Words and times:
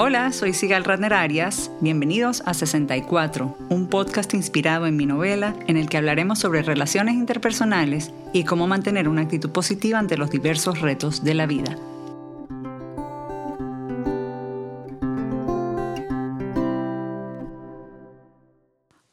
Hola, 0.00 0.30
soy 0.30 0.52
Sigal 0.52 0.84
Radner 0.84 1.12
Arias. 1.12 1.72
Bienvenidos 1.80 2.44
a 2.46 2.54
64, 2.54 3.58
un 3.68 3.88
podcast 3.90 4.32
inspirado 4.32 4.86
en 4.86 4.96
mi 4.96 5.06
novela 5.06 5.56
en 5.66 5.76
el 5.76 5.88
que 5.88 5.96
hablaremos 5.96 6.38
sobre 6.38 6.62
relaciones 6.62 7.16
interpersonales 7.16 8.12
y 8.32 8.44
cómo 8.44 8.68
mantener 8.68 9.08
una 9.08 9.22
actitud 9.22 9.50
positiva 9.50 9.98
ante 9.98 10.16
los 10.16 10.30
diversos 10.30 10.80
retos 10.80 11.24
de 11.24 11.34
la 11.34 11.46
vida. 11.46 11.76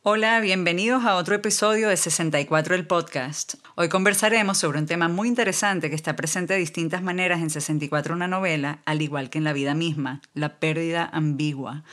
Hola, 0.03 0.39
bienvenidos 0.39 1.03
a 1.03 1.15
otro 1.15 1.33
episodio 1.33 1.89
de 1.89 1.97
64 1.97 2.75
el 2.75 2.85
podcast. 2.85 3.55
Hoy 3.77 3.89
conversaremos 3.89 4.57
sobre 4.57 4.79
un 4.79 4.85
tema 4.85 5.09
muy 5.09 5.27
interesante 5.27 5.89
que 5.89 5.97
está 5.97 6.15
presente 6.15 6.53
de 6.53 6.59
distintas 6.59 7.03
maneras 7.03 7.41
en 7.41 7.49
64 7.49 8.15
una 8.15 8.29
novela, 8.29 8.79
al 8.85 9.01
igual 9.01 9.29
que 9.29 9.37
en 9.37 9.43
la 9.43 9.51
vida 9.51 9.73
misma, 9.73 10.21
la 10.33 10.59
pérdida 10.59 11.09
ambigua. 11.11 11.83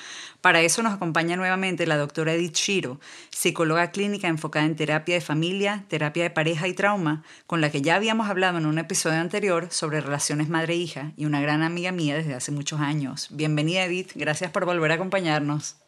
Para 0.41 0.61
eso 0.61 0.85
nos 0.85 0.93
acompaña 0.93 1.35
nuevamente 1.35 1.89
la 1.89 1.97
doctora 1.97 2.35
Edith 2.35 2.55
Shiro, 2.55 3.01
psicóloga 3.31 3.91
clínica 3.91 4.29
enfocada 4.29 4.65
en 4.65 4.77
terapia 4.77 5.17
de 5.17 5.21
familia, 5.23 5.85
terapia 5.89 6.23
de 6.23 6.31
pareja 6.31 6.69
y 6.69 6.73
trauma, 6.73 7.25
con 7.49 7.61
la 7.61 7.73
que 7.73 7.83
ya 7.83 7.97
habíamos 7.97 8.31
hablado 8.31 8.59
en 8.59 8.67
un 8.67 8.79
episodio 8.79 9.19
anterior 9.19 9.67
sobre 9.73 10.01
relaciones 10.01 10.49
madre-hija 10.49 11.11
y 11.17 11.25
una 11.25 11.41
gran 11.41 11.65
amiga 11.65 11.91
mía 11.91 12.15
desde 12.15 12.35
hace 12.35 12.53
muchos 12.53 12.79
años. 12.79 13.27
Bienvenida 13.33 13.85
Edith, 13.85 14.13
gracias 14.15 14.53
por 14.53 14.67
volver 14.67 14.93
a 14.93 14.95
acompañarnos. 14.95 15.82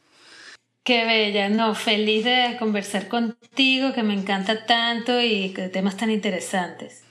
Qué 0.84 1.06
bella, 1.06 1.48
no, 1.48 1.74
feliz 1.74 2.24
de 2.24 2.56
conversar 2.58 3.08
contigo, 3.08 3.94
que 3.94 4.02
me 4.02 4.12
encanta 4.12 4.66
tanto 4.66 5.18
y 5.18 5.48
temas 5.72 5.96
tan 5.96 6.10
interesantes. 6.10 7.02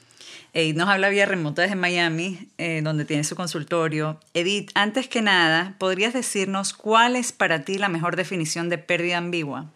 Edith 0.54 0.76
nos 0.76 0.90
habla 0.90 1.10
vía 1.10 1.26
remota 1.26 1.64
desde 1.64 1.76
Miami, 1.76 2.38
eh, 2.60 2.82
donde 2.84 3.04
tiene 3.04 3.24
su 3.24 3.36
consultorio. 3.36 4.20
Edith, 4.36 4.70
antes 4.76 5.08
que 5.08 5.24
nada, 5.24 5.74
¿podrías 5.80 6.14
decirnos 6.14 6.74
cuál 6.74 7.16
es 7.16 7.32
para 7.32 7.66
ti 7.66 7.80
la 7.80 7.90
mejor 7.90 8.16
definición 8.16 8.70
de 8.70 8.78
pérdida 8.78 9.18
ambigua? 9.18 9.72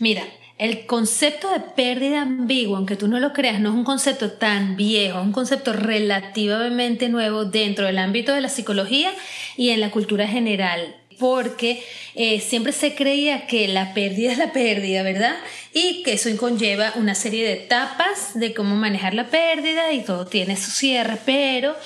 Mira, 0.00 0.24
el 0.58 0.84
concepto 0.86 1.52
de 1.52 1.60
pérdida 1.60 2.22
ambigua, 2.22 2.78
aunque 2.78 2.96
tú 2.96 3.06
no 3.06 3.20
lo 3.20 3.32
creas, 3.32 3.60
no 3.60 3.68
es 3.68 3.76
un 3.76 3.84
concepto 3.84 4.32
tan 4.32 4.76
viejo, 4.76 5.20
es 5.20 5.24
un 5.24 5.30
concepto 5.30 5.72
relativamente 5.72 7.08
nuevo 7.08 7.44
dentro 7.44 7.86
del 7.86 7.98
ámbito 7.98 8.34
de 8.34 8.40
la 8.40 8.48
psicología 8.48 9.12
y 9.56 9.70
en 9.70 9.80
la 9.80 9.92
cultura 9.92 10.26
general 10.26 10.96
porque 11.18 11.82
eh, 12.14 12.40
siempre 12.40 12.72
se 12.72 12.94
creía 12.94 13.46
que 13.46 13.68
la 13.68 13.94
pérdida 13.94 14.32
es 14.32 14.38
la 14.38 14.52
pérdida, 14.52 15.02
¿verdad? 15.02 15.36
Y 15.72 16.02
que 16.02 16.14
eso 16.14 16.28
conlleva 16.36 16.92
una 16.96 17.14
serie 17.14 17.44
de 17.44 17.52
etapas 17.52 18.38
de 18.38 18.54
cómo 18.54 18.76
manejar 18.76 19.14
la 19.14 19.28
pérdida 19.28 19.92
y 19.92 20.02
todo 20.02 20.26
tiene 20.26 20.56
su 20.56 20.70
cierre, 20.70 21.18
pero 21.24 21.76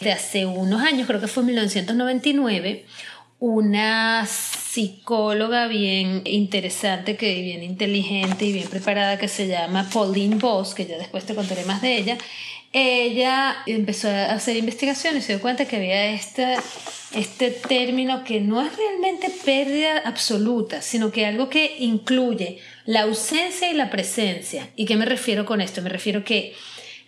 de 0.00 0.12
hace 0.12 0.46
unos 0.46 0.82
años, 0.82 1.06
creo 1.06 1.20
que 1.20 1.28
fue 1.28 1.42
en 1.42 1.48
1999, 1.48 2.84
una 3.40 4.26
psicóloga 4.26 5.66
bien 5.66 6.22
interesante, 6.26 7.16
que 7.16 7.40
bien 7.40 7.62
inteligente 7.62 8.44
y 8.44 8.52
bien 8.52 8.68
preparada 8.68 9.18
que 9.18 9.28
se 9.28 9.48
llama 9.48 9.88
Pauline 9.90 10.36
Voss, 10.36 10.74
que 10.74 10.86
ya 10.86 10.98
después 10.98 11.24
te 11.24 11.34
contaré 11.34 11.64
más 11.64 11.80
de 11.80 11.96
ella, 11.96 12.18
ella 12.72 13.56
empezó 13.66 14.08
a 14.08 14.32
hacer 14.32 14.56
investigaciones 14.56 15.24
y 15.24 15.26
se 15.26 15.32
dio 15.34 15.42
cuenta 15.42 15.64
que 15.64 15.76
había 15.76 16.06
este, 16.12 16.56
este 17.12 17.50
término 17.50 18.22
que 18.22 18.40
no 18.40 18.60
es 18.62 18.76
realmente 18.76 19.30
pérdida 19.44 19.98
absoluta, 20.04 20.80
sino 20.80 21.10
que 21.10 21.26
algo 21.26 21.48
que 21.48 21.76
incluye 21.78 22.58
la 22.84 23.02
ausencia 23.02 23.70
y 23.70 23.74
la 23.74 23.90
presencia. 23.90 24.68
¿Y 24.76 24.86
qué 24.86 24.96
me 24.96 25.04
refiero 25.04 25.44
con 25.46 25.60
esto? 25.60 25.82
Me 25.82 25.88
refiero 25.88 26.22
que 26.22 26.54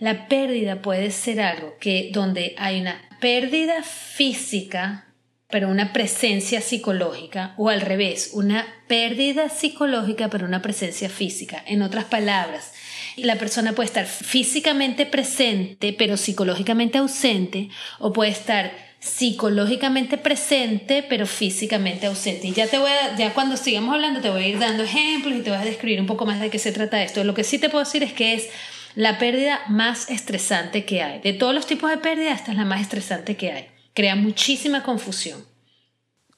la 0.01 0.27
pérdida 0.27 0.83
puede 0.83 1.13
ser 1.13 1.41
algo 1.41 1.77
que 1.79 2.11
donde 2.13 2.57
hay 2.59 2.81
una 2.81 3.01
pérdida 3.21 3.85
física, 3.85 5.07
pero 5.49 5.69
una 5.69 5.93
presencia 5.93 6.61
psicológica, 6.61 7.55
o 7.57 7.69
al 7.69 7.83
revés, 7.83 8.31
una 8.33 8.67
pérdida 8.89 9.49
psicológica, 9.49 10.29
pero 10.29 10.45
una 10.45 10.61
presencia 10.61 11.09
física. 11.09 11.63
En 11.67 11.83
otras 11.83 12.07
palabras, 12.07 12.72
la 13.17 13.37
persona 13.37 13.73
puede 13.73 13.87
estar 13.87 14.07
físicamente 14.07 15.07
presente, 15.07 15.93
pero 15.93 16.17
psicológicamente 16.17 16.99
ausente, 16.99 17.69
o 17.99 18.13
puede 18.13 18.31
estar 18.31 18.73
psicológicamente 19.03 20.17
presente, 20.17 21.05
pero 21.09 21.27
físicamente 21.27 22.07
ausente. 22.07 22.47
Y 22.49 22.53
ya 22.53 22.69
te 22.69 22.79
voy 22.79 22.91
ya 23.19 23.35
cuando 23.35 23.57
sigamos 23.57 23.95
hablando 23.95 24.21
te 24.21 24.31
voy 24.31 24.45
a 24.45 24.49
ir 24.49 24.59
dando 24.59 24.85
ejemplos 24.85 25.35
y 25.35 25.43
te 25.43 25.51
voy 25.51 25.59
a 25.59 25.65
describir 25.65 26.01
un 26.01 26.07
poco 26.07 26.25
más 26.25 26.41
de 26.41 26.51
qué 26.51 26.59
se 26.59 26.71
trata 26.71 27.03
esto. 27.03 27.25
Lo 27.25 27.35
que 27.35 27.43
sí 27.43 27.59
te 27.59 27.69
puedo 27.69 27.85
decir 27.85 28.05
es 28.05 28.13
que 28.13 28.35
es 28.35 28.49
la 28.95 29.19
pérdida 29.19 29.61
más 29.69 30.09
estresante 30.09 30.85
que 30.85 31.03
hay. 31.03 31.21
De 31.21 31.33
todos 31.33 31.55
los 31.55 31.67
tipos 31.67 31.91
de 31.91 31.99
pérdida, 31.99 32.33
esta 32.33 32.53
es 32.53 32.57
la 32.57 32.65
más 32.65 32.81
estresante 32.81 33.37
que 33.37 33.51
hay. 33.51 33.67
Crea 33.95 34.15
muchísima 34.15 34.85
confusión. 34.85 35.52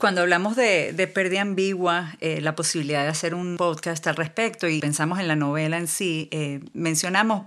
Cuando 0.04 0.20
hablamos 0.20 0.54
de, 0.54 1.10
pérdida 1.14 1.40
ambigua, 1.40 2.14
eh, 2.20 2.42
la 2.42 2.54
posibilidad 2.54 3.04
de 3.04 3.08
hacer 3.08 3.34
un 3.34 3.56
podcast 3.56 4.06
al 4.06 4.16
respecto 4.16 4.68
y 4.68 4.78
pensamos 4.80 5.18
en 5.18 5.28
la 5.28 5.34
novela 5.34 5.78
en 5.78 5.88
sí, 5.88 6.28
eh, 6.30 6.60
mencionamos 6.74 7.46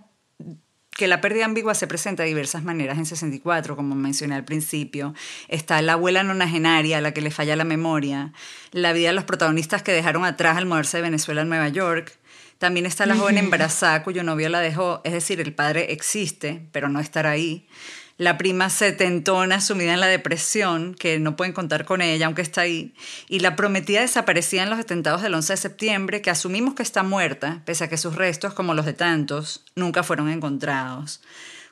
que 0.90 1.08
la 1.08 1.22
pérdida 1.22 1.46
ambigua 1.46 1.76
se 1.76 1.86
presenta 1.86 2.24
de 2.24 2.30
diversas 2.30 2.64
maneras 2.64 2.98
en 2.98 3.06
64, 3.06 3.76
como 3.76 3.94
mencioné 3.94 4.34
al 4.34 4.44
principio. 4.44 5.14
Está 5.50 5.80
la 5.84 5.94
abuela 5.94 6.24
nonagenaria 6.24 6.98
a 6.98 7.02
la 7.02 7.12
que 7.14 7.22
le 7.22 7.30
falla 7.30 7.56
la 7.56 7.64
memoria, 7.64 8.34
la 8.72 8.92
vida 8.92 9.10
de 9.10 9.14
los 9.14 9.26
protagonistas 9.26 9.84
que 9.84 9.92
dejaron 9.92 10.26
atrás 10.26 10.58
al 10.58 10.66
moverse 10.66 10.98
de 10.98 11.04
Venezuela 11.04 11.44
a 11.44 11.46
Nueva 11.46 11.70
York. 11.70 12.18
También 12.58 12.88
está 12.88 13.06
la 13.06 13.16
joven 13.16 13.38
embarazada 13.38 14.02
cuyo 14.02 14.24
novio 14.24 14.50
la 14.50 14.62
dejó, 14.62 15.02
es 15.04 15.14
decir, 15.14 15.42
el 15.42 15.54
padre 15.54 15.92
existe, 15.92 16.68
pero 16.72 16.90
no 16.90 17.00
estará 17.00 17.30
ahí 17.30 17.68
la 18.18 18.38
prima 18.38 18.70
setentona 18.70 19.62
sumida 19.62 19.94
en 19.94 20.00
la 20.00 20.08
depresión, 20.08 20.96
que 20.96 21.20
no 21.20 21.36
pueden 21.36 21.54
contar 21.54 21.86
con 21.86 22.02
ella, 22.02 22.26
aunque 22.26 22.42
está 22.42 22.62
ahí, 22.62 22.94
y 23.30 23.40
la 23.40 23.56
prometida 23.56 24.02
desaparecida 24.02 24.64
en 24.64 24.72
los 24.72 24.80
atentados 24.80 25.22
del 25.22 25.36
11 25.36 25.54
de 25.54 25.58
septiembre, 25.58 26.22
que 26.22 26.32
asumimos 26.32 26.74
que 26.74 26.84
está 26.84 27.04
muerta, 27.04 27.62
pese 27.66 27.84
a 27.84 27.90
que 27.90 27.98
sus 27.98 28.16
restos, 28.16 28.54
como 28.54 28.74
los 28.74 28.86
de 28.86 28.94
tantos, 28.94 29.64
nunca 29.76 30.02
fueron 30.02 30.30
encontrados. 30.30 31.22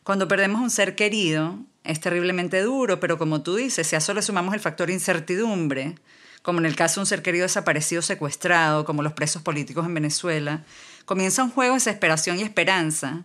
Cuando 0.04 0.28
perdemos 0.28 0.62
un 0.62 0.70
ser 0.70 0.96
querido, 0.96 1.58
es 1.84 2.00
terriblemente 2.00 2.62
duro, 2.62 3.00
pero 3.00 3.18
como 3.18 3.42
tú 3.42 3.56
dices, 3.56 3.88
si 3.88 3.96
a 3.96 4.00
eso 4.00 4.14
le 4.14 4.22
sumamos 4.22 4.54
el 4.54 4.60
factor 4.60 4.92
incertidumbre, 4.92 5.96
como 6.44 6.60
en 6.60 6.68
el 6.68 6.76
caso 6.76 7.00
de 7.00 7.02
un 7.02 7.08
ser 7.08 7.24
querido 7.24 7.44
desaparecido 7.44 8.04
secuestrado, 8.04 8.86
como 8.86 9.02
los 9.02 9.14
presos 9.14 9.42
políticos 9.42 9.84
en 9.88 9.96
Venezuela, 9.96 10.64
comienza 11.06 11.44
un 11.44 11.50
juego 11.50 11.74
de 11.74 11.78
desesperación 11.78 12.38
y 12.38 12.44
esperanza 12.44 13.24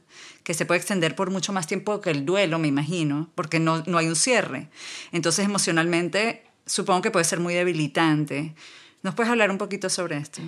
que 0.50 0.54
se 0.54 0.66
puede 0.66 0.80
extender 0.80 1.14
por 1.14 1.30
mucho 1.30 1.52
más 1.52 1.68
tiempo 1.68 2.00
que 2.00 2.10
el 2.10 2.26
duelo, 2.26 2.58
me 2.58 2.66
imagino, 2.66 3.30
porque 3.36 3.60
no, 3.60 3.84
no 3.86 3.98
hay 3.98 4.08
un 4.08 4.16
cierre. 4.16 4.68
Entonces, 5.12 5.44
emocionalmente, 5.44 6.42
supongo 6.66 7.02
que 7.02 7.12
puede 7.12 7.24
ser 7.24 7.38
muy 7.38 7.54
debilitante. 7.54 8.56
¿Nos 9.04 9.14
puedes 9.14 9.30
hablar 9.30 9.52
un 9.52 9.58
poquito 9.58 9.88
sobre 9.88 10.16
esto? 10.16 10.42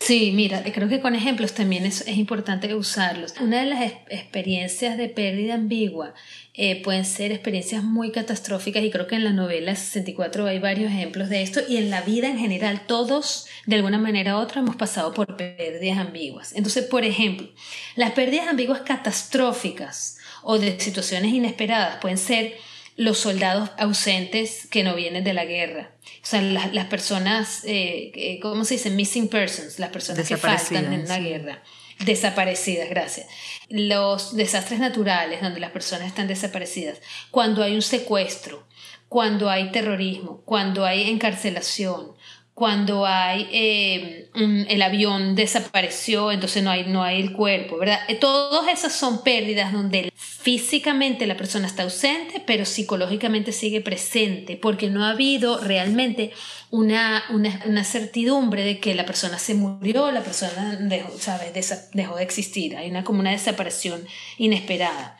Sí, 0.00 0.30
mira, 0.32 0.62
creo 0.62 0.88
que 0.88 1.00
con 1.00 1.14
ejemplos 1.14 1.54
también 1.54 1.84
es, 1.84 2.06
importante 2.08 2.72
usarlos. 2.74 3.34
Una 3.40 3.60
de 3.60 3.66
las 3.66 3.92
experiencias 4.08 4.96
de 4.96 5.08
pérdida 5.08 5.54
ambigua 5.54 6.14
eh, 6.54 6.82
pueden 6.82 7.04
ser 7.04 7.32
experiencias 7.32 7.82
muy 7.82 8.12
catastróficas 8.12 8.82
y 8.84 8.90
creo 8.90 9.06
que 9.08 9.16
en 9.16 9.24
la 9.24 9.32
novela 9.32 9.74
64 9.74 10.46
hay 10.46 10.60
varios 10.60 10.92
ejemplos 10.92 11.28
de 11.28 11.42
esto 11.42 11.60
y 11.68 11.76
en 11.78 11.90
la 11.90 12.00
vida 12.02 12.28
en 12.28 12.38
general 12.38 12.86
todos 12.86 13.46
de 13.66 13.76
alguna 13.76 13.98
manera 13.98 14.36
u 14.36 14.40
otra 14.40 14.60
hemos 14.60 14.76
pasado 14.76 15.12
por 15.12 15.36
pérdidas 15.36 15.98
ambiguas. 15.98 16.52
Entonces, 16.54 16.84
por 16.84 17.04
ejemplo, 17.04 17.48
las 17.96 18.12
pérdidas 18.12 18.48
ambiguas 18.48 18.82
catastróficas 18.82 20.18
o 20.42 20.58
de 20.58 20.78
situaciones 20.78 21.32
inesperadas 21.32 21.98
pueden 22.00 22.18
ser 22.18 22.54
los 22.98 23.18
soldados 23.18 23.70
ausentes 23.78 24.66
que 24.66 24.82
no 24.82 24.96
vienen 24.96 25.22
de 25.22 25.32
la 25.32 25.44
guerra. 25.44 25.92
O 26.20 26.26
sea, 26.26 26.42
las, 26.42 26.86
personas, 26.86 27.62
eh, 27.64 28.40
¿cómo 28.42 28.64
se 28.64 28.74
dice? 28.74 28.90
Missing 28.90 29.28
persons, 29.28 29.78
las 29.78 29.90
personas 29.90 30.26
que 30.26 30.36
faltan 30.36 30.92
en 30.92 31.06
la 31.06 31.20
guerra. 31.20 31.62
Desaparecidas, 32.00 32.90
gracias. 32.90 33.28
Los 33.68 34.34
desastres 34.34 34.80
naturales, 34.80 35.40
donde 35.40 35.60
las 35.60 35.70
personas 35.70 36.08
están 36.08 36.26
desaparecidas. 36.26 36.98
Cuando 37.30 37.62
hay 37.62 37.76
un 37.76 37.82
secuestro, 37.82 38.66
cuando 39.08 39.48
hay 39.48 39.70
terrorismo, 39.70 40.42
cuando 40.44 40.84
hay 40.84 41.08
encarcelación, 41.08 42.14
cuando 42.58 43.06
hay 43.06 43.48
eh, 43.52 44.30
el 44.34 44.82
avión 44.82 45.36
desapareció, 45.36 46.32
entonces 46.32 46.60
no 46.64 46.72
hay, 46.72 46.86
no 46.86 47.04
hay 47.04 47.20
el 47.20 47.32
cuerpo, 47.32 47.78
¿verdad? 47.78 48.00
Eh, 48.08 48.16
todas 48.16 48.66
esas 48.72 48.92
son 48.92 49.22
pérdidas 49.22 49.72
donde 49.72 50.12
físicamente 50.16 51.28
la 51.28 51.36
persona 51.36 51.68
está 51.68 51.84
ausente, 51.84 52.42
pero 52.44 52.64
psicológicamente 52.64 53.52
sigue 53.52 53.80
presente, 53.80 54.56
porque 54.56 54.90
no 54.90 55.04
ha 55.04 55.10
habido 55.10 55.58
realmente 55.58 56.32
una, 56.70 57.22
una, 57.30 57.84
certidumbre 57.84 58.64
de 58.64 58.80
que 58.80 58.92
la 58.96 59.06
persona 59.06 59.38
se 59.38 59.54
murió, 59.54 60.10
la 60.10 60.24
persona 60.24 60.74
dejó, 60.80 61.16
¿sabes? 61.16 61.52
dejó 61.92 62.16
de 62.16 62.24
existir, 62.24 62.76
hay 62.76 62.90
una, 62.90 63.04
como 63.04 63.20
una 63.20 63.30
desaparición 63.30 64.04
inesperada. 64.36 65.16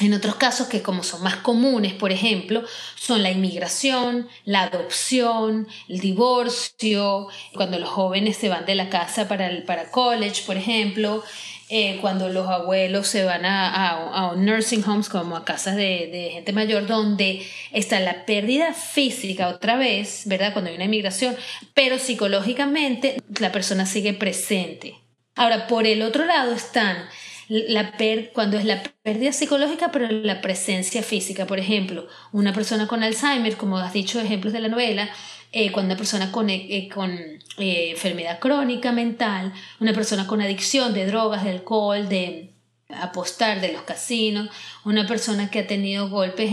En 0.00 0.14
otros 0.14 0.36
casos 0.36 0.68
que 0.68 0.80
como 0.80 1.02
son 1.02 1.22
más 1.22 1.36
comunes, 1.36 1.92
por 1.92 2.12
ejemplo, 2.12 2.64
son 2.96 3.22
la 3.22 3.30
inmigración, 3.30 4.26
la 4.44 4.62
adopción, 4.62 5.68
el 5.86 6.00
divorcio, 6.00 7.28
cuando 7.54 7.78
los 7.78 7.90
jóvenes 7.90 8.38
se 8.38 8.48
van 8.48 8.64
de 8.64 8.74
la 8.74 8.88
casa 8.88 9.28
para 9.28 9.48
el 9.48 9.64
para 9.64 9.90
college, 9.90 10.44
por 10.46 10.56
ejemplo, 10.56 11.22
eh, 11.68 11.98
cuando 12.00 12.30
los 12.30 12.48
abuelos 12.48 13.06
se 13.06 13.24
van 13.24 13.44
a, 13.44 14.30
a, 14.30 14.34
nursing 14.34 14.82
homes, 14.86 15.10
como 15.10 15.36
a 15.36 15.44
casas 15.44 15.76
de, 15.76 16.08
de, 16.10 16.30
gente 16.32 16.52
mayor, 16.52 16.86
donde 16.86 17.46
está 17.70 18.00
la 18.00 18.24
pérdida 18.24 18.72
física 18.74 19.48
otra 19.48 19.76
vez, 19.76 20.22
¿verdad? 20.24 20.54
Cuando 20.54 20.70
hay 20.70 20.76
una 20.76 20.86
inmigración, 20.86 21.36
pero 21.74 21.98
psicológicamente 21.98 23.22
la 23.40 23.52
persona 23.52 23.84
sigue 23.84 24.14
presente. 24.14 24.94
Ahora, 25.34 25.66
por 25.66 25.86
el 25.86 26.02
otro 26.02 26.26
lado 26.26 26.52
están 26.52 27.08
la 27.52 27.92
cuando 28.32 28.56
es 28.56 28.64
la 28.64 28.82
pérdida 29.02 29.32
psicológica, 29.32 29.90
pero 29.92 30.08
la 30.10 30.40
presencia 30.40 31.02
física. 31.02 31.46
Por 31.46 31.58
ejemplo, 31.58 32.06
una 32.32 32.52
persona 32.52 32.86
con 32.86 33.02
Alzheimer, 33.02 33.56
como 33.56 33.76
has 33.78 33.92
dicho 33.92 34.20
ejemplos 34.20 34.52
de 34.52 34.60
la 34.60 34.68
novela, 34.68 35.10
eh, 35.52 35.70
cuando 35.70 35.92
una 35.92 35.98
persona 35.98 36.32
con, 36.32 36.48
eh, 36.48 36.66
eh, 36.70 36.88
con 36.88 37.18
enfermedad 37.58 38.38
crónica 38.38 38.90
mental, 38.92 39.52
una 39.80 39.92
persona 39.92 40.26
con 40.26 40.40
adicción 40.40 40.94
de 40.94 41.04
drogas, 41.04 41.44
de 41.44 41.50
alcohol, 41.50 42.08
de 42.08 42.54
apostar 42.88 43.60
de 43.60 43.72
los 43.72 43.82
casinos, 43.82 44.48
una 44.84 45.06
persona 45.06 45.50
que 45.50 45.60
ha 45.60 45.66
tenido 45.66 46.08
golpes 46.08 46.50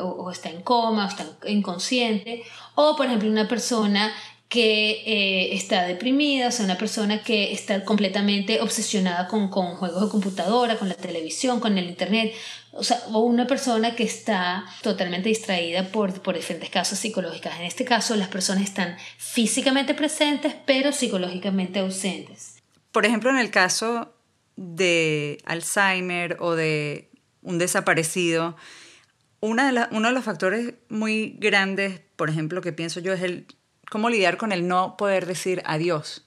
o, 0.00 0.30
está 0.30 0.50
en 0.50 0.62
coma 0.62 1.06
o 1.06 1.08
está 1.08 1.26
inconsciente, 1.46 2.42
o 2.74 2.96
por 2.96 3.06
ejemplo 3.06 3.30
una 3.30 3.48
persona 3.48 4.12
que 4.48 5.02
eh, 5.06 5.54
está 5.54 5.86
deprimida, 5.86 6.48
o 6.48 6.50
sea, 6.50 6.64
una 6.64 6.78
persona 6.78 7.22
que 7.22 7.52
está 7.52 7.84
completamente 7.84 8.60
obsesionada 8.60 9.26
con, 9.26 9.48
con, 9.48 9.74
juegos 9.76 10.02
de 10.02 10.08
computadora, 10.08 10.78
con 10.78 10.88
la 10.88 10.94
televisión, 10.94 11.60
con 11.60 11.76
el 11.76 11.88
internet, 11.88 12.32
o 12.72 12.84
sea, 12.84 13.00
o 13.12 13.20
una 13.20 13.46
persona 13.46 13.96
que 13.96 14.04
está 14.04 14.64
totalmente 14.82 15.28
distraída 15.28 15.88
por, 15.88 16.22
por 16.22 16.36
diferentes 16.36 16.70
causas 16.70 16.98
psicológicas. 16.98 17.58
En 17.58 17.66
este 17.66 17.84
caso, 17.84 18.16
las 18.16 18.28
personas 18.28 18.64
están 18.64 18.96
físicamente 19.16 19.94
presentes, 19.94 20.54
pero 20.66 20.92
psicológicamente 20.92 21.80
ausentes. 21.80 22.62
Por 22.92 23.06
ejemplo, 23.06 23.30
en 23.30 23.38
el 23.38 23.50
caso 23.50 24.14
de 24.56 25.38
Alzheimer 25.44 26.36
o 26.40 26.54
de 26.54 27.10
un 27.42 27.58
desaparecido, 27.58 28.56
una 29.40 29.70
de 29.70 29.88
uno 29.90 30.08
de 30.08 30.14
los 30.14 30.24
factores 30.24 30.74
muy 30.88 31.36
grandes, 31.38 32.00
por 32.16 32.30
ejemplo, 32.30 32.60
que 32.60 32.72
pienso 32.72 33.00
yo 33.00 33.12
es 33.12 33.22
el 33.22 33.46
cómo 33.90 34.10
lidiar 34.10 34.36
con 34.36 34.52
el 34.52 34.66
no 34.68 34.96
poder 34.96 35.26
decir 35.26 35.62
adiós 35.64 36.22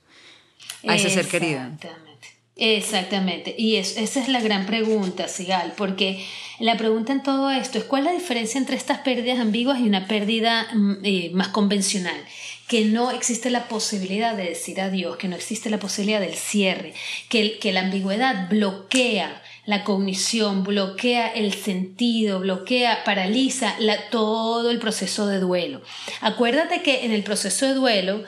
a 0.88 0.95
ese 0.95 1.09
ser 1.09 1.27
querido. 1.27 1.62
Exactamente. 2.59 3.54
Y 3.57 3.75
esa 3.75 4.01
es 4.01 4.27
la 4.27 4.42
gran 4.42 4.65
pregunta, 4.65 5.27
Sigal, 5.27 5.74
porque 5.77 6.25
la 6.59 6.75
pregunta 6.75 7.13
en 7.13 7.21
todo 7.21 7.51
esto 7.51 7.77
es 7.77 7.83
cuál 7.83 8.01
es 8.01 8.06
la 8.06 8.19
diferencia 8.19 8.57
entre 8.57 8.75
estas 8.75 9.00
pérdidas 9.00 9.39
ambiguas 9.39 9.80
y 9.80 9.83
una 9.83 10.07
pérdida 10.07 10.68
mm, 10.74 10.95
eh, 11.04 11.30
más 11.33 11.50
convencional 11.50 12.19
que 12.68 12.86
no 12.86 13.12
existe 13.12 13.50
la 13.50 13.68
posibilidad 13.68 14.36
de 14.36 14.44
decir 14.44 14.81
adiós, 14.81 15.18
que 15.18 15.27
no 15.27 15.36
existe 15.36 15.69
la 15.69 15.80
posibilidad 15.80 16.19
del 16.19 16.33
cierre, 16.33 16.94
que, 17.30 17.59
que 17.59 17.71
la 17.71 17.81
ambigüedad 17.81 18.50
bloquea 18.50 19.42
la 19.67 19.83
cognición, 19.83 20.63
bloquea 20.63 21.27
el 21.27 21.53
sentido, 21.53 22.39
bloquea, 22.39 23.03
paraliza 23.03 23.75
todo 24.09 24.71
el 24.71 24.79
proceso 24.79 25.27
de 25.27 25.39
duelo. 25.39 25.81
Acuérdate 26.21 26.81
que 26.81 27.03
en 27.05 27.11
el 27.11 27.21
proceso 27.21 27.65
de 27.67 27.73
duelo, 27.73 28.23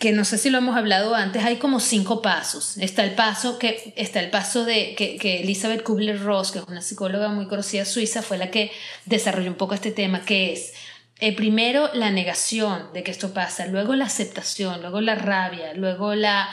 que 0.00 0.10
no 0.10 0.24
sé 0.24 0.36
si 0.36 0.50
lo 0.50 0.58
hemos 0.58 0.76
hablado 0.76 1.14
antes, 1.14 1.44
hay 1.44 1.58
como 1.58 1.78
cinco 1.78 2.22
pasos. 2.22 2.76
Está 2.76 3.04
el 3.04 3.12
paso 3.12 3.60
que 3.60 3.94
está 3.96 4.18
el 4.18 4.30
paso 4.30 4.64
de 4.64 4.96
que, 4.96 5.40
Elizabeth 5.42 5.84
Kubler-Ross, 5.84 6.50
que 6.50 6.58
es 6.58 6.64
una 6.66 6.82
psicóloga 6.82 7.28
muy 7.28 7.46
conocida 7.46 7.84
suiza, 7.84 8.22
fue 8.22 8.36
la 8.36 8.50
que 8.50 8.72
desarrolló 9.06 9.50
un 9.50 9.56
poco 9.56 9.74
este 9.74 9.92
tema, 9.92 10.24
que 10.24 10.52
es 10.52 10.74
eh, 11.20 11.36
primero 11.36 11.88
la 11.94 12.10
negación 12.10 12.92
de 12.92 13.04
que 13.04 13.12
esto 13.12 13.32
pasa, 13.32 13.66
luego 13.66 13.94
la 13.94 14.06
aceptación, 14.06 14.80
luego 14.80 15.00
la 15.00 15.14
rabia, 15.14 15.72
luego 15.74 16.16
la 16.16 16.48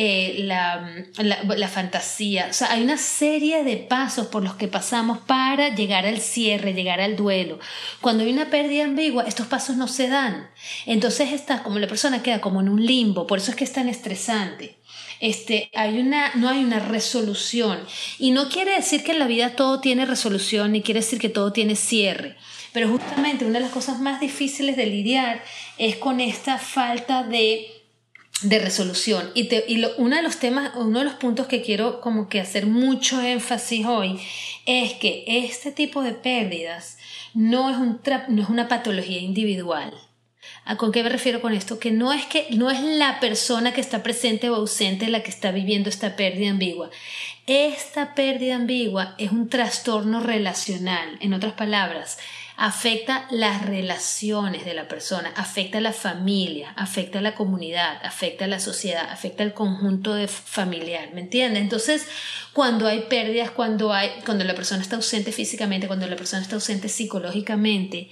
eh, 0.00 0.44
la, 0.44 0.88
la, 1.16 1.68
fantasía. 1.68 2.46
O 2.50 2.52
sea, 2.52 2.70
hay 2.70 2.84
una 2.84 2.98
serie 2.98 3.64
de 3.64 3.78
pasos 3.78 4.28
por 4.28 4.44
los 4.44 4.54
que 4.54 4.68
pasamos 4.68 5.18
para 5.18 5.74
llegar 5.74 6.06
al 6.06 6.20
cierre, 6.20 6.72
llegar 6.72 7.00
al 7.00 7.16
duelo. 7.16 7.58
Cuando 8.00 8.22
hay 8.22 8.32
una 8.32 8.48
pérdida 8.48 8.84
ambigua, 8.84 9.24
estos 9.24 9.48
pasos 9.48 9.76
no 9.76 9.88
se 9.88 10.06
dan. 10.06 10.50
Entonces 10.86 11.32
está 11.32 11.64
como 11.64 11.80
la 11.80 11.88
persona 11.88 12.22
queda 12.22 12.40
como 12.40 12.60
en 12.60 12.68
un 12.68 12.86
limbo, 12.86 13.26
por 13.26 13.38
eso 13.38 13.50
es 13.50 13.56
que 13.56 13.64
es 13.64 13.72
tan 13.72 13.88
estresante. 13.88 14.78
Este, 15.18 15.68
hay 15.74 15.98
una, 15.98 16.30
no 16.36 16.48
hay 16.48 16.62
una 16.62 16.78
resolución. 16.78 17.80
Y 18.20 18.30
no 18.30 18.50
quiere 18.50 18.76
decir 18.76 19.02
que 19.02 19.10
en 19.10 19.18
la 19.18 19.26
vida 19.26 19.56
todo 19.56 19.80
tiene 19.80 20.06
resolución, 20.06 20.70
ni 20.70 20.80
quiere 20.80 21.00
decir 21.00 21.18
que 21.18 21.28
todo 21.28 21.52
tiene 21.52 21.74
cierre. 21.74 22.36
Pero 22.72 22.88
justamente 22.88 23.44
una 23.44 23.58
de 23.58 23.64
las 23.64 23.72
cosas 23.72 23.98
más 23.98 24.20
difíciles 24.20 24.76
de 24.76 24.86
lidiar 24.86 25.42
es 25.76 25.96
con 25.96 26.20
esta 26.20 26.58
falta 26.58 27.24
de 27.24 27.77
de 28.42 28.58
resolución. 28.58 29.30
Y, 29.34 29.52
y 29.54 29.84
uno 29.96 30.16
de 30.16 30.22
los 30.22 30.38
temas, 30.38 30.72
uno 30.76 31.00
de 31.00 31.04
los 31.04 31.14
puntos 31.14 31.46
que 31.46 31.62
quiero 31.62 32.00
como 32.00 32.28
que 32.28 32.40
hacer 32.40 32.66
mucho 32.66 33.20
énfasis 33.20 33.86
hoy 33.86 34.20
es 34.66 34.94
que 34.94 35.24
este 35.26 35.72
tipo 35.72 36.02
de 36.02 36.12
pérdidas 36.12 36.98
no 37.34 37.70
es, 37.70 37.76
un 37.76 38.00
no 38.28 38.42
es 38.42 38.48
una 38.48 38.68
patología 38.68 39.20
individual. 39.20 39.92
¿A 40.64 40.76
con 40.76 40.92
qué 40.92 41.02
me 41.02 41.08
refiero 41.08 41.40
con 41.40 41.54
esto? 41.54 41.78
Que 41.78 41.90
no 41.90 42.12
es 42.12 42.26
que 42.26 42.46
no 42.50 42.70
es 42.70 42.80
la 42.82 43.20
persona 43.20 43.72
que 43.72 43.80
está 43.80 44.02
presente 44.02 44.50
o 44.50 44.54
ausente 44.54 45.08
la 45.08 45.22
que 45.22 45.30
está 45.30 45.50
viviendo 45.50 45.88
esta 45.88 46.14
pérdida 46.14 46.50
ambigua. 46.50 46.90
Esta 47.46 48.14
pérdida 48.14 48.56
ambigua 48.56 49.14
es 49.18 49.32
un 49.32 49.48
trastorno 49.48 50.20
relacional. 50.20 51.16
En 51.20 51.32
otras 51.32 51.54
palabras, 51.54 52.18
afecta 52.60 53.28
las 53.30 53.64
relaciones 53.64 54.64
de 54.64 54.74
la 54.74 54.88
persona, 54.88 55.32
afecta 55.36 55.78
a 55.78 55.80
la 55.80 55.92
familia, 55.92 56.72
afecta 56.74 57.20
a 57.20 57.22
la 57.22 57.36
comunidad, 57.36 58.04
afecta 58.04 58.46
a 58.46 58.48
la 58.48 58.58
sociedad, 58.58 59.08
afecta 59.10 59.44
al 59.44 59.54
conjunto 59.54 60.12
de 60.14 60.26
familiar, 60.26 61.10
¿me 61.14 61.20
entiendes? 61.20 61.62
Entonces, 61.62 62.08
cuando 62.52 62.88
hay 62.88 63.02
pérdidas, 63.02 63.52
cuando 63.52 63.92
hay 63.92 64.10
cuando 64.24 64.42
la 64.42 64.56
persona 64.56 64.82
está 64.82 64.96
ausente 64.96 65.30
físicamente, 65.30 65.86
cuando 65.86 66.08
la 66.08 66.16
persona 66.16 66.42
está 66.42 66.56
ausente 66.56 66.88
psicológicamente, 66.88 68.10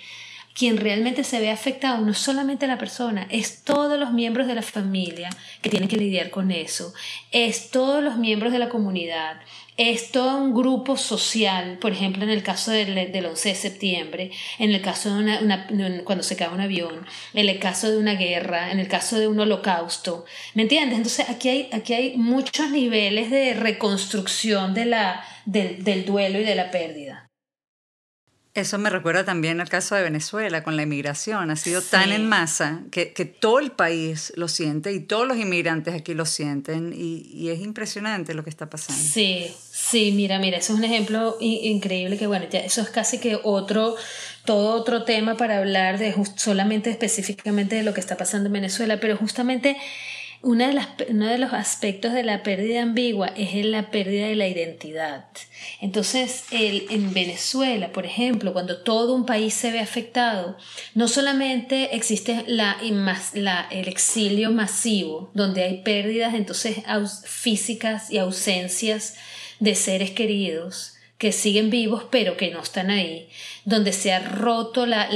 quien 0.57 0.79
realmente 0.79 1.23
se 1.23 1.39
ve 1.39 1.51
afectado 1.51 2.03
no 2.03 2.13
es 2.13 2.19
solamente 2.19 2.67
la 2.67 2.79
persona, 2.79 3.27
es 3.31 3.63
todos 3.63 4.01
los 4.01 4.13
miembros 4.13 4.47
de 4.47 4.55
la 4.55 4.63
familia 4.63 5.29
que 5.61 5.69
tienen 5.69 5.89
que 5.89 5.99
lidiar 5.99 6.31
con 6.31 6.51
eso, 6.51 6.95
es 7.31 7.71
todos 7.71 8.03
los 8.03 8.17
miembros 8.17 8.53
de 8.53 8.59
la 8.59 8.71
comunidad, 8.71 9.37
es 9.77 10.11
todo 10.11 10.39
un 10.39 10.55
grupo 10.55 10.97
social, 10.97 11.77
por 11.79 11.93
ejemplo, 11.93 12.25
en 12.25 12.31
el 12.31 12.43
caso 12.43 12.71
del, 12.71 12.95
del 13.13 13.27
11 13.27 13.51
de 13.51 13.55
septiembre, 13.55 14.31
en 14.59 14.73
el 14.73 14.81
caso 14.81 15.15
de 15.15 15.45
una, 15.45 15.67
cuando 16.05 16.25
se 16.25 16.37
cae 16.37 16.49
un 16.49 16.63
avión, 16.63 17.07
en 17.35 17.49
el 17.51 17.59
caso 17.59 17.91
de 17.91 17.99
una 17.99 18.15
guerra, 18.15 18.73
en 18.73 18.81
el 18.81 18.89
caso 18.89 19.19
de 19.19 19.29
un 19.29 19.39
holocausto, 19.39 20.25
¿me 20.55 20.63
entiendes? 20.63 20.97
Entonces 20.97 21.29
aquí 21.29 21.51
hay, 21.51 21.69
aquí 21.73 21.93
hay 21.93 22.17
muchos 22.17 22.71
niveles 22.71 23.31
de 23.31 23.53
reconstrucción 23.53 24.73
de 24.73 24.87
la, 24.87 25.23
del, 25.45 25.85
del 25.85 26.07
duelo 26.07 26.41
y 26.41 26.45
de 26.45 26.55
la 26.55 26.71
pérdida. 26.71 27.26
Eso 28.57 28.79
me 28.79 28.89
recuerda 28.89 29.23
también 29.23 29.61
al 29.61 29.69
caso 29.69 29.95
de 29.97 30.03
Venezuela 30.03 30.63
con 30.63 30.77
la 30.77 30.85
inmigración. 30.85 31.51
Ha 31.51 31.57
sido 31.57 31.83
tan 31.83 32.11
en 32.11 32.27
masa 32.27 32.85
que, 32.91 33.13
que, 33.13 33.27
todo 33.27 33.59
el 33.59 33.71
país 33.71 34.33
lo 34.35 34.49
siente 34.49 34.95
y 34.95 35.01
todos 35.01 35.29
los 35.29 35.37
inmigrantes 35.37 35.93
aquí 35.93 36.15
lo 36.15 36.25
sienten 36.25 36.95
y, 36.97 37.29
y, 37.31 37.51
es 37.51 37.61
impresionante 37.61 38.33
lo 38.33 38.45
que 38.45 38.49
está 38.49 38.71
pasando. 38.71 39.03
Sí, 39.03 39.55
sí, 39.71 40.13
mira, 40.13 40.39
mira, 40.39 40.57
eso 40.57 40.73
es 40.73 40.79
un 40.79 40.85
ejemplo 40.87 41.37
increíble 41.39 42.17
que 42.17 42.27
bueno, 42.27 42.47
ya 42.51 42.61
eso 42.61 42.81
es 42.81 42.89
casi 42.89 43.19
que 43.19 43.39
otro, 43.43 43.95
todo 44.47 44.75
otro 44.75 45.05
tema 45.05 45.37
para 45.37 45.59
hablar 45.59 45.99
de 45.99 46.15
solamente 46.37 46.89
específicamente 46.89 47.77
de 47.77 47.83
lo 47.83 47.93
que 47.93 48.01
está 48.01 48.17
pasando 48.17 48.47
en 48.47 48.55
Venezuela, 48.55 48.99
pero 49.01 49.19
justamente 49.19 49.77
una 50.47 50.69
de 50.69 50.75
las, 50.75 50.89
uno 51.09 51.27
de 51.27 51.39
los 51.39 51.53
aspectos 51.53 52.13
de 52.13 52.23
la 52.23 52.45
pérdida 52.45 52.81
ambigua 52.81 53.33
es 53.37 53.65
la 53.65 53.91
pérdida 53.91 54.29
de 54.29 54.37
la 54.37 54.47
identidad. 54.47 55.27
Entonces, 55.81 56.45
el, 56.53 56.87
en 56.91 57.13
Venezuela, 57.13 57.91
por 57.91 58.07
ejemplo, 58.07 58.53
cuando 58.53 58.79
todo 58.79 59.13
un 59.15 59.27
país 59.27 59.55
se 59.55 59.73
ve 59.73 59.81
afectado, 59.81 60.57
no 60.95 61.09
solamente 61.09 61.97
existe 61.97 62.45
la, 62.47 62.77
el 63.73 63.89
exilio 63.89 64.53
masivo, 64.53 65.33
donde 65.35 65.65
hay 65.65 65.83
pérdidas 65.83 66.33
entonces 66.35 66.77
físicas 67.25 68.13
y 68.13 68.19
ausencias 68.19 69.17
de 69.59 69.75
seres 69.75 70.13
queridos 70.13 70.93
que 71.19 71.33
siguen 71.33 71.71
vivos 71.71 72.05
pero 72.11 72.37
que 72.37 72.53
no 72.53 72.61
están 72.63 72.91
ahí, 72.91 73.29
donde 73.65 73.93
se 73.93 74.13
ha 74.13 74.21
roto 74.21 74.87
la 74.87 75.09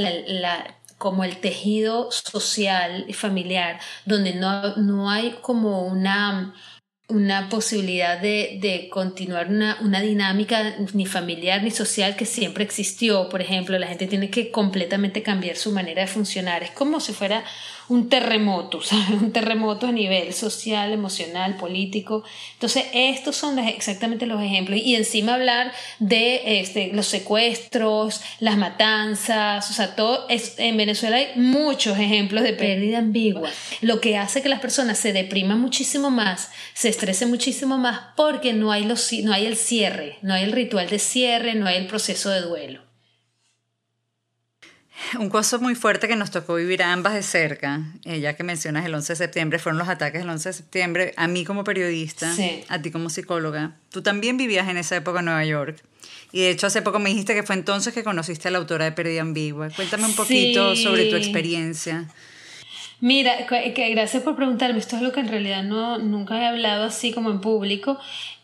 como 1.01 1.23
el 1.23 1.37
tejido 1.37 2.11
social 2.11 3.05
y 3.07 3.13
familiar, 3.13 3.79
donde 4.05 4.35
no, 4.35 4.75
no 4.75 5.09
hay 5.09 5.31
como 5.41 5.81
una, 5.81 6.53
una 7.07 7.49
posibilidad 7.49 8.21
de, 8.21 8.59
de 8.61 8.87
continuar 8.87 9.47
una, 9.47 9.79
una, 9.81 9.99
dinámica 9.99 10.75
ni 10.93 11.07
familiar 11.07 11.63
ni 11.63 11.71
social 11.71 12.15
que 12.15 12.27
siempre 12.27 12.63
existió. 12.63 13.29
Por 13.29 13.41
ejemplo, 13.41 13.79
la 13.79 13.87
gente 13.87 14.05
tiene 14.05 14.29
que 14.29 14.51
completamente 14.51 15.23
cambiar 15.23 15.55
su 15.55 15.71
manera 15.71 16.03
de 16.03 16.07
funcionar. 16.07 16.61
Es 16.61 16.69
como 16.69 16.99
si 16.99 17.13
fuera 17.13 17.43
un 17.89 18.09
terremoto, 18.09 18.81
¿sabes? 18.83 19.21
Un 19.21 19.31
terremoto 19.31 19.87
a 19.87 19.91
nivel 19.91 20.33
social, 20.33 20.91
emocional, 20.91 21.57
político. 21.57 22.23
Entonces, 22.53 22.85
estos 22.93 23.35
son 23.35 23.59
exactamente 23.59 24.25
los 24.25 24.41
ejemplos. 24.41 24.79
Y 24.83 24.95
encima 24.95 25.35
hablar 25.35 25.71
de 25.99 26.59
este, 26.59 26.91
los 26.93 27.07
secuestros, 27.07 28.21
las 28.39 28.57
matanzas, 28.57 29.69
o 29.69 29.73
sea, 29.73 29.95
todo 29.95 30.27
es, 30.29 30.55
en 30.57 30.77
Venezuela 30.77 31.17
hay 31.17 31.29
muchos 31.35 31.97
ejemplos 31.97 32.43
de 32.43 32.53
pérdida 32.53 32.99
ambigua, 32.99 33.49
lo 33.81 33.99
que 34.01 34.17
hace 34.17 34.41
que 34.41 34.49
las 34.49 34.59
personas 34.59 34.97
se 34.97 35.13
depriman 35.13 35.59
muchísimo 35.59 36.09
más, 36.09 36.51
se 36.73 36.89
estrese 36.89 37.25
muchísimo 37.25 37.77
más 37.77 37.99
porque 38.15 38.53
no 38.53 38.71
hay, 38.71 38.85
los, 38.85 39.11
no 39.23 39.33
hay 39.33 39.45
el 39.45 39.57
cierre, 39.57 40.17
no 40.21 40.33
hay 40.33 40.43
el 40.43 40.51
ritual 40.51 40.89
de 40.89 40.99
cierre, 40.99 41.55
no 41.55 41.67
hay 41.67 41.77
el 41.77 41.87
proceso 41.87 42.29
de 42.29 42.41
duelo. 42.41 42.90
Un 45.19 45.29
caso 45.29 45.59
muy 45.59 45.75
fuerte 45.75 46.07
que 46.07 46.15
nos 46.15 46.31
tocó 46.31 46.55
vivir 46.55 46.83
a 46.83 46.93
ambas 46.93 47.13
de 47.13 47.23
cerca, 47.23 47.81
eh, 48.05 48.19
ya 48.19 48.35
que 48.35 48.43
mencionas 48.43 48.85
el 48.85 48.93
11 48.93 49.13
de 49.13 49.17
septiembre, 49.17 49.59
fueron 49.59 49.79
los 49.79 49.89
ataques 49.89 50.21
del 50.21 50.29
11 50.29 50.49
de 50.49 50.53
septiembre, 50.53 51.13
a 51.17 51.27
mí 51.27 51.43
como 51.43 51.63
periodista, 51.63 52.33
a 52.69 52.81
ti 52.81 52.91
como 52.91 53.09
psicóloga. 53.09 53.75
Tú 53.89 54.01
también 54.01 54.37
vivías 54.37 54.67
en 54.69 54.77
esa 54.77 54.95
época 54.95 55.19
en 55.19 55.25
Nueva 55.25 55.45
York. 55.45 55.83
Y 56.31 56.41
de 56.41 56.49
hecho 56.49 56.67
hace 56.67 56.81
poco 56.81 56.99
me 56.99 57.09
dijiste 57.09 57.33
que 57.33 57.43
fue 57.43 57.55
entonces 57.55 57.93
que 57.93 58.03
conociste 58.03 58.47
a 58.47 58.51
la 58.51 58.59
autora 58.59 58.85
de 58.85 58.91
Pérdida 58.93 59.21
Ambigua. 59.21 59.69
Cuéntame 59.69 60.05
un 60.05 60.15
poquito 60.15 60.75
sobre 60.75 61.05
tu 61.05 61.15
experiencia. 61.15 62.07
Mira, 63.01 63.47
que 63.47 63.89
gracias 63.89 64.23
por 64.23 64.35
preguntarme. 64.35 64.79
Esto 64.79 64.95
es 64.95 65.01
lo 65.01 65.11
que 65.11 65.19
en 65.19 65.27
realidad 65.27 65.63
no, 65.63 65.97
nunca 65.97 66.39
he 66.39 66.45
hablado 66.45 66.85
así 66.85 67.11
como 67.11 67.31
en 67.31 67.41
público. 67.41 67.99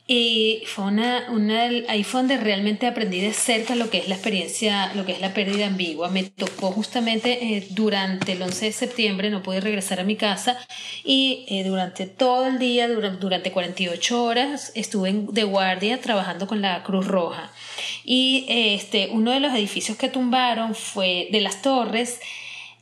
Y 0.10 0.64
fue 0.66 0.86
una, 0.86 1.26
una, 1.30 1.64
ahí 1.90 2.06
fue 2.06 2.22
donde 2.22 2.38
realmente 2.38 2.88
aprendí 2.88 3.20
de 3.20 3.34
cerca 3.34 3.76
lo 3.76 3.90
que 3.90 3.98
es 3.98 4.08
la 4.08 4.16
experiencia, 4.16 4.94
lo 4.96 5.06
que 5.06 5.12
es 5.12 5.20
la 5.20 5.34
pérdida 5.34 5.68
ambigua. 5.68 6.08
Me 6.08 6.24
tocó 6.24 6.72
justamente 6.72 7.58
eh, 7.58 7.68
durante 7.72 8.32
el 8.32 8.42
11 8.42 8.66
de 8.68 8.72
septiembre, 8.72 9.30
no 9.30 9.44
pude 9.44 9.60
regresar 9.60 10.00
a 10.00 10.06
mi 10.06 10.16
casa 10.16 10.58
y 11.04 11.46
eh, 11.50 11.66
durante 11.66 12.08
todo 12.08 12.48
el 12.48 12.58
día, 12.58 12.88
durante, 12.88 13.20
durante 13.20 13.52
48 13.52 14.24
horas, 14.24 14.72
estuve 14.76 15.12
de 15.14 15.44
guardia 15.44 16.00
trabajando 16.00 16.48
con 16.48 16.62
la 16.62 16.84
Cruz 16.84 17.06
Roja. 17.06 17.52
Y 18.06 18.46
este, 18.48 19.10
uno 19.12 19.32
de 19.32 19.42
los 19.42 19.54
edificios 19.54 19.98
que 19.98 20.08
tumbaron 20.08 20.74
fue 20.74 21.28
de 21.34 21.42
las 21.42 21.62
torres 21.62 22.22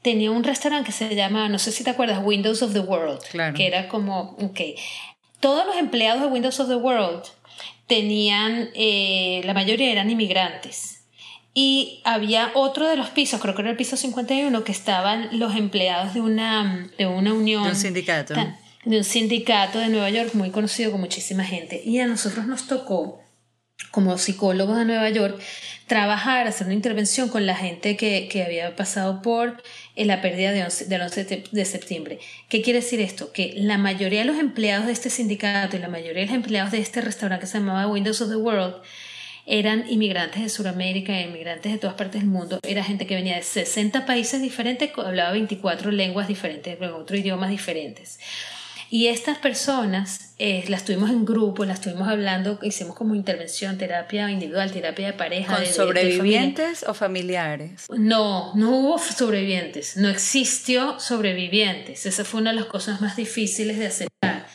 tenía 0.03 0.29
un 0.29 0.43
restaurante 0.43 0.85
que 0.85 0.91
se 0.91 1.15
llama, 1.15 1.49
no 1.49 1.57
sé 1.57 1.71
si 1.71 1.83
te 1.83 1.89
acuerdas, 1.89 2.21
Windows 2.23 2.61
of 2.61 2.73
the 2.73 2.79
World, 2.79 3.21
que 3.55 3.65
era 3.65 3.87
como, 3.87 4.35
ok, 4.39 4.59
todos 5.45 5.63
los 5.67 5.75
empleados 5.75 6.23
de 6.23 6.27
Windows 6.27 6.59
of 6.59 6.69
the 6.69 6.75
World 6.75 7.21
tenían, 7.85 8.69
eh, 8.73 9.43
la 9.45 9.53
mayoría 9.53 9.91
eran 9.91 10.09
inmigrantes. 10.09 11.03
Y 11.53 12.01
había 12.03 12.49
otro 12.55 12.89
de 12.89 12.95
los 12.95 13.11
pisos, 13.11 13.39
creo 13.39 13.53
que 13.53 13.61
era 13.61 13.69
el 13.69 13.77
piso 13.77 13.95
51, 13.95 14.63
que 14.63 14.71
estaban 14.71 15.29
los 15.37 15.55
empleados 15.55 16.15
de 16.15 16.21
una, 16.21 16.89
de 16.97 17.05
una 17.05 17.31
unión. 17.31 17.61
De 17.61 17.69
un 17.69 17.75
sindicato. 17.75 18.33
De 18.85 18.97
un 18.97 19.03
sindicato 19.03 19.77
de 19.77 19.89
Nueva 19.89 20.09
York 20.09 20.31
muy 20.33 20.49
conocido 20.49 20.89
con 20.89 20.99
muchísima 20.99 21.43
gente. 21.43 21.79
Y 21.85 21.99
a 21.99 22.07
nosotros 22.07 22.47
nos 22.47 22.65
tocó, 22.65 23.21
como 23.91 24.17
psicólogos 24.17 24.79
de 24.79 24.85
Nueva 24.85 25.11
York, 25.11 25.39
trabajar, 25.87 26.47
hacer 26.47 26.65
una 26.67 26.73
intervención 26.73 27.29
con 27.29 27.45
la 27.45 27.55
gente 27.55 27.95
que, 27.95 28.27
que 28.27 28.43
había 28.43 28.75
pasado 28.75 29.21
por 29.21 29.61
en 29.95 30.07
la 30.07 30.21
pérdida 30.21 30.51
de 30.51 30.65
del 30.87 31.01
11 31.01 31.43
de 31.51 31.65
septiembre. 31.65 32.19
¿Qué 32.49 32.61
quiere 32.61 32.79
decir 32.79 32.99
esto? 33.01 33.31
Que 33.31 33.53
la 33.55 33.77
mayoría 33.77 34.19
de 34.19 34.25
los 34.25 34.37
empleados 34.37 34.87
de 34.87 34.93
este 34.93 35.09
sindicato 35.09 35.77
y 35.77 35.79
la 35.79 35.87
mayoría 35.87 36.21
de 36.21 36.27
los 36.27 36.35
empleados 36.35 36.71
de 36.71 36.79
este 36.79 37.01
restaurante 37.01 37.41
que 37.45 37.47
se 37.47 37.59
llamaba 37.59 37.87
Windows 37.87 38.21
of 38.21 38.29
the 38.29 38.35
World 38.35 38.75
eran 39.45 39.85
inmigrantes 39.89 40.41
de 40.41 40.49
Sudamérica, 40.49 41.19
inmigrantes 41.21 41.71
de 41.71 41.77
todas 41.77 41.95
partes 41.95 42.21
del 42.21 42.29
mundo. 42.29 42.59
Era 42.63 42.83
gente 42.83 43.05
que 43.05 43.15
venía 43.15 43.35
de 43.35 43.43
60 43.43 44.05
países 44.05 44.41
diferentes, 44.41 44.91
hablaba 44.97 45.31
24 45.33 45.91
lenguas 45.91 46.27
diferentes, 46.27 46.77
con 46.77 46.93
otros 46.93 47.19
idiomas 47.19 47.51
diferentes. 47.51 48.19
Y 48.95 49.09
estas 49.09 49.37
personas 49.39 50.33
eh, 50.37 50.63
las 50.69 50.85
tuvimos 50.85 51.09
en 51.09 51.25
grupo, 51.25 51.65
las 51.65 51.81
tuvimos 51.81 52.07
hablando, 52.07 52.59
hicimos 52.61 52.95
como 52.95 53.13
intervención, 53.13 53.77
terapia 53.77 54.31
individual, 54.31 54.71
terapia 54.71 55.07
de 55.07 55.11
pareja. 55.11 55.53
¿Con 55.53 55.65
sobrevivientes 55.65 56.85
o 56.87 56.93
familiares? 56.93 57.87
No, 57.89 58.55
no 58.55 58.69
hubo 58.69 58.97
sobrevivientes, 58.97 59.97
no 59.97 60.07
existió 60.07 60.97
sobrevivientes. 60.97 62.05
Esa 62.05 62.23
fue 62.23 62.39
una 62.39 62.51
de 62.51 62.55
las 62.55 62.67
cosas 62.67 63.01
más 63.01 63.17
difíciles 63.17 63.79
de 63.79 63.87
aceptar. 63.87 64.47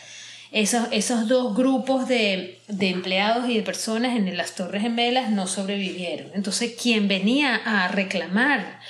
Esos, 0.52 0.88
esos 0.90 1.28
dos 1.28 1.54
grupos 1.54 2.09
de, 2.09 2.61
de 2.66 2.88
empleados 2.88 3.47
y 3.47 3.59
de 3.59 3.62
personas 3.62 4.16
en 4.16 4.35
las 4.38 4.54
Torres 4.54 4.80
Gemelas 4.80 5.30
no 5.30 5.49
sobrevivieron. 5.49 6.30
Entonces, 6.32 6.73
quien 6.80 7.09
venía 7.09 7.56
a 7.56 7.88
reclamar 7.88 8.80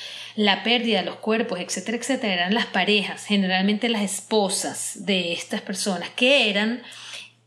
la 0.40 0.62
pérdida 0.62 1.00
de 1.00 1.04
los 1.04 1.16
cuerpos, 1.16 1.60
etcétera, 1.60 1.98
etcétera, 1.98 2.32
eran 2.32 2.54
las 2.54 2.64
parejas, 2.64 3.26
generalmente 3.26 3.90
las 3.90 4.00
esposas 4.00 5.04
de 5.04 5.34
estas 5.34 5.60
personas, 5.60 6.08
que 6.16 6.48
eran 6.48 6.80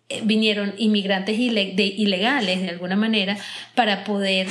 eh, 0.10 0.22
vinieron 0.24 0.76
inmigrantes 0.78 1.40
ilegales 1.40 2.62
de 2.62 2.70
alguna 2.70 2.96
manera 2.96 3.36
para 3.74 4.04
poder 4.04 4.48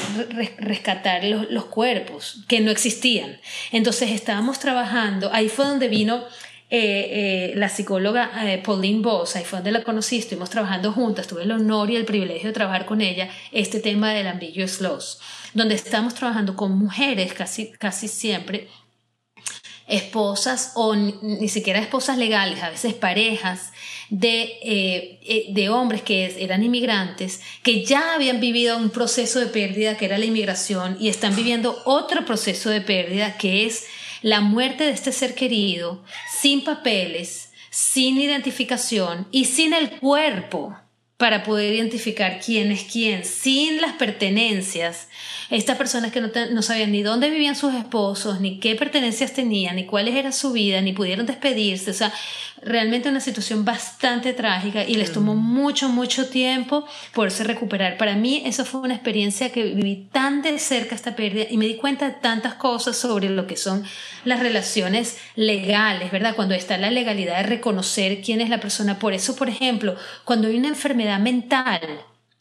rescatar 0.58 1.22
los, 1.22 1.66
cuerpos 1.66 2.42
que 2.49 2.58
no 2.58 2.72
existían. 2.72 3.38
Entonces 3.70 4.11
estábamos 4.11 4.58
trabajando, 4.58 5.30
ahí 5.32 5.49
fue 5.49 5.66
donde 5.66 5.87
vino 5.87 6.25
eh, 6.74 7.50
eh, 7.50 7.52
la 7.54 7.68
psicóloga 7.68 8.30
Pauline 8.64 9.02
Boss, 9.02 9.36
ahí 9.36 9.44
fue 9.44 9.58
donde 9.58 9.72
la 9.72 9.84
conocí, 9.84 10.18
estuvimos 10.18 10.48
trabajando 10.48 10.92
juntas, 10.92 11.26
tuve 11.26 11.42
el 11.42 11.52
honor 11.52 11.90
y 11.90 11.96
el 11.96 12.04
privilegio 12.04 12.48
de 12.48 12.54
trabajar 12.54 12.86
con 12.86 13.00
ella 13.00 13.28
este 13.52 13.80
tema 13.80 14.12
del 14.12 14.26
ambiguous 14.26 14.80
loss 14.80 15.20
donde 15.54 15.74
estamos 15.74 16.14
trabajando 16.14 16.56
con 16.56 16.76
mujeres 16.76 17.32
casi, 17.34 17.70
casi 17.72 18.08
siempre, 18.08 18.68
esposas 19.86 20.72
o 20.74 20.94
ni 20.94 21.48
siquiera 21.48 21.80
esposas 21.80 22.16
legales, 22.16 22.62
a 22.62 22.70
veces 22.70 22.94
parejas 22.94 23.72
de, 24.08 24.42
eh, 24.62 25.20
eh, 25.22 25.46
de 25.50 25.68
hombres 25.68 26.02
que 26.02 26.42
eran 26.42 26.62
inmigrantes, 26.62 27.40
que 27.62 27.84
ya 27.84 28.14
habían 28.14 28.40
vivido 28.40 28.78
un 28.78 28.90
proceso 28.90 29.40
de 29.40 29.46
pérdida 29.46 29.96
que 29.96 30.06
era 30.06 30.18
la 30.18 30.24
inmigración 30.24 30.96
y 31.00 31.08
están 31.08 31.36
viviendo 31.36 31.82
otro 31.84 32.24
proceso 32.24 32.70
de 32.70 32.80
pérdida 32.80 33.36
que 33.36 33.66
es 33.66 33.86
la 34.22 34.40
muerte 34.40 34.84
de 34.84 34.90
este 34.90 35.12
ser 35.12 35.34
querido 35.34 36.02
sin 36.40 36.64
papeles, 36.64 37.52
sin 37.70 38.18
identificación 38.20 39.26
y 39.30 39.46
sin 39.46 39.74
el 39.74 39.90
cuerpo 39.98 40.76
para 41.22 41.44
poder 41.44 41.72
identificar 41.72 42.40
quién 42.44 42.72
es 42.72 42.82
quién, 42.82 43.24
sin 43.24 43.80
las 43.80 43.92
pertenencias. 43.92 45.08
Estas 45.50 45.76
personas 45.76 46.10
que 46.10 46.20
no, 46.20 46.62
sabían 46.62 46.90
ni 46.90 47.04
dónde 47.04 47.30
vivían 47.30 47.54
sus 47.54 47.74
esposos, 47.74 48.40
ni 48.40 48.58
qué 48.58 48.74
pertenencias 48.74 49.32
tenían, 49.32 49.76
ni 49.76 49.86
cuáles 49.86 50.16
era 50.16 50.32
su 50.32 50.50
vida, 50.52 50.80
ni 50.80 50.92
pudieron 50.92 51.24
despedirse. 51.24 51.92
O 51.92 51.94
sea, 51.94 52.12
realmente 52.64 53.09
una 53.09 53.21
situación 53.21 53.64
bastante 53.64 54.33
trágica 54.33 54.85
y 54.85 54.95
les 54.95 55.11
mm. 55.11 55.14
tomó 55.14 55.35
mucho, 55.35 55.88
mucho 55.88 56.28
tiempo 56.28 56.87
poderse 57.12 57.45
recuperar. 57.45 57.97
Para 57.97 58.14
mí 58.14 58.42
eso 58.47 58.64
fue 58.64 58.81
una 58.81 58.95
experiencia 58.95 59.50
que 59.50 59.64
viví 59.64 60.09
tan 60.12 60.42
de 60.42 60.59
cerca 60.59 60.95
esta 60.95 61.16
pérdida 61.16 61.47
y 61.50 61.57
me 61.57 61.66
di 61.66 61.76
cuenta 61.76 62.07
de 62.07 62.14
tantas 62.14 62.54
cosas 62.54 62.97
sobre 62.97 63.28
lo 63.31 63.47
que 63.47 63.57
son 63.57 63.85
las 64.25 64.40
relaciones 64.40 65.19
legales, 65.35 66.12
¿verdad? 66.12 66.37
Cuando 66.37 66.54
está 66.54 66.78
la 66.78 66.90
legalidad 66.90 67.38
de 67.38 67.42
reconocer 67.45 68.23
quién 68.23 68.40
es 68.40 68.49
la 68.49 68.61
persona. 68.61 68.99
Por 68.99 69.12
eso, 69.12 69.37
por 69.37 69.49
ejemplo, 69.49 69.97
cuando 70.25 70.49
hay 70.49 70.57
una 70.57 70.69
enfermedad 70.69 71.19
mental, 71.19 71.81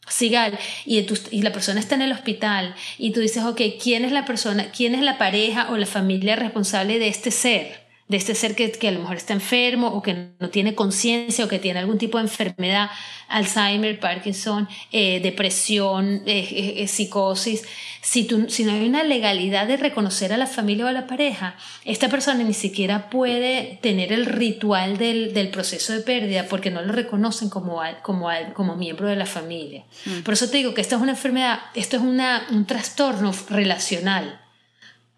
Sigal, 0.08 0.58
y, 0.84 1.06
y, 1.30 1.42
la 1.42 1.52
persona 1.52 1.78
está 1.78 1.94
en 1.94 2.02
el 2.02 2.12
hospital 2.12 2.74
y 2.98 3.12
tú 3.12 3.20
dices, 3.20 3.44
ok, 3.44 3.60
¿quién 3.80 4.04
es 4.04 4.10
la 4.10 4.24
persona, 4.24 4.66
quién 4.72 4.96
es 4.96 5.00
la 5.00 5.16
pareja 5.16 5.70
o 5.70 5.76
la 5.76 5.86
familia 5.86 6.34
responsable 6.34 6.98
de 6.98 7.06
este 7.06 7.30
ser? 7.30 7.81
De 8.08 8.16
este 8.16 8.34
ser 8.34 8.54
que, 8.54 8.70
que, 8.72 8.88
a 8.88 8.90
lo 8.90 9.00
mejor 9.00 9.16
está 9.16 9.32
enfermo 9.32 9.88
o 9.88 10.02
que 10.02 10.32
no 10.38 10.50
tiene 10.50 10.74
conciencia 10.74 11.44
o 11.44 11.48
que 11.48 11.58
tiene 11.58 11.78
algún 11.78 11.98
tipo 11.98 12.18
de 12.18 12.24
enfermedad, 12.24 12.90
Alzheimer, 13.28 13.98
Parkinson, 13.98 14.68
eh, 14.90 15.20
depresión, 15.20 16.22
eh, 16.26 16.74
eh, 16.76 16.88
psicosis. 16.88 17.64
Si, 18.02 18.24
tú, 18.24 18.50
si 18.50 18.64
no 18.64 18.72
hay 18.72 18.86
una 18.86 19.04
legalidad 19.04 19.66
de 19.66 19.76
reconocer 19.76 20.32
a 20.32 20.36
la 20.36 20.46
familia 20.46 20.84
o 20.84 20.88
a 20.88 20.92
la 20.92 21.06
pareja, 21.06 21.54
esta 21.84 22.08
persona 22.08 22.42
ni 22.42 22.52
siquiera 22.52 23.08
puede 23.08 23.78
tener 23.80 24.12
el 24.12 24.26
ritual 24.26 24.98
del, 24.98 25.32
del 25.32 25.48
proceso 25.48 25.92
de 25.92 26.00
pérdida 26.00 26.46
porque 26.50 26.70
no 26.70 26.82
lo 26.82 26.92
reconocen 26.92 27.48
como, 27.48 27.80
como, 28.02 28.28
como 28.54 28.76
miembro 28.76 29.08
de 29.08 29.16
la 29.16 29.26
familia. 29.26 29.84
Mm. 30.04 30.20
Por 30.22 30.34
eso 30.34 30.50
te 30.50 30.58
digo 30.58 30.74
que 30.74 30.80
esto 30.80 30.96
es 30.96 31.02
una 31.02 31.12
enfermedad, 31.12 31.60
esto 31.74 31.96
es 31.96 32.02
una, 32.02 32.46
un 32.50 32.66
trastorno 32.66 33.32
relacional 33.48 34.41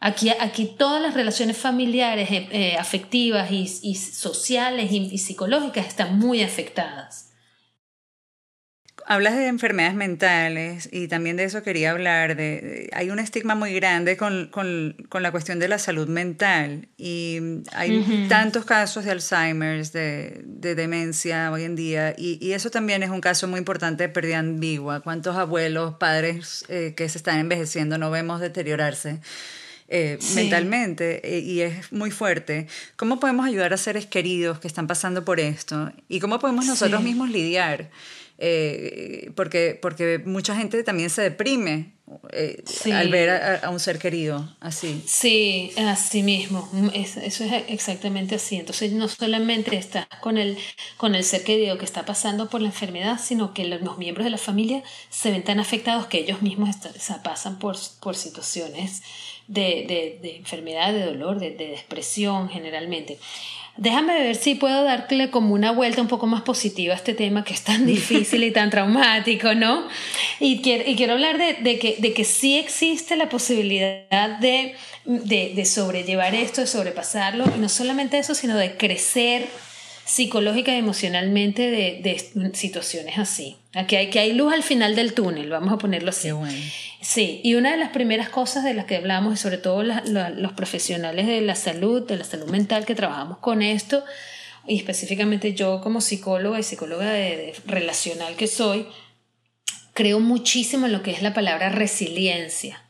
Aquí, 0.01 0.31
aquí 0.39 0.75
todas 0.79 1.01
las 1.01 1.15
relaciones 1.15 1.57
familiares, 1.57 2.31
eh, 2.31 2.49
eh, 2.53 2.77
afectivas 2.79 3.51
y, 3.51 3.95
sociales 3.95 4.93
y, 4.93 5.17
psicológicas 5.17 5.87
están 5.87 6.19
muy 6.19 6.43
afectadas. 6.43 7.31
Hablas 9.07 9.37
de 9.37 9.49
enfermedades 9.49 9.97
mentales 9.97 10.89
y 10.93 11.09
también 11.09 11.37
de 11.37 11.45
eso 11.45 11.63
quería 11.63 11.91
hablar. 11.91 12.37
De, 12.37 12.91
hay 12.93 13.11
un 13.11 13.19
estigma 13.19 13.55
muy 13.55 13.75
grande 13.75 14.17
con, 14.17 14.49
con, 14.49 14.97
con, 15.09 15.23
la 15.23 15.31
cuestión 15.31 15.59
de 15.59 15.69
la 15.69 15.79
salud 15.79 16.09
mental 16.09 16.89
y 16.97 17.39
hay 17.73 18.27
tantos 18.29 18.65
casos 18.65 19.05
de 19.05 19.11
Alzheimer, 19.11 19.87
de, 19.89 20.43
de, 20.45 20.75
demencia 20.75 21.51
hoy 21.51 21.65
en 21.65 21.77
día 21.77 22.15
y, 22.17 22.39
y, 22.47 22.53
eso 22.53 22.71
también 22.71 23.03
es 23.03 23.11
un 23.11 23.21
caso 23.21 23.49
muy 23.49 23.59
importante 23.59 24.05
de 24.05 24.09
pérdida 24.11 24.39
ambigua. 24.39 25.01
¿Cuántos 25.01 25.37
abuelos, 25.37 25.95
padres 25.95 26.65
eh, 26.69 26.95
que 26.97 27.09
se 27.09 27.19
están 27.19 27.39
envejeciendo 27.39 27.99
no 27.99 28.11
vemos 28.11 28.41
deteriorarse? 28.41 29.21
Eh, 29.89 30.19
mentalmente 30.35 31.37
eh, 31.37 31.41
y 31.41 31.61
es 31.61 31.93
muy 31.93 32.11
fuerte. 32.11 32.67
¿Cómo 32.97 33.21
podemos 33.21 33.47
ayudar 33.47 33.73
a 33.73 33.77
seres 33.77 34.07
queridos 34.07 34.59
que 34.59 34.69
están 34.69 34.87
pasando 34.87 35.25
por 35.25 35.41
esto? 35.41 35.93
¿Y 36.09 36.21
cómo 36.21 36.39
podemos 36.39 36.67
nosotros 36.67 37.03
mismos 37.03 37.31
lidiar? 37.31 37.91
Eh, 38.39 39.31
porque, 39.37 39.79
porque 39.81 40.21
mucha 40.25 40.57
gente 40.57 40.83
también 40.83 41.09
se 41.09 41.23
deprime 41.23 41.93
eh, 42.33 42.65
al 42.93 43.09
ver 43.09 43.31
a, 43.63 43.71
un 43.71 43.79
ser 43.79 43.99
querido 43.99 44.57
así. 44.61 45.03
Sí, 45.07 45.73
así 45.77 46.23
mismo, 46.23 46.69
eso 46.93 47.21
es 47.45 47.65
exactamente 47.69 48.35
así. 48.35 48.57
Entonces 48.57 48.93
no 48.93 49.09
solamente 49.09 49.77
estás 49.77 50.07
con 50.21 50.37
el, 50.37 50.59
con 50.97 51.15
el 51.15 51.25
ser 51.25 51.45
querido 51.45 51.79
que 51.79 51.85
está 51.85 52.05
pasando 52.05 52.51
por 52.51 52.61
la 52.61 52.69
enfermedad, 52.69 53.21
sino 53.23 53.55
que 53.55 53.65
los, 53.65 53.99
miembros 53.99 54.25
de 54.25 54.31
la 54.31 54.39
familia 54.39 54.83
se 55.11 55.31
ven 55.31 55.45
tan 55.45 55.61
afectados 55.61 56.07
que 56.07 56.19
ellos 56.19 56.43
mismos 56.43 56.77
pasan 57.23 57.59
por, 57.59 57.77
por 58.01 58.17
situaciones 58.17 59.03
de, 59.47 60.19
de, 60.21 60.37
enfermedad, 60.37 60.93
de 60.93 61.05
dolor, 61.05 61.39
de, 61.39 61.51
de 61.51 61.69
depresión 61.69 62.49
generalmente. 62.49 63.19
Déjame 63.77 64.15
ver 64.23 64.37
si 64.37 64.55
puedo 64.55 64.85
darle 64.85 65.31
como 65.31 65.53
una 65.53 65.73
vuelta 65.73 66.01
un 66.01 66.07
poco 66.07 66.27
más 66.27 66.43
positiva 66.43 66.95
a 66.95 66.97
este 66.97 67.13
tema 67.13 67.43
que 67.43 67.55
es 67.55 67.63
tan 67.63 67.87
difícil 67.95 68.45
y 68.45 68.53
tan 68.53 68.71
traumático, 68.71 69.55
¿no? 69.55 69.89
Y 70.39 70.63
quiero, 70.63 70.89
y 70.89 70.95
quiero 70.95 71.15
hablar 71.15 71.39
de, 71.39 71.55
de, 71.55 71.79
que, 71.79 71.97
de 71.99 72.13
que 72.13 72.25
sí 72.25 72.57
existe 72.57 73.17
la 73.17 73.29
posibilidad 73.29 74.39
de, 74.39 74.77
de, 75.05 75.65
sobrellevar 75.65 76.35
esto, 76.37 76.61
de 76.61 76.67
sobrepasarlo, 76.69 77.45
y 77.57 77.59
no 77.59 77.69
solamente 77.69 78.19
eso, 78.19 78.35
sino 78.35 78.57
de 78.57 78.77
crecer 78.77 79.49
psicológica 80.05 80.75
y 80.75 80.79
emocionalmente 80.79 81.71
de, 81.71 82.01
de 82.03 82.55
situaciones 82.55 83.19
así. 83.19 83.57
Aquí 83.75 83.97
hay, 83.97 84.11
que 84.11 84.21
hay 84.21 84.33
luz 84.33 84.53
al 84.53 84.63
final 84.63 84.95
del 84.95 85.15
túnel, 85.15 85.51
vamos 85.51 85.73
a 85.73 85.79
ponerlo 85.79 86.11
así. 86.11 86.31
Sí, 87.01 87.41
y 87.43 87.55
una 87.55 87.73
de 87.73 87.77
las 87.77 87.91
primeras 87.91 88.29
cosas 88.29 88.65
de 88.65 88.75
las 88.75 88.85
que 88.85 88.97
hablamos, 88.97 89.35
y 89.35 89.37
sobre 89.37 89.59
todo 89.59 89.83
los 89.83 90.53
profesionales 90.53 91.27
de 91.27 91.41
la 91.41 91.55
salud, 91.55 92.07
de 92.07 92.17
la 92.17 92.25
salud 92.25 92.49
mental 92.51 92.85
que 92.85 92.95
trabajamos 92.95 93.39
con 93.39 93.63
esto, 93.63 94.05
y 94.67 94.77
específicamente 94.77 95.55
yo 95.55 95.81
como 95.81 96.01
psicóloga 96.01 96.59
y 96.59 96.63
psicóloga 96.63 97.11
de, 97.11 97.55
relacional 97.67 98.37
que 98.37 98.47
soy, 98.47 98.87
creo 99.93 100.21
muchísimo 100.21 100.87
en 100.87 100.93
lo 100.93 101.03
que 101.03 101.11
es 101.11 101.23
la 101.23 101.35
palabra 101.35 101.69
resiliencia 101.69 102.81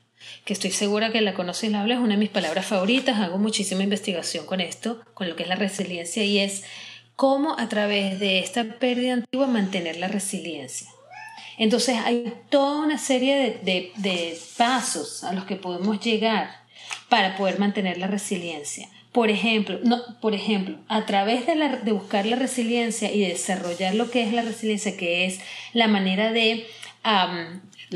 que 0.44 0.52
estoy 0.52 0.72
segura 0.72 1.10
que 1.10 1.22
la 1.22 1.32
conoces 1.32 1.70
la 1.70 1.80
hablas, 1.80 1.98
es 1.98 2.04
una 2.04 2.14
de 2.14 2.18
mis 2.18 2.28
palabras 2.28 2.66
favoritas, 2.66 3.18
hago 3.18 3.38
muchísima 3.38 3.82
investigación 3.82 4.44
con 4.44 4.60
esto, 4.60 5.00
con 5.14 5.28
lo 5.28 5.36
que 5.36 5.44
es 5.44 5.48
la 5.48 5.54
resiliencia, 5.54 6.22
y 6.22 6.38
es 6.38 6.64
cómo 7.16 7.58
a 7.58 7.68
través 7.68 8.18
de 8.20 8.40
esta 8.40 8.64
pérdida 8.64 9.14
antigua 9.14 9.46
mantener 9.46 9.96
la 9.96 10.08
resiliencia. 10.08 10.88
Entonces 11.56 11.96
hay 12.04 12.34
toda 12.50 12.84
una 12.84 12.98
serie 12.98 13.60
de, 13.62 14.38
pasos 14.56 15.24
a 15.24 15.32
los 15.32 15.44
que 15.44 15.56
podemos 15.56 16.00
llegar 16.00 16.50
para 17.08 17.36
poder 17.36 17.58
mantener 17.58 17.98
la 17.98 18.06
resiliencia. 18.06 18.88
Por 19.12 19.30
ejemplo, 19.30 19.78
no, 19.84 20.02
por 20.20 20.34
ejemplo, 20.34 20.78
a 20.88 21.06
través 21.06 21.46
de, 21.46 21.54
la, 21.54 21.76
de 21.76 21.92
buscar 21.92 22.26
la 22.26 22.34
resiliencia 22.34 23.12
y 23.12 23.20
desarrollar 23.20 23.94
lo 23.94 24.10
que 24.10 24.24
es 24.24 24.32
la 24.32 24.42
resiliencia, 24.42 24.96
que 24.96 25.26
es 25.26 25.40
la 25.72 25.86
manera 25.86 26.32
de 26.32 26.66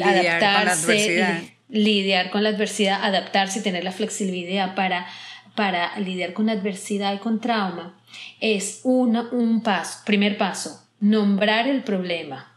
adaptarse, 0.00 1.56
lidiar 1.68 2.30
con 2.30 2.44
la 2.44 2.50
adversidad, 2.50 3.02
adaptarse 3.02 3.58
y 3.58 3.62
tener 3.62 3.82
la 3.82 3.90
flexibilidad 3.90 4.76
para, 4.76 5.08
para 5.56 5.98
lidiar 5.98 6.34
con 6.34 6.46
la 6.46 6.52
adversidad 6.52 7.14
y 7.14 7.18
con 7.18 7.40
trauma, 7.40 7.97
es 8.40 8.80
un 8.84 9.62
paso, 9.62 10.00
primer 10.04 10.38
paso, 10.38 10.82
nombrar 11.00 11.68
el 11.68 11.82
problema. 11.82 12.52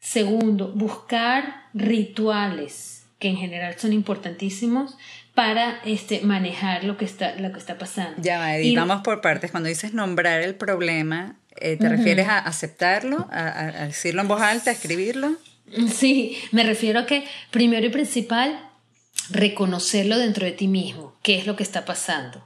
Segundo, 0.00 0.72
buscar 0.72 1.64
rituales 1.74 3.04
que 3.18 3.28
en 3.28 3.36
general 3.36 3.74
son 3.78 3.92
importantísimos 3.92 4.96
para 5.34 5.80
este, 5.84 6.20
manejar 6.20 6.84
lo 6.84 6.96
que 6.96 7.04
está, 7.04 7.36
lo 7.36 7.52
que 7.52 7.58
está 7.58 7.76
pasando. 7.76 8.22
Ya, 8.22 8.56
Edith, 8.56 8.76
vamos 8.76 9.02
por 9.02 9.20
partes. 9.20 9.50
Cuando 9.50 9.68
dices 9.68 9.92
nombrar 9.92 10.40
el 10.40 10.54
problema, 10.54 11.36
eh, 11.56 11.76
¿te 11.76 11.88
refieres 11.88 12.28
a 12.28 12.38
aceptarlo, 12.38 13.28
a, 13.30 13.86
decirlo 13.86 14.22
en 14.22 14.28
voz 14.28 14.40
alta, 14.40 14.70
a 14.70 14.72
escribirlo? 14.72 15.36
Sí, 15.92 16.38
me 16.52 16.62
refiero 16.62 17.00
a 17.00 17.06
que 17.06 17.24
primero 17.50 17.86
y 17.86 17.90
principal, 17.90 18.58
reconocerlo 19.30 20.18
dentro 20.18 20.46
de 20.46 20.52
ti 20.52 20.68
mismo, 20.68 21.14
qué 21.22 21.38
es 21.38 21.46
lo 21.46 21.56
que 21.56 21.64
está 21.64 21.84
pasando. 21.84 22.42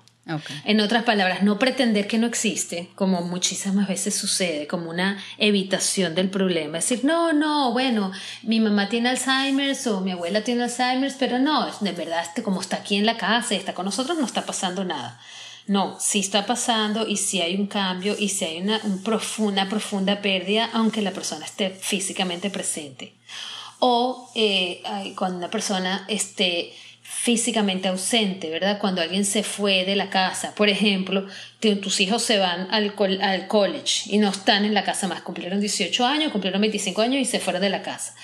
En 0.65 0.81
otras 0.81 1.03
palabras, 1.03 1.43
no 1.43 1.59
pretender 1.59 2.07
que 2.07 2.19
no 2.19 2.27
existe, 2.27 2.89
como 2.95 3.23
muchísimas 3.23 3.89
veces 3.89 4.15
sucede, 4.15 4.67
como 4.67 4.91
una 4.91 5.19
evitación 5.39 6.15
del 6.15 6.31
problema. 6.31 6.79
Es 6.79 6.89
decir, 6.89 7.05
no, 7.05 7.33
no, 7.33 7.73
bueno, 7.73 8.13
mi 8.43 8.61
mamá 8.61 8.89
tiene 8.89 9.09
Alzheimer's 9.09 9.87
o 9.87 10.01
mi 10.03 10.13
abuela 10.13 10.45
tiene 10.45 10.65
Alzheimer's, 10.65 11.15
pero 11.19 11.39
no, 11.39 11.67
de 11.81 11.93
verdad, 11.93 12.23
este, 12.23 12.43
como 12.43 12.61
está 12.61 12.77
aquí 12.77 12.97
en 12.97 13.07
la 13.07 13.17
casa 13.17 13.55
está 13.55 13.75
con 13.75 13.87
nosotros, 13.87 14.19
no 14.19 14.27
está 14.27 14.47
pasando 14.47 14.85
nada. 14.85 15.19
No, 15.67 15.99
sí 16.01 16.21
está 16.21 16.47
pasando 16.47 17.07
y 17.07 17.17
sí 17.17 17.41
hay 17.41 17.57
un 17.57 17.67
cambio 17.67 18.17
y 18.19 18.29
sí 18.29 18.45
hay 18.45 18.61
una, 18.61 18.81
profunda, 19.05 19.69
profunda 19.69 20.21
pérdida, 20.21 20.71
aunque 20.73 21.03
la 21.03 21.13
persona 21.13 21.45
esté 21.45 21.71
físicamente 21.71 22.51
presente. 22.51 23.15
O 23.79 24.31
eh, 24.35 24.83
cuando 25.17 25.39
una 25.39 25.51
persona 25.51 26.05
esté 26.09 26.73
físicamente 27.13 27.89
ausente, 27.89 28.49
¿verdad? 28.51 28.79
Cuando 28.79 29.03
alguien 29.03 29.25
se 29.25 29.43
fue 29.43 29.85
de 29.85 29.97
la 29.97 30.11
casa, 30.11 30.55
por 30.55 30.69
ejemplo, 30.69 31.27
tus 31.59 32.01
hijos 32.01 32.23
se 32.23 32.39
van 32.39 32.69
al, 32.71 32.95
al 33.21 33.49
college 33.49 34.05
y 34.07 34.19
no 34.19 34.29
están 34.29 34.65
en 34.65 34.75
la 34.75 34.85
casa 34.85 35.09
más, 35.09 35.21
cumplieron 35.21 35.61
18 35.61 36.07
años, 36.07 36.31
cumplieron 36.31 36.61
25 36.61 37.03
años 37.03 37.21
y 37.21 37.25
se 37.25 37.41
fueron 37.41 37.63
de 37.63 37.69
la 37.69 37.83
casa. 37.83 38.15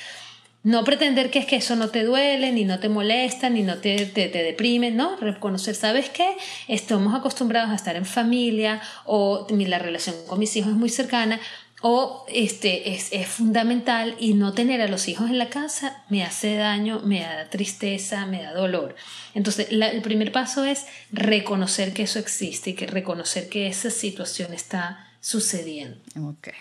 No 0.63 0.85
pretender 0.85 1.31
que 1.31 1.41
es 1.41 1.47
que 1.47 1.57
eso 1.57 1.75
no 1.77 1.91
te 1.91 2.05
duele, 2.05 2.53
ni 2.53 2.65
no 2.65 2.79
te 2.79 2.89
molesta, 2.89 3.51
ni 3.51 3.63
no 3.63 3.79
te, 3.79 4.07
te, 4.07 4.29
te 4.29 4.43
deprime, 4.43 4.93
¿no? 4.93 5.17
Reconocer, 5.17 5.75
¿sabes 5.75 6.09
qué? 6.09 6.37
Estamos 6.69 7.15
acostumbrados 7.15 7.71
a 7.71 7.75
estar 7.75 7.97
en 7.97 8.07
familia 8.07 8.81
o 9.05 9.47
la 9.51 9.79
relación 9.79 10.15
con 10.29 10.39
mis 10.39 10.57
hijos 10.57 10.71
es 10.71 10.77
muy 10.77 10.91
cercana, 10.91 11.41
o 11.83 12.25
este, 12.29 12.95
es, 12.95 13.13
es, 13.13 13.27
fundamental 13.27 14.17
y 14.19 14.35
no 14.35 14.55
tener 14.55 14.81
a 14.81 14.89
los 14.89 15.09
hijos 15.09 15.29
en 15.29 15.39
la 15.39 15.51
casa 15.51 16.03
me 16.09 16.25
hace 16.25 16.57
daño, 16.57 17.01
me 17.01 17.21
da 17.21 17.51
tristeza, 17.51 18.27
me 18.27 18.43
da 18.43 18.55
dolor. 18.55 18.97
Entonces, 19.35 19.69
el 19.71 20.03
primer 20.03 20.33
paso 20.33 20.65
es 20.65 20.87
reconocer 21.13 21.93
que 21.93 22.05
eso 22.05 22.19
existe 22.19 22.71
y 22.71 22.75
que 22.75 22.87
reconocer 22.87 23.49
que 23.49 23.67
esa 23.67 23.91
situación 23.91 24.55
está 24.55 25.07
sucediendo. 25.21 25.99
Okay. 26.17 26.55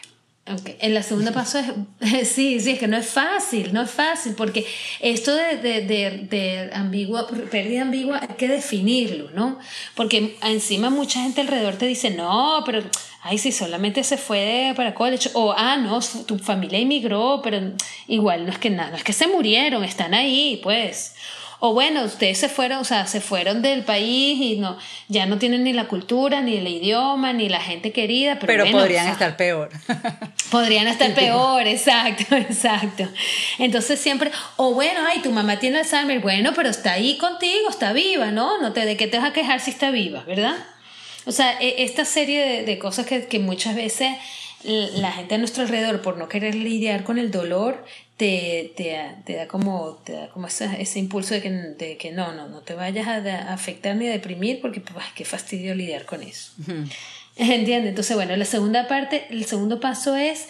Okay. 0.47 0.77
El 0.79 1.03
segundo 1.03 1.31
paso 1.34 1.58
es, 1.58 2.27
sí, 2.29 2.60
sí, 2.60 2.71
es 2.71 2.79
que 2.79 2.88
no 2.88 2.97
es 2.97 3.08
fácil, 3.08 3.73
no 3.73 3.81
es 3.81 3.89
fácil, 3.89 4.36
porque 4.36 4.63
esto 4.99 5.34
de, 5.34 5.58
de, 5.58 5.81
de, 5.81 6.27
de 6.29 6.69
ambigua, 6.71 7.27
pérdida 7.49 7.81
ambigua 7.81 8.19
hay 8.21 8.36
que 8.36 8.47
definirlo, 8.47 9.31
¿no? 9.31 9.58
Porque 9.95 10.38
encima 10.43 10.91
mucha 10.91 11.21
gente 11.21 11.41
alrededor 11.41 11.77
te 11.77 11.88
dice, 11.88 12.12
no, 12.12 12.62
pero 12.63 12.84
ay, 13.23 13.39
si 13.39 13.51
solamente 13.51 14.03
se 14.03 14.17
fue 14.17 14.73
para 14.75 14.93
college, 14.93 15.31
o, 15.34 15.51
ah, 15.58 15.77
no, 15.77 15.99
tu 16.27 16.38
familia 16.38 16.77
emigró, 16.77 17.41
pero 17.43 17.60
igual 18.08 18.45
no 18.45 18.51
es 18.51 18.60
que 18.60 18.69
nada, 18.69 18.91
no 18.91 18.97
es 18.97 19.03
que 19.03 19.13
se 19.13 19.25
murieron, 19.25 19.84
están 19.84 20.13
ahí, 20.13 20.60
pues. 20.62 21.15
O 21.67 21.73
bueno, 21.73 22.04
ustedes 22.04 22.38
se 22.38 22.47
fueron, 22.47 22.78
o 22.78 22.84
sea, 22.84 23.08
se 23.08 23.21
fueron 23.21 23.63
del 23.63 23.84
país 23.84 24.39
y 24.39 24.58
no, 24.58 24.78
ya 25.08 25.25
no 25.25 25.39
tienen 25.39 25.63
ni 25.63 25.73
la 25.73 25.86
cultura, 25.86 26.41
ni 26.41 26.58
el 26.58 26.67
idioma, 26.67 27.34
ni 27.34 27.49
la 27.49 27.60
gente 27.60 27.91
querida. 27.91 28.38
Pero, 28.38 28.65
podrían 28.71 29.08
estar 29.08 29.36
peor. 29.36 29.69
Podrían 30.51 30.88
estar 30.88 31.15
peor, 31.15 31.65
exacto, 31.65 32.36
exacto. 32.36 33.10
Entonces 33.58 33.99
siempre, 33.99 34.30
o 34.58 34.75
bueno, 34.75 34.99
ay, 35.10 35.23
tu 35.23 35.32
mamá 35.32 35.58
tiene 35.58 35.80
Alzheimer, 35.80 36.19
bueno, 36.19 36.51
pero 36.56 36.69
está 36.69 36.91
ahí 36.91 37.17
contigo, 37.17 37.67
está 37.67 37.93
viva, 37.93 38.30
¿no? 38.30 38.62
no 38.62 38.71
te, 38.71 38.86
¿De 38.86 38.95
qué 38.95 39.08
te 39.08 39.17
vas 39.17 39.32
a 39.32 39.34
quejar 39.34 39.60
si 39.60 39.71
está 39.71 39.89
viva, 39.89 40.23
verdad? 40.28 40.58
O 41.25 41.32
sea, 41.32 41.60
e, 41.60 41.84
esta 41.84 42.06
serie 42.06 42.62
de, 42.62 42.78
cosas 42.78 43.08
que, 43.08 43.39
muchas 43.39 43.73
veces 43.73 44.15
la 44.63 45.12
gente 45.12 45.34
a 45.34 45.38
nuestro 45.39 45.63
alrededor, 45.63 46.04
por 46.04 46.17
no 46.17 46.30
querer 46.30 46.54
lidiar 46.54 47.04
con 47.04 47.17
el 47.17 47.32
dolor, 47.32 47.84
te, 48.17 48.73
te, 48.75 49.36
da 49.36 49.47
como, 49.47 50.01
te 50.06 50.13
da 50.13 50.30
como 50.30 50.47
ese, 50.47 50.69
ese 50.80 50.99
impulso 50.99 51.34
de 51.34 51.41
que, 51.41 51.49
de 51.49 51.97
que, 51.97 52.12
no, 52.12 52.34
no, 52.34 52.47
no 52.47 52.62
te 52.62 52.73
vayas 52.73 53.08
a, 53.08 53.54
afectar 53.54 53.95
ni 53.95 54.08
a 54.08 54.12
deprimir 54.12 54.62
porque 54.62 54.80
pues, 54.80 55.06
qué 55.15 55.25
fastidio 55.25 55.75
lidiar 55.75 56.06
con 56.06 56.23
eso. 56.23 56.54
¿Entiendes? 57.36 57.89
Entonces, 57.89 58.15
bueno, 58.15 58.36
la 58.38 58.45
segunda 58.45 58.88
parte, 58.88 59.28
el 59.30 59.45
segundo 59.45 59.82
paso 59.82 60.15
es 60.15 60.47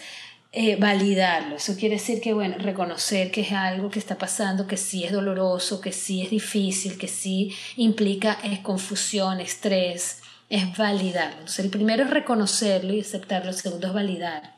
eh, 0.52 0.76
validarlo. 0.76 1.56
Eso 1.56 1.76
quiere 1.76 1.96
decir 1.96 2.20
que, 2.20 2.32
bueno, 2.32 2.56
reconocer 2.58 3.32
que 3.32 3.40
es 3.40 3.52
algo 3.52 3.90
que 3.90 3.98
está 3.98 4.16
pasando, 4.16 4.68
que 4.68 4.76
sí 4.76 5.04
es 5.04 5.10
doloroso, 5.10 5.80
que 5.80 5.90
sí 5.90 6.22
es 6.22 6.30
difícil, 6.30 6.96
que 6.96 7.08
sí 7.08 7.52
implica 7.76 8.38
es 8.44 8.60
confusión, 8.60 9.40
estrés, 9.40 10.22
es 10.48 10.76
validarlo. 10.76 11.38
Entonces, 11.38 11.64
el 11.64 11.70
primero 11.70 12.04
es 12.04 12.10
reconocerlo 12.10 12.94
y 12.94 13.00
aceptarlo, 13.00 13.50
el 13.50 13.56
segundo 13.56 13.88
es 13.88 13.92
validar. 13.92 14.54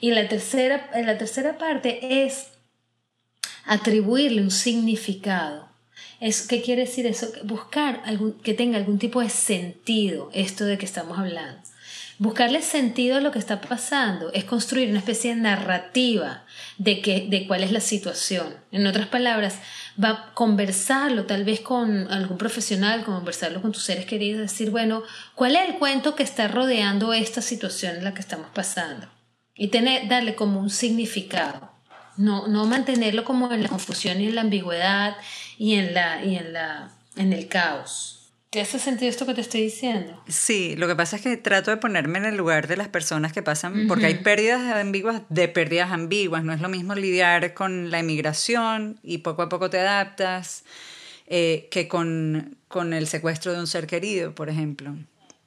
Y 0.00 0.12
la 0.12 0.28
tercera, 0.28 0.90
la 0.94 1.18
tercera 1.18 1.58
parte 1.58 2.24
es 2.24 2.48
atribuirle 3.64 4.42
un 4.42 4.50
significado. 4.50 5.68
¿Qué 6.20 6.62
quiere 6.62 6.82
decir 6.82 7.06
eso? 7.06 7.28
Buscar 7.44 8.02
que 8.42 8.54
tenga 8.54 8.78
algún 8.78 8.98
tipo 8.98 9.20
de 9.20 9.30
sentido 9.30 10.30
esto 10.32 10.64
de 10.64 10.78
que 10.78 10.86
estamos 10.86 11.18
hablando. 11.18 11.60
buscarle 12.18 12.62
sentido 12.62 13.16
a 13.16 13.20
lo 13.20 13.30
que 13.30 13.38
está 13.38 13.60
pasando, 13.60 14.32
es 14.32 14.42
construir 14.42 14.88
una 14.90 14.98
especie 14.98 15.34
de 15.34 15.40
narrativa 15.40 16.44
de, 16.76 17.00
que, 17.00 17.28
de 17.28 17.46
cuál 17.46 17.62
es 17.62 17.70
la 17.70 17.80
situación. 17.80 18.56
En 18.72 18.88
otras 18.88 19.06
palabras, 19.06 19.60
va 20.02 20.10
a 20.10 20.34
conversarlo 20.34 21.26
tal 21.26 21.44
vez 21.44 21.60
con 21.60 22.10
algún 22.10 22.36
profesional, 22.36 23.04
conversarlo 23.04 23.62
con 23.62 23.70
tus 23.70 23.84
seres 23.84 24.06
queridos, 24.06 24.40
decir, 24.40 24.70
bueno, 24.70 25.04
¿cuál 25.36 25.54
es 25.54 25.68
el 25.68 25.78
cuento 25.78 26.16
que 26.16 26.24
está 26.24 26.48
rodeando 26.48 27.12
esta 27.12 27.40
situación 27.40 27.96
en 27.96 28.04
la 28.04 28.14
que 28.14 28.20
estamos 28.20 28.48
pasando? 28.52 29.06
Y 29.58 29.68
tener, 29.68 30.08
darle 30.08 30.34
como 30.34 30.60
un 30.60 30.70
significado. 30.70 31.70
No, 32.16 32.48
no 32.48 32.64
mantenerlo 32.64 33.24
como 33.24 33.52
en 33.52 33.62
la 33.62 33.68
confusión 33.68 34.20
y 34.20 34.28
en 34.28 34.34
la 34.34 34.40
ambigüedad 34.40 35.16
y 35.58 35.74
en, 35.74 35.92
la, 35.92 36.24
y 36.24 36.36
en, 36.36 36.54
la, 36.54 36.90
en 37.16 37.34
el 37.34 37.48
caos. 37.48 38.18
¿Te 38.50 38.62
hace 38.62 38.78
sentido 38.78 39.10
esto 39.10 39.26
que 39.26 39.34
te 39.34 39.42
estoy 39.42 39.60
diciendo? 39.60 40.22
Sí, 40.26 40.74
lo 40.76 40.88
que 40.88 40.96
pasa 40.96 41.16
es 41.16 41.22
que 41.22 41.36
trato 41.36 41.70
de 41.70 41.76
ponerme 41.76 42.18
en 42.18 42.24
el 42.24 42.36
lugar 42.36 42.66
de 42.66 42.78
las 42.78 42.88
personas 42.88 43.34
que 43.34 43.42
pasan, 43.42 43.86
porque 43.88 44.06
hay 44.06 44.14
pérdidas 44.14 44.74
ambiguas 44.74 45.20
de 45.28 45.48
pérdidas 45.48 45.92
ambiguas. 45.92 46.44
No 46.44 46.54
es 46.54 46.60
lo 46.62 46.70
mismo 46.70 46.94
lidiar 46.94 47.52
con 47.52 47.90
la 47.90 47.98
emigración 47.98 49.00
y 49.02 49.18
poco 49.18 49.42
a 49.42 49.48
poco 49.50 49.68
te 49.68 49.78
adaptas 49.78 50.64
eh, 51.26 51.68
que 51.70 51.88
con, 51.88 52.56
con 52.68 52.94
el 52.94 53.06
secuestro 53.06 53.52
de 53.52 53.60
un 53.60 53.66
ser 53.66 53.86
querido, 53.86 54.34
por 54.34 54.48
ejemplo. 54.48 54.96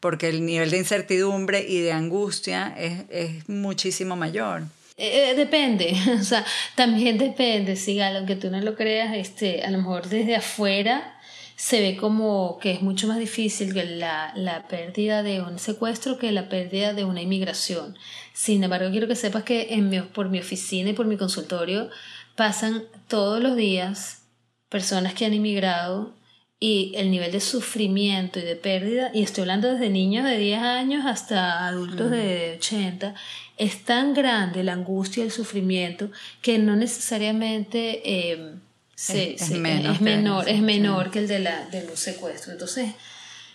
Porque 0.02 0.28
el 0.28 0.46
nivel 0.46 0.70
de 0.72 0.80
incertidumbre 0.80 1.66
y 1.66 1.80
de 1.80 1.94
angustia 1.94 2.76
es, 2.78 3.06
es 3.10 3.48
muchísimo 3.48 4.18
mayor. 4.18 4.64
Eh, 4.98 5.32
eh, 5.32 5.36
depende, 5.36 5.96
o 6.20 6.24
sea, 6.24 6.46
también 6.76 7.18
depende, 7.18 7.76
si 7.76 8.00
aunque 8.00 8.36
tú 8.36 8.52
no 8.52 8.60
lo 8.62 8.76
creas, 8.76 9.16
este, 9.16 9.64
a 9.64 9.72
lo 9.72 9.80
mejor 9.80 10.08
desde 10.08 10.36
afuera 10.36 11.18
se 11.56 11.80
ve 11.82 11.98
como 11.98 12.60
que 12.60 12.72
es 12.72 12.82
mucho 12.82 13.08
más 13.08 13.18
difícil 13.18 13.74
la, 14.00 14.32
la, 14.36 14.68
pérdida 14.68 15.24
de 15.24 15.42
un 15.42 15.58
secuestro 15.58 16.18
que 16.20 16.32
la 16.32 16.50
pérdida 16.50 16.94
de 16.94 17.04
una 17.04 17.22
inmigración. 17.22 17.98
Sin 18.34 18.64
embargo, 18.64 18.92
quiero 18.92 19.08
que 19.08 19.16
sepas 19.16 19.44
que 19.44 19.74
en 19.74 19.90
mi, 19.90 20.02
por 20.02 20.30
mi 20.30 20.40
oficina 20.40 20.92
y 20.92 20.94
por 20.94 21.06
mi 21.08 21.18
consultorio 21.18 21.90
pasan 22.36 22.84
todos 23.08 23.42
los 23.42 23.56
días 23.56 24.24
personas 24.70 25.14
que 25.14 25.26
han 25.26 25.34
inmigrado 25.34 26.16
y 26.64 26.94
el 26.96 27.10
nivel 27.10 27.32
de 27.32 27.42
sufrimiento 27.42 28.40
y 28.40 28.44
de 28.44 28.56
pérdida, 28.56 29.10
y 29.16 29.24
estoy 29.24 29.42
hablando 29.42 29.74
desde 29.74 29.90
niños 29.90 30.24
de 30.26 30.38
10 30.38 30.62
años 30.62 31.06
hasta 31.08 31.68
adultos 31.68 32.12
de 32.12 32.54
80, 32.58 33.16
es 33.58 33.84
tan 33.84 34.14
grande 34.14 34.64
la 34.64 34.74
angustia 34.74 35.24
y 35.24 35.26
el 35.26 35.32
sufrimiento 35.32 36.12
que 36.42 36.60
no 36.60 36.76
necesariamente... 36.76 38.02
Eh, 38.06 38.54
es, 38.96 39.50
menor, 39.50 40.48
es 40.48 40.62
menor 40.62 41.10
que 41.10 41.18
el 41.18 41.28
de, 41.28 41.40
la, 41.40 41.66
de 41.70 41.84
los 41.84 42.00
secuestros. 42.00 42.50
Entonces, 42.54 42.92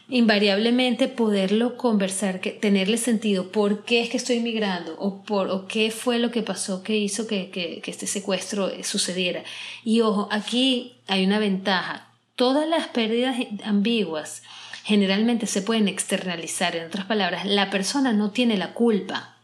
invariablemente 0.08 1.06
poderlo 1.06 1.76
conversar, 1.76 2.40
que, 2.40 2.50
tenerle 2.50 2.98
sentido, 2.98 3.52
por 3.52 3.84
qué 3.84 4.02
es 4.02 4.10
que 4.10 4.16
estoy 4.16 4.40
migrando 4.40 4.96
o, 4.98 5.22
por, 5.22 5.48
o 5.50 5.68
qué 5.68 5.92
fue 5.92 6.18
lo 6.18 6.32
que 6.32 6.42
pasó 6.42 6.82
que 6.82 6.96
hizo 6.96 7.28
que, 7.28 7.50
que, 7.50 7.80
que 7.80 7.90
este 7.92 8.08
secuestro 8.08 8.72
sucediera. 8.82 9.44
Y 9.84 10.00
ojo, 10.00 10.28
aquí 10.32 10.94
hay 11.06 11.24
una 11.24 11.38
ventaja. 11.38 12.05
Todas 12.36 12.68
las 12.68 12.88
pérdidas 12.88 13.36
ambiguas 13.64 14.42
generalmente 14.84 15.46
se 15.46 15.62
pueden 15.62 15.88
externalizar. 15.88 16.76
En 16.76 16.86
otras 16.86 17.06
palabras, 17.06 17.44
la 17.44 17.70
persona 17.70 18.12
no 18.12 18.30
tiene 18.30 18.56
la 18.56 18.72
culpa. 18.72 19.36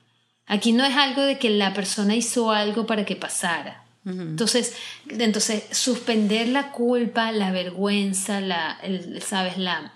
Aquí 0.46 0.72
no 0.72 0.84
es 0.84 0.94
algo 0.94 1.22
de 1.22 1.38
que 1.38 1.50
la 1.50 1.74
persona 1.74 2.14
hizo 2.14 2.52
algo 2.52 2.86
para 2.86 3.04
que 3.04 3.16
pasara. 3.16 3.82
Entonces, 4.04 4.74
entonces, 5.08 5.64
suspender 5.70 6.48
la 6.48 6.72
culpa, 6.72 7.30
la 7.30 7.52
vergüenza, 7.52 8.40
la, 8.40 8.78
sabes, 9.20 9.58
la, 9.58 9.92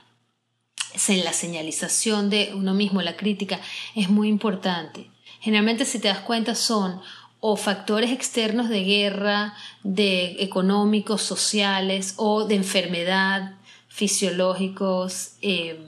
la 1.09 1.33
señalización 1.33 2.31
de 2.31 2.53
uno 2.55 2.73
mismo, 2.73 3.03
la 3.03 3.17
crítica, 3.17 3.61
es 3.97 4.09
muy 4.09 4.29
importante. 4.29 5.11
Generalmente, 5.41 5.85
si 5.85 5.99
te 5.99 6.09
das 6.09 6.21
cuenta, 6.21 6.55
son 6.55 7.01
o 7.41 7.57
factores 7.57 8.11
externos 8.11 8.69
de 8.69 8.83
guerra, 8.85 9.55
de 9.83 10.43
económicos, 10.43 11.23
sociales 11.23 12.15
o 12.17 12.45
de 12.45 12.57
enfermedad, 12.57 13.55
fisiológicos, 13.89 15.33
eh, 15.43 15.79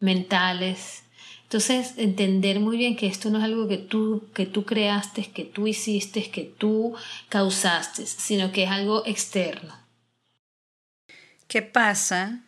mentales. 0.00 1.02
Entonces, 1.44 1.94
entender 1.96 2.60
muy 2.60 2.76
bien 2.76 2.96
que 2.96 3.06
esto 3.06 3.30
no 3.30 3.38
es 3.38 3.44
algo 3.44 3.68
que 3.68 3.78
tú, 3.78 4.28
que 4.34 4.46
tú 4.46 4.64
creaste, 4.64 5.30
que 5.30 5.44
tú 5.44 5.66
hiciste, 5.66 6.30
que 6.30 6.42
tú 6.42 6.94
causaste, 7.28 8.06
sino 8.06 8.52
que 8.52 8.64
es 8.64 8.70
algo 8.70 9.04
externo. 9.06 9.74
¿Qué 11.46 11.62
pasa 11.62 12.40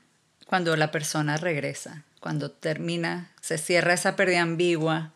cuando 0.46 0.76
la 0.76 0.90
persona 0.90 1.36
regresa? 1.36 2.04
Cuando 2.20 2.50
termina, 2.50 3.30
se 3.40 3.58
cierra 3.58 3.94
esa 3.94 4.16
pérdida 4.16 4.42
ambigua, 4.42 5.12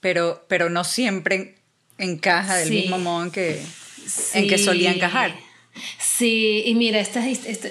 pero, 0.00 0.44
pero 0.48 0.70
no 0.70 0.84
siempre 0.84 1.56
encaja 1.98 2.56
del 2.56 2.70
mismo 2.70 2.98
modo 2.98 3.24
en 3.24 3.30
que, 3.30 3.62
en 4.34 4.48
que 4.48 4.58
solía 4.58 4.92
encajar. 4.92 5.34
Sí, 5.98 6.62
y 6.66 6.74
mira, 6.74 7.00
estas, 7.00 7.24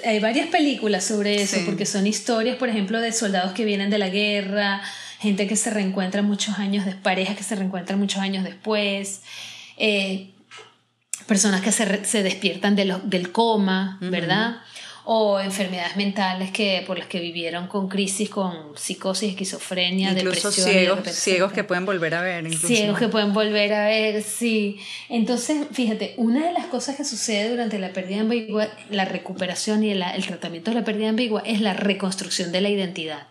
hay 0.04 0.20
varias 0.20 0.48
películas 0.48 1.04
sobre 1.04 1.40
eso, 1.40 1.58
porque 1.64 1.86
son 1.86 2.06
historias, 2.06 2.56
por 2.56 2.68
ejemplo, 2.68 3.00
de 3.00 3.12
soldados 3.12 3.52
que 3.52 3.64
vienen 3.64 3.88
de 3.88 3.98
la 3.98 4.10
guerra, 4.10 4.82
gente 5.20 5.46
que 5.46 5.56
se 5.56 5.70
reencuentra 5.70 6.20
muchos 6.20 6.58
años, 6.58 6.84
de 6.84 6.92
parejas 6.92 7.36
que 7.36 7.42
se 7.42 7.56
reencuentran 7.56 7.98
muchos 7.98 8.20
años 8.20 8.44
después, 8.44 9.22
eh, 9.78 10.32
personas 11.26 11.62
que 11.62 11.72
se, 11.72 12.04
se 12.04 12.22
despiertan 12.22 12.76
de 12.76 12.94
del 13.04 13.32
coma, 13.32 13.98
¿verdad? 14.02 14.56
O 15.06 15.38
enfermedades 15.38 15.96
mentales 15.96 16.50
que 16.50 16.82
por 16.86 16.98
las 16.98 17.06
que 17.06 17.20
vivieron 17.20 17.66
con 17.68 17.88
crisis, 17.88 18.30
con 18.30 18.76
psicosis, 18.76 19.30
esquizofrenia, 19.30 20.12
incluso 20.12 20.50
ciegos, 20.50 21.06
ciegos 21.10 21.52
que 21.52 21.62
pueden 21.62 21.84
volver 21.84 22.14
a 22.14 22.22
ver. 22.22 22.56
Ciegos 22.56 22.98
que 22.98 23.08
pueden 23.08 23.34
volver 23.34 23.74
a 23.74 23.86
ver, 23.86 24.22
sí. 24.22 24.78
Entonces, 25.10 25.66
fíjate, 25.72 26.14
una 26.16 26.46
de 26.46 26.52
las 26.52 26.66
cosas 26.66 26.96
que 26.96 27.04
sucede 27.04 27.50
durante 27.50 27.78
la 27.78 27.92
pérdida 27.92 28.22
ambigua, 28.22 28.68
la 28.88 29.04
recuperación 29.04 29.84
y 29.84 29.90
el, 29.90 30.02
el 30.02 30.26
tratamiento 30.26 30.70
de 30.70 30.76
la 30.76 30.84
pérdida 30.84 31.10
ambigua 31.10 31.42
es 31.44 31.60
la 31.60 31.74
reconstrucción 31.74 32.50
de 32.50 32.62
la 32.62 32.70
identidad. 32.70 33.26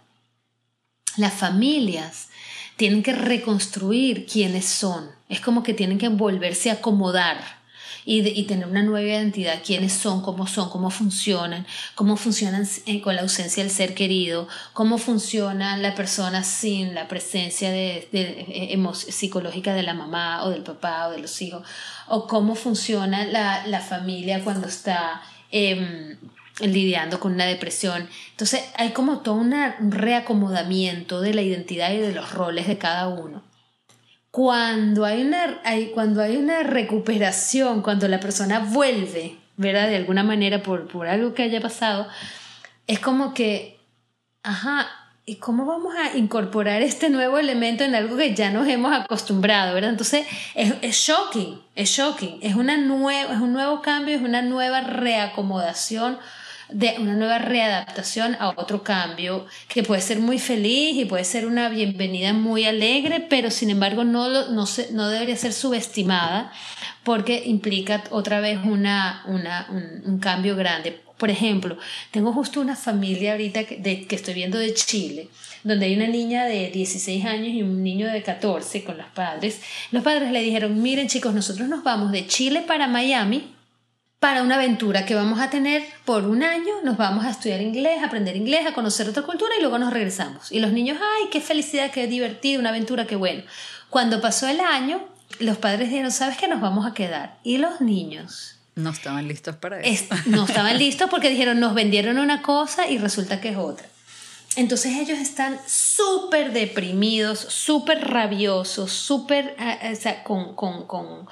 Las 1.18 1.34
familias 1.34 2.30
tienen 2.76 3.02
que 3.02 3.14
reconstruir 3.14 4.28
quiénes 4.28 4.66
son. 4.66 5.10
Es 5.28 5.40
como 5.40 5.64
que 5.64 5.74
tienen 5.74 5.98
que 5.98 6.10
volverse 6.10 6.70
a 6.70 6.74
acomodar 6.74 7.63
y, 8.06 8.44
tener 8.44 8.68
una 8.68 8.84
nueva 8.84 9.08
identidad, 9.08 9.62
quiénes 9.66 9.94
son, 9.94 10.22
cómo 10.22 10.48
son, 10.48 10.70
cómo 10.70 10.90
funcionan, 10.90 11.66
cómo 11.96 12.18
funcionan 12.18 12.68
eh, 12.86 13.02
con 13.02 13.16
la 13.16 13.22
ausencia 13.22 13.64
del 13.64 13.72
ser 13.72 13.94
querido, 13.94 14.48
cómo 14.74 14.98
funciona 14.98 15.78
la 15.78 15.96
persona 15.96 16.44
sin 16.44 16.94
la 16.94 17.08
presencia 17.08 17.72
de, 17.72 18.08
de, 18.12 18.46
eh, 18.50 18.80
psicológica 18.94 19.74
de 19.74 19.84
la 19.84 19.94
mamá 19.94 20.44
o 20.44 20.50
del 20.50 20.64
papá 20.64 21.08
o 21.08 21.12
de 21.12 21.20
los 21.20 21.42
hijos, 21.42 21.66
o 22.08 22.28
cómo 22.28 22.56
funciona 22.56 23.26
la, 23.26 23.66
la 23.68 23.80
familia 23.80 24.44
cuando 24.44 24.68
está... 24.68 25.22
Eh, 25.52 26.18
lidiando 26.60 27.20
con 27.20 27.34
una 27.34 27.46
depresión. 27.46 28.08
Entonces 28.30 28.64
hay 28.76 28.92
como 28.92 29.22
todo 29.22 29.34
un 29.34 29.52
reacomodamiento 29.90 31.20
de 31.20 31.34
la 31.34 31.42
identidad 31.42 31.92
y 31.92 31.98
de 31.98 32.14
los 32.14 32.32
roles 32.32 32.68
de 32.68 32.78
cada 32.78 33.08
uno 33.08 33.42
cuando 34.34 35.06
hay 35.06 35.22
una, 35.22 35.62
hay, 35.64 35.92
cuando 35.92 36.20
hay 36.20 36.38
una 36.38 36.64
recuperación, 36.64 37.84
cuando 37.84 38.08
la 38.08 38.20
persona 38.20 38.58
vuelve, 38.58 39.38
¿verdad? 39.58 39.88
De 39.88 39.96
alguna 39.96 40.24
manera 40.24 40.64
por, 40.64 40.88
por 40.88 41.08
algo 41.08 41.36
que 41.36 41.44
haya 41.44 41.62
pasado, 41.62 42.08
es 42.88 42.98
como 42.98 43.36
que, 43.36 43.80
ajá, 44.42 44.88
¿y 45.28 45.36
cómo 45.36 45.68
vamos 45.68 45.94
a 45.96 46.18
incorporar 46.18 46.82
este 46.82 47.12
nuevo 47.12 47.38
elemento 47.38 47.84
en 47.84 47.94
algo 47.94 48.18
que 48.18 48.34
ya 48.34 48.50
nos 48.50 48.68
hemos 48.68 48.92
acostumbrado, 48.92 49.76
¿verdad? 49.76 49.92
Entonces 49.92 50.26
es, 50.56 50.74
es 50.82 50.96
shocking, 50.96 51.62
es 51.76 51.92
shocking, 51.92 52.40
es, 52.42 52.56
una 52.56 52.78
nueva, 52.78 53.36
es 53.36 53.40
un 53.40 53.54
nuevo 53.54 53.84
cambio, 53.84 54.16
es 54.16 54.24
una 54.24 54.42
nueva 54.42 54.82
reacomodación 54.82 56.18
de 56.70 56.96
una 57.00 57.16
nueva 57.16 57.40
readaptación 57.40 58.36
a 58.40 58.50
otro 58.50 58.84
cambio 58.84 59.46
que 59.68 59.84
puede 59.84 60.02
ser 60.02 60.20
muy 60.20 60.40
feliz 60.40 60.96
y 60.96 61.06
puede 61.06 61.24
ser 61.24 61.46
una 61.46 61.70
bienvenida 61.70 62.34
muy 62.34 62.66
alegre, 62.66 63.26
pero 63.30 63.52
sin 63.52 63.70
embargo 63.70 64.04
no, 64.04 64.30
no, 64.50 64.66
no 64.92 65.08
debería 65.10 65.36
ser 65.36 65.54
subestimada 65.54 66.52
porque 67.04 67.44
implica 67.46 68.04
otra 68.12 68.40
vez 68.40 68.60
una, 68.64 69.24
una, 69.28 69.68
un, 70.06 70.20
cambio 70.20 70.56
grande. 70.56 71.02
Por 71.18 71.30
ejemplo, 71.30 71.78
tengo 72.12 72.34
justo 72.34 72.60
una 72.60 72.76
familia 72.76 73.34
ahorita 73.34 73.66
que, 73.66 74.06
que 74.08 74.16
estoy 74.16 74.34
viendo 74.34 74.58
de 74.58 74.74
Chile, 74.74 75.30
donde 75.64 75.86
hay 75.86 75.96
una 75.96 76.08
niña 76.08 76.46
de 76.46 76.70
16 76.70 77.26
años 77.26 77.50
y 77.50 77.62
un 77.62 77.84
niño 77.84 78.12
de 78.12 78.24
14 78.24 78.84
con 78.84 78.98
los 78.98 79.08
padres. 79.08 79.62
Los 79.92 80.04
padres 80.04 80.32
le 80.32 80.42
dijeron, 80.42 80.82
miren 80.82 81.08
chicos, 81.08 81.34
nosotros 81.34 81.68
nos 81.68 81.84
vamos 81.84 82.12
de 82.12 82.26
Chile 82.28 82.64
para 82.66 82.88
Miami 82.88 83.53
para 84.24 84.42
una 84.42 84.56
aventura 84.56 85.06
que 85.06 85.16
vamos 85.16 85.42
a 85.42 85.50
tener 85.50 85.84
por 86.06 86.24
un 86.24 86.44
año, 86.44 86.76
nos 86.82 86.96
vamos 86.96 87.26
a 87.26 87.32
estudiar 87.32 87.60
inglés, 87.60 88.02
a 88.02 88.06
aprender 88.06 88.38
inglés, 88.38 88.66
a 88.66 88.74
conocer 88.74 89.10
otra 89.10 89.24
cultura 89.24 89.54
y 89.58 89.60
luego 89.60 89.78
nos 89.78 89.92
regresamos. 89.92 90.50
Y 90.50 90.62
los 90.62 90.72
niños, 90.72 90.98
ay, 91.02 91.28
qué 91.30 91.42
felicidad, 91.42 91.92
qué 91.92 92.08
divertido, 92.08 92.62
una 92.62 92.70
aventura, 92.70 93.06
qué 93.06 93.18
bueno. 93.18 93.44
Cuando 93.90 94.22
pasó 94.22 94.48
el 94.48 94.62
año, 94.62 95.06
los 95.40 95.58
padres 95.58 95.90
dijeron, 95.90 96.10
¿sabes 96.10 96.38
qué? 96.38 96.48
Nos 96.48 96.62
vamos 96.62 96.86
a 96.86 96.94
quedar. 96.94 97.38
Y 97.44 97.58
los 97.58 97.82
niños... 97.82 98.56
No 98.76 98.92
estaban 98.92 99.28
listos 99.28 99.58
para 99.58 99.82
eso. 99.82 100.16
no 100.28 100.46
estaban 100.46 100.78
listos 100.78 101.10
porque 101.10 101.30
dijeron, 101.30 101.60
nos 101.60 101.74
vendieron 101.74 102.18
una 102.18 102.42
cosa 102.42 102.88
y 102.88 103.00
resulta 103.00 103.42
que 103.42 103.50
es 103.50 103.58
otra. 103.58 103.88
entonces 104.56 104.96
ellos 104.96 105.20
están 105.20 105.60
súper 105.68 106.54
deprimidos, 106.54 107.40
súper 107.40 108.08
rabiosos, 108.10 108.90
súper 108.90 109.54
eh, 109.60 109.98
eh, 110.02 110.20
con, 110.24 110.56
con, 110.56 110.88
con, 110.88 111.28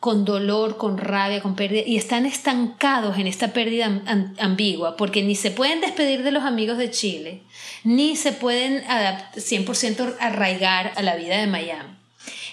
con, 0.00 0.24
dolor, 0.24 0.76
con 0.76 0.96
rabia, 0.96 1.42
con 1.42 1.56
pérdida, 1.56 1.82
y 1.84 1.96
están 1.96 2.24
estancados 2.24 3.18
en 3.18 3.26
esta 3.26 3.52
pérdida 3.52 4.02
ambigua, 4.38 4.96
porque 4.96 5.22
ni 5.22 5.34
se 5.34 5.50
pueden 5.50 5.80
despedir 5.80 6.22
de 6.22 6.30
los 6.30 6.44
amigos 6.44 6.78
de 6.78 6.90
Chile, 6.90 7.42
ni 7.82 8.14
se 8.14 8.32
pueden 8.32 8.84
100% 8.84 10.16
arraigar 10.20 10.92
a 10.96 11.02
la 11.02 11.16
vida 11.16 11.38
de 11.38 11.46
Miami. 11.46 11.96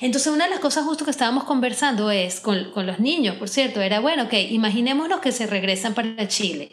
Entonces, 0.01 0.31
una 0.31 0.45
de 0.45 0.49
las 0.49 0.59
cosas 0.59 0.85
justo 0.85 1.05
que 1.05 1.11
estábamos 1.11 1.43
conversando 1.43 2.11
es 2.11 2.39
con, 2.39 2.71
con 2.71 2.85
los 2.85 2.99
niños, 2.99 3.35
por 3.35 3.49
cierto, 3.49 3.81
era, 3.81 3.99
bueno, 3.99 4.23
ok, 4.23 4.33
imaginémonos 4.49 5.19
que 5.19 5.31
se 5.31 5.47
regresan 5.47 5.93
para 5.93 6.27
Chile. 6.27 6.71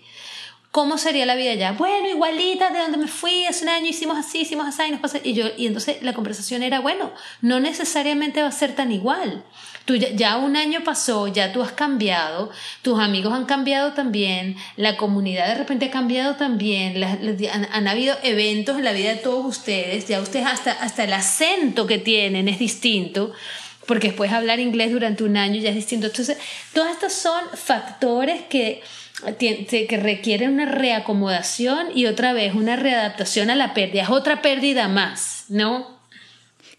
¿Cómo 0.72 0.96
sería 0.96 1.26
la 1.26 1.34
vida 1.34 1.52
allá? 1.52 1.72
Bueno, 1.72 2.08
igualita 2.08 2.70
de 2.70 2.78
donde 2.78 2.96
me 2.96 3.06
fui 3.06 3.44
hace 3.44 3.62
un 3.64 3.68
año, 3.68 3.88
hicimos 3.88 4.16
así, 4.16 4.40
hicimos 4.40 4.66
así, 4.66 4.82
y 4.88 4.90
nos 4.90 5.00
pasa. 5.00 5.18
Y, 5.22 5.34
yo, 5.34 5.48
y 5.58 5.66
entonces 5.66 6.02
la 6.02 6.14
conversación 6.14 6.62
era, 6.62 6.80
bueno, 6.80 7.12
no 7.42 7.60
necesariamente 7.60 8.40
va 8.40 8.48
a 8.48 8.52
ser 8.52 8.74
tan 8.74 8.90
igual. 8.90 9.44
Tú 9.84 9.96
ya, 9.96 10.38
un 10.38 10.56
año 10.56 10.82
pasó, 10.82 11.28
ya 11.28 11.52
tú 11.52 11.60
has 11.60 11.72
cambiado, 11.72 12.50
tus 12.80 12.98
amigos 12.98 13.34
han 13.34 13.44
cambiado 13.44 13.92
también, 13.92 14.56
la 14.76 14.96
comunidad 14.96 15.48
de 15.48 15.56
repente 15.56 15.86
ha 15.86 15.90
cambiado 15.90 16.36
también, 16.36 17.04
han, 17.04 17.88
habido 17.88 18.16
eventos 18.22 18.78
en 18.78 18.84
la 18.84 18.92
vida 18.92 19.10
de 19.10 19.16
todos 19.16 19.44
ustedes, 19.44 20.08
ya 20.08 20.22
ustedes 20.22 20.46
hasta, 20.46 20.72
hasta 20.72 21.04
el 21.04 21.12
acento 21.12 21.86
que 21.86 21.98
tienen 21.98 22.48
es 22.48 22.58
distinto 22.58 23.32
porque 23.86 24.08
después 24.08 24.32
hablar 24.32 24.60
inglés 24.60 24.92
durante 24.92 25.24
un 25.24 25.36
año 25.36 25.60
ya 25.60 25.70
es 25.70 25.74
distinto. 25.74 26.06
Entonces, 26.06 26.38
todos 26.72 26.88
estos 26.88 27.12
son 27.12 27.42
factores 27.54 28.42
que 28.42 28.80
que 29.38 30.00
requiere 30.02 30.48
una 30.48 30.66
reacomodación 30.66 31.88
y 31.94 32.06
otra 32.06 32.32
vez 32.32 32.54
una 32.54 32.76
readaptación 32.76 33.50
a 33.50 33.54
la 33.54 33.74
pérdida. 33.74 34.02
Es 34.02 34.10
otra 34.10 34.42
pérdida 34.42 34.88
más, 34.88 35.44
¿no? 35.48 36.01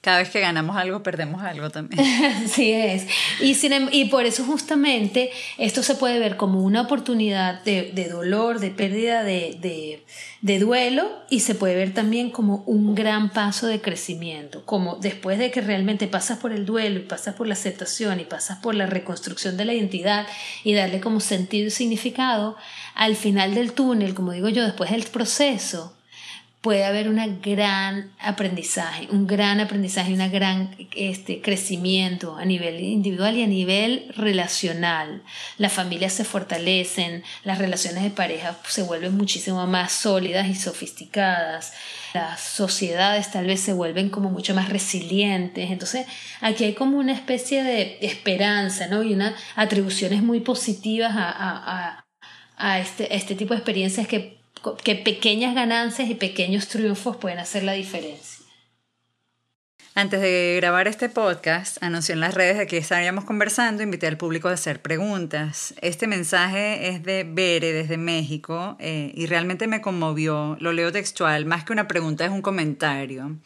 Cada 0.04 0.18
vez 0.18 0.32
que 0.32 0.42
ganamos 0.42 0.76
algo, 0.76 1.02
perdemos 1.02 1.42
algo 1.44 1.70
también. 1.70 2.06
Así 2.44 2.74
es. 2.74 3.08
Y, 3.40 3.56
em, 3.68 3.88
y 3.90 4.06
por 4.10 4.26
eso 4.26 4.44
justamente 4.44 5.32
esto 5.58 5.82
se 5.82 5.96
puede 5.96 6.20
ver 6.20 6.36
como 6.36 6.62
una 6.62 6.82
oportunidad 6.82 7.64
de, 7.64 8.10
dolor, 8.12 8.60
de 8.60 8.70
pérdida, 8.70 9.24
de, 9.24 9.58
de, 9.62 10.04
de, 10.42 10.60
duelo, 10.60 11.10
y 11.30 11.40
se 11.40 11.56
puede 11.56 11.76
ver 11.76 11.94
también 11.94 12.32
como 12.32 12.66
un 12.68 12.96
gran 12.96 13.30
paso 13.30 13.66
de 13.68 13.80
crecimiento, 13.80 14.66
como 14.66 14.98
después 14.98 15.40
de 15.40 15.52
que 15.52 15.62
realmente 15.62 16.10
pasas 16.10 16.38
por 16.38 16.52
el 16.52 16.66
duelo 16.66 17.00
y 17.00 17.04
pasas 17.04 17.36
por 17.36 17.48
la 17.48 17.54
aceptación 17.54 18.20
y 18.20 18.26
pasas 18.26 18.58
por 18.58 18.76
la 18.76 18.88
reconstrucción 18.88 19.56
de 19.56 19.64
la 19.64 19.74
identidad 19.74 20.28
y 20.66 20.74
darle 20.74 21.00
como 21.00 21.22
sentido 21.22 21.68
y 21.68 21.72
significado, 21.72 22.58
al 22.94 23.16
final 23.16 23.56
del 23.56 23.72
túnel, 23.72 24.14
como 24.14 24.34
digo 24.34 24.50
yo, 24.50 24.66
después 24.66 24.92
del 24.92 25.04
proceso, 25.04 25.94
puede 26.64 26.86
haber 26.86 27.10
un 27.10 27.42
gran 27.42 28.14
aprendizaje, 28.20 29.10
un 29.12 29.28
gran 29.28 29.60
aprendizaje, 29.60 30.14
un 30.14 30.32
gran 30.32 30.74
este, 30.96 31.42
crecimiento 31.42 32.38
a 32.38 32.46
nivel 32.46 32.80
individual 32.80 33.36
y 33.36 33.44
a 33.44 33.48
nivel 33.48 34.06
relacional. 34.16 35.24
Las 35.58 35.74
familias 35.74 36.14
se 36.14 36.24
fortalecen, 36.24 37.22
las 37.44 37.58
relaciones 37.58 38.02
de 38.02 38.12
pareja 38.12 38.58
se 38.66 38.82
vuelven 38.82 39.18
muchísimo 39.18 39.68
más 39.68 39.92
sólidas 39.92 40.48
y 40.48 40.56
sofisticadas, 40.56 41.74
las 42.14 42.40
sociedades 42.40 43.30
tal 43.30 43.46
vez 43.46 43.60
se 43.60 43.74
vuelven 43.74 44.10
como 44.10 44.30
mucho 44.30 44.56
más 44.56 44.70
resilientes. 44.70 45.70
Entonces, 45.70 46.08
aquí 46.40 46.64
hay 46.64 46.76
como 46.76 46.98
una 46.98 47.12
especie 47.12 47.62
de 47.62 47.98
esperanza, 48.00 48.88
¿no? 48.88 49.04
Y 49.04 49.14
unas 49.14 49.34
atribuciones 49.58 50.24
muy 50.24 50.40
positivas 50.40 51.12
a, 51.14 52.06
a 52.56 52.80
este, 52.80 53.14
este 53.14 53.36
tipo 53.36 53.54
de 53.54 53.58
experiencias 53.58 54.08
que 54.08 54.43
que 54.84 54.96
pequeñas 54.96 55.56
ganancias 55.56 56.10
y 56.10 56.16
pequeños 56.16 56.68
triunfos 56.68 57.18
pueden 57.18 57.40
hacer 57.40 57.64
la 57.64 57.74
diferencia. 57.74 58.44
Antes 59.96 60.22
de 60.22 60.56
grabar 60.58 60.88
este 60.88 61.08
podcast, 61.08 61.78
anuncié 61.84 62.14
en 62.14 62.20
las 62.20 62.34
redes 62.34 62.58
de 62.58 62.66
que 62.66 62.78
estaríamos 62.78 63.26
conversando, 63.26 63.84
invité 63.84 64.08
al 64.08 64.18
público 64.18 64.48
a 64.48 64.54
hacer 64.54 64.82
preguntas. 64.82 65.76
Este 65.82 66.08
mensaje 66.08 66.88
es 66.88 67.04
de 67.04 67.24
Bere 67.24 67.72
desde 67.74 67.98
México 67.98 68.76
eh, 68.80 69.12
y 69.14 69.28
realmente 69.28 69.68
me 69.68 69.82
conmovió. 69.82 70.58
Lo 70.60 70.74
leo 70.74 70.92
textual, 70.92 71.46
más 71.46 71.64
que 71.64 71.74
una 71.74 71.88
pregunta 71.88 72.26
es 72.26 72.32
un 72.32 72.42
comentario. 72.42 73.38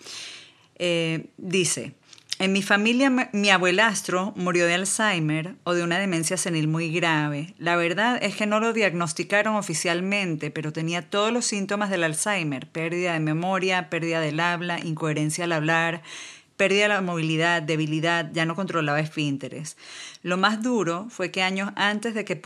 Eh, 0.75 1.25
dice, 1.35 1.95
en 2.39 2.53
mi 2.53 2.61
familia, 2.61 3.09
mi 3.31 3.49
abuelastro 3.49 4.33
murió 4.35 4.67
de 4.67 4.75
Alzheimer 4.75 5.55
o 5.63 5.73
de 5.73 5.83
una 5.83 5.97
demencia 5.97 6.37
senil 6.37 6.67
muy 6.67 6.91
grave. 6.91 7.55
La 7.57 7.75
verdad 7.75 8.19
es 8.21 8.35
que 8.35 8.45
no 8.45 8.59
lo 8.59 8.73
diagnosticaron 8.73 9.55
oficialmente, 9.55 10.51
pero 10.51 10.71
tenía 10.71 11.01
todos 11.01 11.33
los 11.33 11.45
síntomas 11.45 11.89
del 11.89 12.03
Alzheimer, 12.03 12.67
pérdida 12.67 13.13
de 13.13 13.19
memoria, 13.19 13.89
pérdida 13.89 14.21
del 14.21 14.39
habla, 14.39 14.79
incoherencia 14.79 15.45
al 15.45 15.51
hablar, 15.51 16.03
pérdida 16.57 16.83
de 16.83 16.87
la 16.89 17.01
movilidad, 17.01 17.61
debilidad, 17.61 18.29
ya 18.33 18.45
no 18.45 18.55
controlaba 18.55 18.99
esfínteres. 18.99 19.77
Lo 20.23 20.37
más 20.37 20.61
duro 20.61 21.07
fue 21.09 21.31
que 21.31 21.43
años 21.43 21.69
antes 21.75 22.15
de 22.15 22.25
que, 22.25 22.41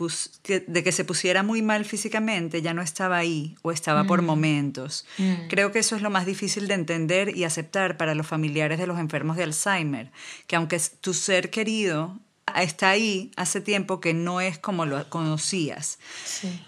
de 0.66 0.84
que 0.84 0.92
se 0.92 1.04
pusiera 1.04 1.42
muy 1.42 1.62
mal 1.62 1.84
físicamente 1.84 2.62
ya 2.62 2.74
no 2.74 2.82
estaba 2.82 3.16
ahí 3.16 3.56
o 3.62 3.72
estaba 3.72 4.04
por 4.04 4.22
mm. 4.22 4.26
momentos. 4.26 5.06
Mm. 5.18 5.48
Creo 5.48 5.72
que 5.72 5.80
eso 5.80 5.96
es 5.96 6.02
lo 6.02 6.10
más 6.10 6.26
difícil 6.26 6.68
de 6.68 6.74
entender 6.74 7.36
y 7.36 7.44
aceptar 7.44 7.96
para 7.96 8.14
los 8.14 8.26
familiares 8.26 8.78
de 8.78 8.86
los 8.86 8.98
enfermos 8.98 9.36
de 9.36 9.44
Alzheimer, 9.44 10.12
que 10.46 10.56
aunque 10.56 10.80
tu 11.00 11.14
ser 11.14 11.50
querido 11.50 12.20
está 12.56 12.90
ahí 12.90 13.30
hace 13.36 13.60
tiempo 13.60 14.00
que 14.00 14.12
no 14.12 14.40
es 14.40 14.58
como 14.58 14.84
lo 14.84 15.08
conocías. 15.08 15.98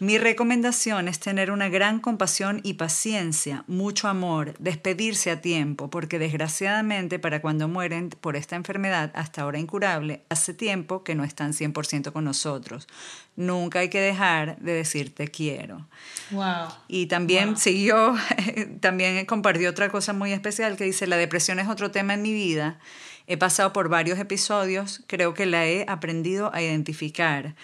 Mi 0.01 0.17
recomendación 0.17 1.09
es 1.09 1.21
tener 1.21 1.51
una 1.51 1.69
gran 1.69 2.01
compasión 2.01 2.61
y 2.63 2.75
paciencia, 2.75 3.65
mucho 3.67 4.09
amor, 4.09 4.55
despedirse 4.59 5.31
a 5.31 5.41
tiempo, 5.41 5.91
porque 5.91 6.19
desgraciadamente 6.19 7.19
para 7.19 7.43
cuando 7.43 7.69
mueren 7.69 8.09
por 8.09 8.37
esta 8.37 8.57
enfermedad 8.57 9.13
hasta 9.15 9.43
ahora 9.43 9.59
incurable, 9.59 10.23
hace 10.29 10.55
tiempo 10.55 11.05
que 11.05 11.15
no 11.15 11.25
están 11.25 11.53
100% 11.53 12.13
con 12.13 12.25
nosotros. 12.25 12.89
Nunca 13.37 13.81
hay 13.81 13.89
que 13.89 14.01
dejar 14.01 14.57
de 14.59 14.73
decir 14.73 15.15
te 15.15 15.29
quiero. 15.29 15.87
Wow. 16.31 16.69
Y 16.89 17.07
también 17.07 17.57
siguió, 17.57 18.15
también 18.81 19.27
compartió 19.27 19.71
otra 19.71 19.89
cosa 19.89 20.13
muy 20.13 20.33
especial 20.33 20.77
que 20.77 20.85
dice, 20.85 21.07
la 21.07 21.17
depresión 21.17 21.59
es 21.59 21.69
otro 21.69 21.91
tema 21.91 22.15
en 22.15 22.23
mi 22.23 22.33
vida 22.33 22.79
He 23.27 23.37
pasado 23.37 23.73
por 23.73 23.89
varios 23.89 24.19
episodios, 24.19 25.03
creo 25.07 25.35
que 25.35 25.47
la 25.47 25.67
he 25.67 25.85
aprendido 25.89 26.53
a 26.55 26.63
identificar. 26.63 27.55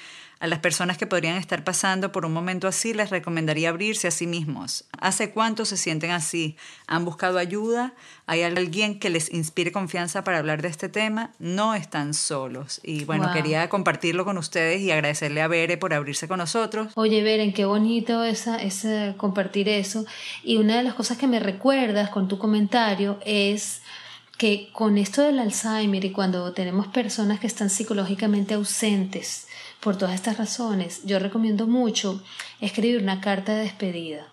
A 0.41 0.47
las 0.47 0.61
personas 0.61 0.97
que 0.97 1.07
podrían 1.07 1.37
estar 1.37 1.65
pasando 1.65 2.13
por 2.13 2.25
un 2.25 2.33
momento 2.33 2.67
así 2.67 2.95
les 2.95 3.11
recomendaría 3.11 3.69
abrirse 3.69 4.09
a 4.09 4.11
sí 4.11 4.27
mismos. 4.27 4.87
¿Hace 4.99 5.33
cuánto 5.33 5.67
se 5.67 5.77
sienten 5.77 6.13
así? 6.13 6.57
¿Han 6.87 7.05
buscado 7.05 7.37
ayuda? 7.37 7.93
¿Hay 8.27 8.41
alguien 8.43 8.99
que 8.99 9.11
les 9.11 9.31
inspire 9.31 9.71
confianza 9.71 10.25
para 10.25 10.39
hablar 10.39 10.63
de 10.63 10.69
este 10.69 10.89
tema? 10.89 11.33
No 11.39 11.75
están 11.75 12.15
solos. 12.15 12.81
Y 12.83 13.05
bueno, 13.05 13.31
quería 13.35 13.69
compartirlo 13.69 14.25
con 14.25 14.39
ustedes 14.39 14.81
y 14.81 14.91
agradecerle 14.91 15.43
a 15.43 15.49
Bere 15.49 15.77
por 15.77 15.93
abrirse 15.93 16.27
con 16.27 16.39
nosotros. 16.39 16.91
Oye, 16.95 17.23
Beren, 17.23 17.53
qué 17.53 17.67
bonito 17.67 18.25
esa, 18.25 18.57
esa 18.57 19.19
compartir 19.19 19.69
eso. 19.69 20.07
Y 20.43 20.57
una 20.57 20.79
de 20.79 20.85
las 20.85 20.95
cosas 20.95 21.19
que 21.19 21.27
me 21.27 21.39
recuerdas 21.39 22.09
con 22.09 22.29
tu 22.29 22.39
comentario 22.39 23.19
es 23.27 23.83
que 24.41 24.71
con 24.73 24.97
esto 24.97 25.21
del 25.21 25.39
Alzheimer 25.39 26.03
y 26.03 26.13
cuando 26.13 26.55
tenemos 26.55 26.87
personas 26.87 27.41
que 27.41 27.47
están 27.47 27.69
psicológicamente 27.69 28.55
ausentes 28.55 29.49
por 29.81 29.99
todas 29.99 30.15
estas 30.15 30.39
razones, 30.39 31.03
yo 31.05 31.19
recomiendo 31.19 31.67
mucho 31.67 32.23
escribir 32.59 33.03
una 33.03 33.21
carta 33.21 33.55
de 33.55 33.65
despedida. 33.65 34.33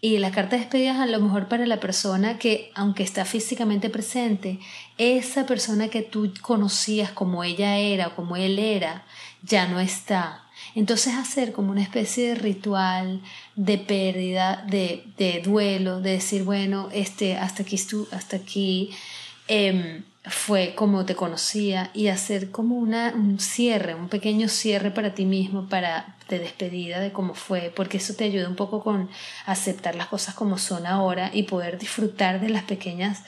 Y 0.00 0.18
la 0.18 0.32
carta 0.32 0.56
de 0.56 0.62
despedida 0.62 0.94
es 0.94 0.98
a 0.98 1.06
lo 1.06 1.20
mejor 1.20 1.46
para 1.46 1.64
la 1.64 1.78
persona 1.78 2.38
que, 2.38 2.72
aunque 2.74 3.04
está 3.04 3.24
físicamente 3.24 3.88
presente, 3.88 4.58
esa 4.98 5.46
persona 5.46 5.86
que 5.86 6.02
tú 6.02 6.32
conocías 6.40 7.12
como 7.12 7.44
ella 7.44 7.76
era 7.76 8.08
o 8.08 8.16
como 8.16 8.34
él 8.34 8.58
era, 8.58 9.04
ya 9.44 9.68
no 9.68 9.78
está. 9.78 10.42
Entonces 10.74 11.14
hacer 11.14 11.52
como 11.52 11.70
una 11.70 11.82
especie 11.82 12.30
de 12.30 12.34
ritual 12.34 13.22
de 13.54 13.78
pérdida, 13.78 14.64
de, 14.68 15.04
de 15.16 15.40
duelo, 15.40 16.00
de 16.00 16.10
decir, 16.14 16.42
bueno, 16.42 16.88
este, 16.92 17.36
hasta 17.36 17.62
aquí, 17.62 17.76
hasta 18.10 18.36
aquí 18.36 18.90
Em, 19.52 20.04
fue 20.26 20.76
como 20.76 21.04
te 21.04 21.16
conocía 21.16 21.90
y 21.92 22.06
hacer 22.06 22.52
como 22.52 22.76
una, 22.76 23.12
un 23.16 23.40
cierre, 23.40 23.96
un 23.96 24.08
pequeño 24.08 24.48
cierre 24.48 24.92
para 24.92 25.12
ti 25.12 25.24
mismo, 25.24 25.68
para 25.68 26.14
de 26.28 26.38
despedida 26.38 27.00
de 27.00 27.10
cómo 27.10 27.34
fue, 27.34 27.72
porque 27.74 27.96
eso 27.96 28.14
te 28.14 28.22
ayuda 28.22 28.48
un 28.48 28.54
poco 28.54 28.80
con 28.84 29.10
aceptar 29.46 29.96
las 29.96 30.06
cosas 30.06 30.36
como 30.36 30.56
son 30.56 30.86
ahora 30.86 31.32
y 31.34 31.42
poder 31.42 31.78
disfrutar 31.78 32.40
de 32.40 32.48
las 32.48 32.62
pequeñas 32.62 33.24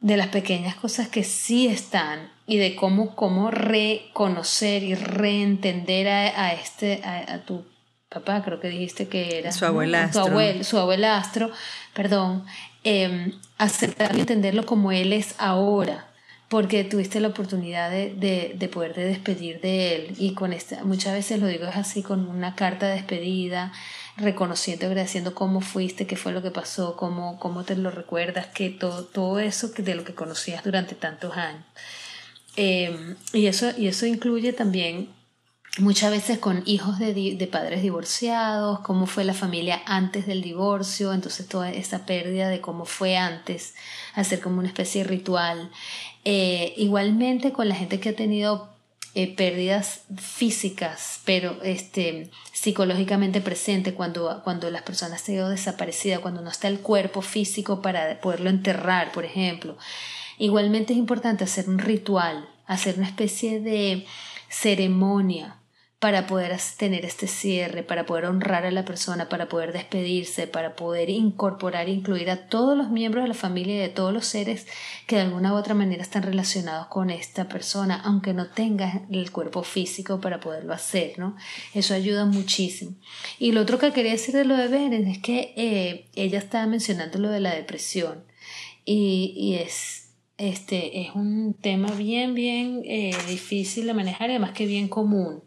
de 0.00 0.16
las 0.16 0.28
pequeñas 0.28 0.76
cosas 0.76 1.08
que 1.08 1.24
sí 1.24 1.66
están 1.66 2.30
y 2.46 2.56
de 2.56 2.74
cómo, 2.74 3.14
cómo 3.14 3.50
reconocer 3.50 4.82
y 4.82 4.94
reentender 4.94 6.08
a, 6.08 6.54
este, 6.54 7.02
a, 7.04 7.38
tu 7.44 7.66
papá, 8.08 8.42
creo 8.42 8.60
que 8.60 8.68
dijiste 8.68 9.08
que 9.08 9.38
era 9.38 9.52
su 9.52 9.66
abuelastro, 9.66 10.24
su 10.62 10.78
abuelastro, 10.78 11.50
perdón, 11.94 12.44
eh, 12.84 13.32
aceptar 13.58 14.16
y 14.16 14.20
entenderlo 14.20 14.66
como 14.66 14.92
él 14.92 15.12
es 15.12 15.34
ahora, 15.38 16.06
porque 16.48 16.84
tuviste 16.84 17.18
la 17.20 17.28
oportunidad 17.28 17.90
de, 17.90 18.14
de, 18.14 18.54
de 18.56 18.68
poderte 18.68 19.00
despedir 19.00 19.60
de 19.60 19.96
él 19.96 20.14
y 20.18 20.34
con 20.34 20.52
esta, 20.52 20.84
muchas 20.84 21.14
veces 21.14 21.40
lo 21.40 21.46
digo 21.46 21.66
es 21.66 21.76
así, 21.76 22.02
con 22.02 22.28
una 22.28 22.54
carta 22.54 22.86
de 22.86 22.94
despedida, 22.94 23.72
reconociendo, 24.16 24.86
agradeciendo 24.86 25.34
cómo 25.34 25.60
fuiste, 25.60 26.06
qué 26.06 26.16
fue 26.16 26.32
lo 26.32 26.42
que 26.42 26.50
pasó, 26.50 26.96
cómo, 26.96 27.38
cómo 27.40 27.64
te 27.64 27.74
lo 27.76 27.90
recuerdas, 27.90 28.46
que 28.48 28.70
todo, 28.70 29.04
todo 29.04 29.40
eso 29.40 29.68
de 29.68 29.94
lo 29.94 30.04
que 30.04 30.14
conocías 30.14 30.62
durante 30.62 30.94
tantos 30.94 31.36
años. 31.36 31.64
Eh, 32.56 33.16
y, 33.32 33.46
eso, 33.46 33.72
y 33.76 33.88
eso 33.88 34.06
incluye 34.06 34.52
también 34.52 35.08
muchas 35.78 36.10
veces 36.10 36.38
con 36.38 36.62
hijos 36.66 36.98
de, 36.98 37.12
de, 37.12 37.46
padres 37.46 37.82
divorciados, 37.82 38.80
cómo 38.80 39.06
fue 39.06 39.24
la 39.24 39.34
familia 39.34 39.82
antes 39.86 40.26
del 40.26 40.40
divorcio, 40.40 41.12
entonces 41.12 41.48
toda 41.48 41.70
esa 41.70 42.06
pérdida 42.06 42.48
de 42.48 42.60
cómo 42.60 42.84
fue 42.84 43.16
antes, 43.16 43.74
hacer 44.14 44.40
como 44.40 44.60
una 44.60 44.68
especie 44.68 45.02
de 45.02 45.08
ritual. 45.08 45.70
Eh, 46.24 46.74
igualmente 46.76 47.52
con 47.52 47.68
la 47.68 47.74
gente 47.74 47.98
que 47.98 48.10
ha 48.10 48.16
tenido 48.16 48.68
eh, 49.16 49.34
pérdidas 49.34 50.02
físicas, 50.16 51.20
pero 51.24 51.60
este, 51.62 52.30
psicológicamente 52.52 53.40
presente 53.40 53.94
cuando, 53.94 54.42
cuando 54.44 54.70
las 54.70 54.82
personas 54.82 55.20
se 55.22 55.32
quedado 55.32 55.50
desaparecida, 55.50 56.20
cuando 56.20 56.40
no 56.40 56.50
está 56.50 56.68
el 56.68 56.80
cuerpo 56.80 57.20
físico 57.20 57.82
para 57.82 58.20
poderlo 58.20 58.48
enterrar, 58.48 59.10
por 59.12 59.24
ejemplo. 59.24 59.76
Igualmente 60.38 60.92
es 60.92 60.98
importante 60.98 61.44
hacer 61.44 61.68
un 61.68 61.78
ritual, 61.78 62.48
hacer 62.66 62.96
una 62.96 63.06
especie 63.06 63.60
de 63.60 64.06
ceremonia 64.48 65.58
para 66.04 66.26
poder 66.26 66.54
tener 66.76 67.06
este 67.06 67.26
cierre, 67.26 67.82
para 67.82 68.04
poder 68.04 68.26
honrar 68.26 68.66
a 68.66 68.70
la 68.70 68.84
persona, 68.84 69.30
para 69.30 69.48
poder 69.48 69.72
despedirse, 69.72 70.46
para 70.46 70.76
poder 70.76 71.08
incorporar 71.08 71.88
e 71.88 71.92
incluir 71.92 72.28
a 72.28 72.46
todos 72.46 72.76
los 72.76 72.90
miembros 72.90 73.24
de 73.24 73.28
la 73.28 73.34
familia 73.34 73.76
y 73.76 73.78
de 73.78 73.88
todos 73.88 74.12
los 74.12 74.26
seres 74.26 74.66
que 75.06 75.16
de 75.16 75.22
alguna 75.22 75.54
u 75.54 75.56
otra 75.56 75.72
manera 75.72 76.02
están 76.02 76.22
relacionados 76.22 76.88
con 76.88 77.08
esta 77.08 77.48
persona, 77.48 78.02
aunque 78.04 78.34
no 78.34 78.48
tenga 78.48 79.06
el 79.10 79.32
cuerpo 79.32 79.62
físico 79.62 80.20
para 80.20 80.40
poderlo 80.40 80.74
hacer, 80.74 81.18
¿no? 81.18 81.36
Eso 81.72 81.94
ayuda 81.94 82.26
muchísimo. 82.26 82.96
Y 83.38 83.52
lo 83.52 83.62
otro 83.62 83.78
que 83.78 83.94
quería 83.94 84.12
decir 84.12 84.34
de 84.34 84.44
lo 84.44 84.58
de 84.58 84.68
Beren 84.68 85.06
es 85.06 85.20
que 85.20 85.54
eh, 85.56 86.10
ella 86.14 86.38
estaba 86.38 86.66
mencionando 86.66 87.18
lo 87.18 87.30
de 87.30 87.40
la 87.40 87.54
depresión 87.54 88.24
y, 88.84 89.32
y 89.38 89.54
es 89.54 90.10
este 90.36 91.00
es 91.00 91.14
un 91.14 91.54
tema 91.54 91.92
bien, 91.92 92.34
bien 92.34 92.82
eh, 92.84 93.16
difícil 93.26 93.86
de 93.86 93.94
manejar 93.94 94.28
y 94.28 94.32
además 94.32 94.52
que 94.52 94.66
bien 94.66 94.88
común. 94.88 95.42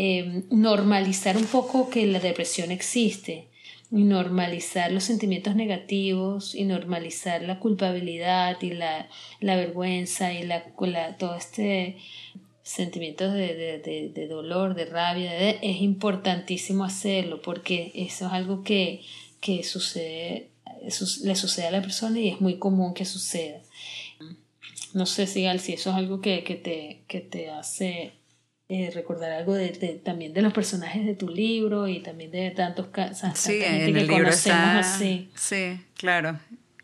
Em, 0.00 0.44
normalizar 0.50 1.36
un 1.36 1.46
poco 1.46 1.90
que 1.90 2.06
la 2.06 2.20
depresión 2.20 2.70
existe, 2.70 3.48
y 3.90 4.04
normalizar 4.04 4.92
los 4.92 5.02
sentimientos 5.02 5.56
negativos 5.56 6.54
y 6.54 6.64
normalizar 6.64 7.42
la 7.42 7.58
culpabilidad 7.58 8.62
y 8.62 8.70
la, 8.70 9.08
la 9.40 9.56
vergüenza 9.56 10.32
y 10.32 10.44
la, 10.44 10.62
todo 11.18 11.34
este 11.34 11.96
sentimientos 12.62 13.32
de, 13.32 13.80
de, 13.82 14.10
de, 14.14 14.28
dolor, 14.28 14.76
de 14.76 14.84
rabia, 14.84 15.50
es 15.50 15.80
importantísimo 15.80 16.84
hacerlo 16.84 17.42
porque 17.42 17.90
eso 17.94 18.26
es 18.26 18.32
algo 18.32 18.62
que, 18.62 19.00
que 19.40 19.64
sucede, 19.64 20.50
le 21.24 21.34
sucede 21.34 21.66
a 21.66 21.70
la 21.72 21.82
persona 21.82 22.20
y 22.20 22.28
es 22.28 22.40
muy 22.40 22.58
común 22.58 22.94
que 22.94 23.04
suceda. 23.04 23.62
No 24.92 25.06
sé 25.06 25.26
si, 25.26 25.46
si 25.58 25.72
eso 25.72 25.90
es 25.90 25.96
algo 25.96 26.20
que, 26.20 26.44
que, 26.44 26.54
te, 26.54 27.02
que 27.08 27.20
te 27.20 27.50
hace 27.50 28.17
eh, 28.68 28.90
recordar 28.94 29.32
algo 29.32 29.54
de, 29.54 29.68
también 30.04 30.34
de 30.34 30.42
los 30.42 30.52
personajes 30.52 31.06
de 31.06 31.14
tu 31.14 31.28
libro 31.28 31.88
y 31.88 32.00
también 32.00 32.30
de 32.30 32.50
tantos 32.50 32.88
casos 32.88 33.30
sí, 33.38 33.62
en 33.64 33.96
el 33.96 34.06
libro 34.06 34.28
está, 34.28 34.80
así. 34.80 35.30
Sí, 35.34 35.80
claro. 35.96 36.38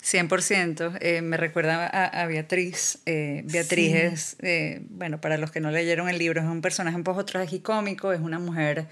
100%. 0.05 0.99
Eh, 1.01 1.23
me 1.23 1.37
recuerda 1.37 1.87
a, 1.87 2.27
Beatriz. 2.27 2.99
Eh, 3.07 3.43
Beatriz 3.47 3.95
es, 3.95 4.37
eh, 4.41 4.83
bueno, 4.91 5.21
para 5.21 5.39
los 5.39 5.51
que 5.51 5.61
no 5.61 5.71
leyeron 5.71 6.09
el 6.09 6.19
libro, 6.19 6.41
es 6.41 6.47
un 6.47 6.61
personaje 6.61 6.97
un 6.97 7.05
poco 7.05 7.25
tragicómico, 7.25 8.13
es 8.13 8.21
una 8.21 8.39
mujer 8.39 8.87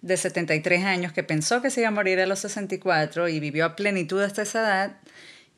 de 0.00 0.16
73 0.16 0.84
años 0.84 1.12
que 1.12 1.22
pensó 1.22 1.60
que 1.60 1.70
se 1.70 1.80
iba 1.80 1.88
a 1.88 1.92
morir 1.92 2.18
a 2.20 2.26
los 2.26 2.38
64 2.40 3.28
y 3.28 3.40
vivió 3.40 3.66
a 3.66 3.76
plenitud 3.76 4.22
hasta 4.22 4.42
esa 4.42 4.60
edad 4.60 4.96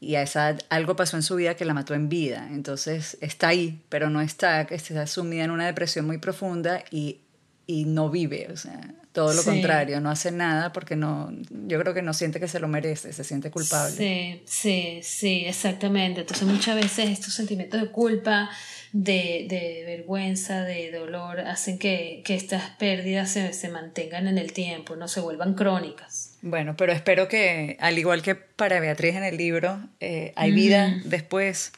y 0.01 0.17
a 0.17 0.23
esa 0.23 0.57
algo 0.69 0.97
pasó 0.97 1.17
en 1.17 1.23
su 1.23 1.37
vida 1.37 1.55
que 1.55 1.65
la 1.65 1.75
mató 1.75 1.95
en 1.95 2.09
vida. 2.09 2.49
Entonces 2.53 3.17
está 3.21 3.49
ahí, 3.49 3.83
pero 3.89 4.11
no 4.11 4.21
está, 4.21 4.63
está 4.63 5.07
sumida 5.07 5.45
en 5.45 5.51
una 5.51 5.67
depresión 5.67 6.07
muy 6.07 6.19
profunda 6.19 6.85
y, 6.91 7.21
y 7.67 7.85
no 7.85 8.11
vive, 8.11 8.49
o 8.53 8.57
sea, 8.57 8.95
todo 9.17 9.33
lo 9.33 9.43
contrario, 9.45 9.99
no 10.03 10.11
hace 10.11 10.31
nada 10.31 10.75
porque 10.75 10.95
no, 10.95 11.33
yo 11.67 11.81
creo 11.81 11.95
que 11.95 12.03
no 12.03 12.13
siente 12.13 12.39
que 12.39 12.49
se 12.49 12.61
lo 12.61 12.69
merece, 12.69 13.15
se 13.15 13.25
siente 13.25 13.51
culpable. 13.51 13.97
Sí, 13.97 14.43
sí, 14.45 15.01
sí, 15.03 15.45
exactamente. 15.47 16.21
Entonces 16.21 16.47
muchas 16.47 16.77
veces 16.77 17.09
estos 17.09 17.33
sentimientos 17.33 17.81
de 17.81 17.91
culpa, 17.91 18.51
de, 18.93 19.47
de 19.49 19.85
vergüenza, 19.87 20.65
de 20.65 20.93
dolor, 20.93 21.41
hacen 21.41 21.79
que, 21.79 22.21
que 22.27 22.35
estas 22.35 22.73
pérdidas 22.73 23.31
se, 23.31 23.55
se 23.55 23.71
mantengan 23.71 24.27
en 24.29 24.37
el 24.37 24.53
tiempo, 24.53 24.97
no 24.97 25.09
se 25.09 25.21
vuelvan 25.21 25.55
crónicas. 25.55 26.26
Bueno, 26.43 26.77
pero 26.77 26.93
espero 26.93 27.29
que, 27.29 27.77
al 27.81 27.99
igual 27.99 28.23
que 28.23 28.35
para 28.35 28.81
Beatriz 28.81 29.15
en 29.17 29.25
el 29.25 29.37
libro, 29.37 29.79
eh, 30.01 30.33
hay 30.37 30.53
vida 30.53 31.01
después 31.05 31.73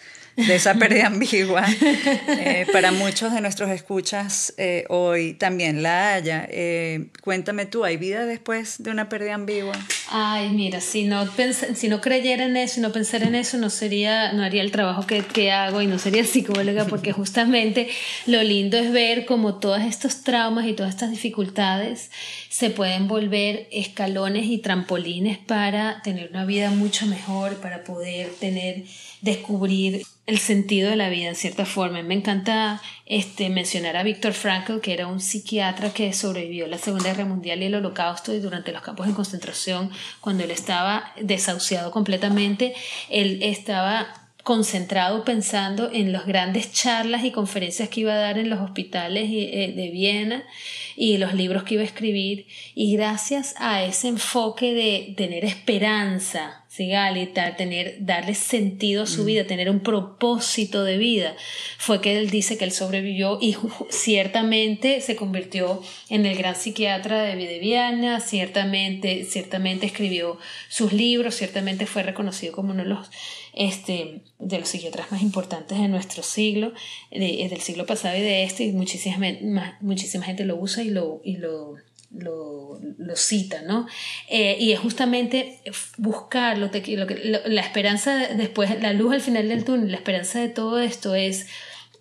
de 0.46 0.54
esa 0.54 0.74
pérdida 0.74 1.06
ambigua. 1.06 1.66
Eh, 2.28 2.66
para 2.72 2.92
muchos 2.92 3.32
de 3.32 3.40
nuestros 3.40 3.70
escuchas 3.70 4.54
eh, 4.56 4.84
hoy 4.88 5.34
también 5.34 5.82
la 5.82 6.14
haya. 6.14 6.46
Eh, 6.50 7.08
cuéntame 7.22 7.66
tú, 7.66 7.84
¿hay 7.84 7.96
vida 7.96 8.24
después 8.24 8.82
de 8.82 8.90
una 8.90 9.08
pérdida 9.08 9.34
ambigua? 9.34 9.74
Ay, 10.10 10.50
mira, 10.50 10.80
si 10.80 11.04
no, 11.04 11.28
si 11.74 11.88
no 11.88 12.00
creyera 12.00 12.44
en 12.44 12.56
eso 12.56 12.80
y 12.80 12.82
no 12.82 12.92
pensara 12.92 13.26
en 13.26 13.34
eso, 13.34 13.58
no, 13.58 13.70
sería, 13.70 14.32
no 14.32 14.42
haría 14.42 14.62
el 14.62 14.70
trabajo 14.70 15.06
que, 15.06 15.20
que 15.22 15.50
hago 15.50 15.82
y 15.82 15.86
no 15.86 15.98
sería 15.98 16.24
psicóloga, 16.24 16.84
porque 16.84 17.12
justamente 17.12 17.88
lo 18.26 18.42
lindo 18.42 18.78
es 18.78 18.92
ver 18.92 19.26
cómo 19.26 19.56
todos 19.56 19.82
estos 19.82 20.22
traumas 20.22 20.66
y 20.66 20.72
todas 20.72 20.94
estas 20.94 21.10
dificultades 21.10 22.10
se 22.48 22.70
pueden 22.70 23.08
volver 23.08 23.68
escalones 23.70 24.46
y 24.46 24.58
trampolines 24.58 25.38
para 25.38 26.02
tener 26.02 26.30
una 26.30 26.44
vida 26.44 26.70
mucho 26.70 27.06
mejor, 27.06 27.56
para 27.56 27.84
poder 27.84 28.30
tener, 28.40 28.84
descubrir 29.20 30.02
el 30.26 30.38
sentido 30.38 30.90
de 30.90 30.96
la 30.96 31.08
vida 31.08 31.28
en 31.28 31.34
cierta 31.34 31.64
forma. 31.64 32.02
Me 32.02 32.14
encanta 32.14 32.82
este, 33.06 33.48
mencionar 33.48 33.96
a 33.96 34.02
Víctor 34.02 34.34
Frankl, 34.34 34.80
que 34.80 34.92
era 34.92 35.06
un 35.06 35.20
psiquiatra 35.20 35.92
que 35.92 36.12
sobrevivió 36.12 36.66
a 36.66 36.68
la 36.68 36.78
Segunda 36.78 37.10
Guerra 37.10 37.24
Mundial 37.24 37.62
y 37.62 37.66
el 37.66 37.74
Holocausto 37.74 38.34
y 38.34 38.40
durante 38.40 38.72
los 38.72 38.82
campos 38.82 39.06
de 39.06 39.14
concentración, 39.14 39.90
cuando 40.20 40.44
él 40.44 40.50
estaba 40.50 41.12
desahuciado 41.20 41.90
completamente, 41.90 42.74
él 43.08 43.38
estaba 43.42 44.28
concentrado 44.48 45.24
pensando 45.24 45.90
en 45.92 46.10
las 46.10 46.26
grandes 46.26 46.72
charlas 46.72 47.22
y 47.24 47.32
conferencias 47.32 47.90
que 47.90 48.00
iba 48.00 48.14
a 48.14 48.18
dar 48.18 48.38
en 48.38 48.48
los 48.48 48.60
hospitales 48.60 49.28
eh, 49.30 49.74
de 49.76 49.90
Viena 49.90 50.42
y 50.96 51.18
los 51.18 51.34
libros 51.34 51.64
que 51.64 51.74
iba 51.74 51.82
a 51.82 51.86
escribir 51.86 52.46
y 52.74 52.96
gracias 52.96 53.54
a 53.58 53.82
ese 53.84 54.08
enfoque 54.08 54.72
de 54.72 55.14
tener 55.16 55.44
esperanza 55.44 56.64
tal, 57.34 57.56
tener, 57.56 57.96
darle 58.00 58.34
sentido 58.34 59.02
a 59.02 59.06
su 59.06 59.22
mm. 59.22 59.26
vida, 59.26 59.46
tener 59.46 59.70
un 59.70 59.80
propósito 59.80 60.84
de 60.84 60.96
vida, 60.96 61.34
fue 61.76 62.00
que 62.00 62.16
él 62.16 62.30
dice 62.30 62.56
que 62.56 62.64
él 62.64 62.72
sobrevivió 62.72 63.38
y 63.40 63.56
ciertamente 63.90 65.00
se 65.00 65.16
convirtió 65.16 65.82
en 66.08 66.26
el 66.26 66.36
gran 66.36 66.54
psiquiatra 66.54 67.22
de 67.22 67.58
Viena, 67.58 68.20
ciertamente, 68.20 69.24
ciertamente 69.24 69.86
escribió 69.86 70.38
sus 70.68 70.92
libros, 70.92 71.34
ciertamente 71.34 71.86
fue 71.86 72.02
reconocido 72.02 72.52
como 72.52 72.72
uno 72.72 72.84
de 72.84 72.88
los, 72.88 73.10
este, 73.54 74.20
de 74.38 74.58
los 74.58 74.68
psiquiatras 74.68 75.10
más 75.10 75.22
importantes 75.22 75.78
de 75.78 75.88
nuestro 75.88 76.22
siglo, 76.22 76.72
de, 77.10 77.48
del 77.48 77.60
siglo 77.60 77.86
pasado 77.86 78.16
y 78.16 78.20
de 78.20 78.44
este, 78.44 78.64
y 78.64 78.72
muchísima, 78.72 79.78
muchísima 79.80 80.24
gente 80.24 80.44
lo 80.44 80.56
usa 80.56 80.82
y 80.82 80.90
lo, 80.90 81.20
y 81.24 81.38
lo 81.38 81.76
lo, 82.10 82.80
lo 82.96 83.16
cita, 83.16 83.62
¿no? 83.62 83.86
Eh, 84.28 84.56
y 84.58 84.72
es 84.72 84.80
justamente 84.80 85.60
buscar 85.96 86.58
lo, 86.58 86.70
que, 86.70 86.82
la 87.46 87.60
esperanza 87.60 88.28
después, 88.28 88.80
la 88.80 88.92
luz 88.92 89.14
al 89.14 89.20
final 89.20 89.48
del 89.48 89.64
túnel, 89.64 89.90
la 89.90 89.98
esperanza 89.98 90.40
de 90.40 90.48
todo 90.48 90.78
esto 90.78 91.14
es 91.14 91.46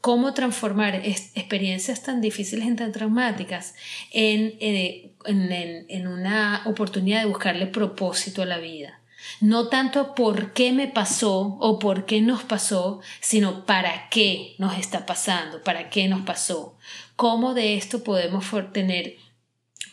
cómo 0.01 0.33
transformar 0.33 0.95
experiencias 0.95 2.03
tan 2.03 2.21
difíciles 2.21 2.67
y 2.67 2.75
tan 2.75 2.91
traumáticas 2.91 3.75
en, 4.11 4.55
eh, 4.59 5.11
en, 5.25 5.51
en, 5.51 5.85
en 5.89 6.07
una 6.07 6.61
oportunidad 6.65 7.21
de 7.21 7.27
buscarle 7.27 7.67
propósito 7.67 8.41
a 8.41 8.45
la 8.45 8.59
vida. 8.59 9.01
No 9.41 9.67
tanto 9.67 10.15
por 10.15 10.53
qué 10.53 10.71
me 10.71 10.87
pasó 10.87 11.57
o 11.59 11.79
por 11.79 12.05
qué 12.05 12.21
nos 12.21 12.43
pasó, 12.43 13.01
sino 13.19 13.65
para 13.65 14.07
qué 14.09 14.55
nos 14.57 14.77
está 14.77 15.05
pasando, 15.05 15.61
para 15.63 15.89
qué 15.89 16.07
nos 16.07 16.21
pasó. 16.21 16.77
Cómo 17.15 17.53
de 17.53 17.75
esto 17.75 18.03
podemos 18.03 18.45
tener 18.71 19.17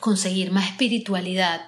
conseguir 0.05 0.51
más 0.51 0.69
espiritualidad. 0.69 1.63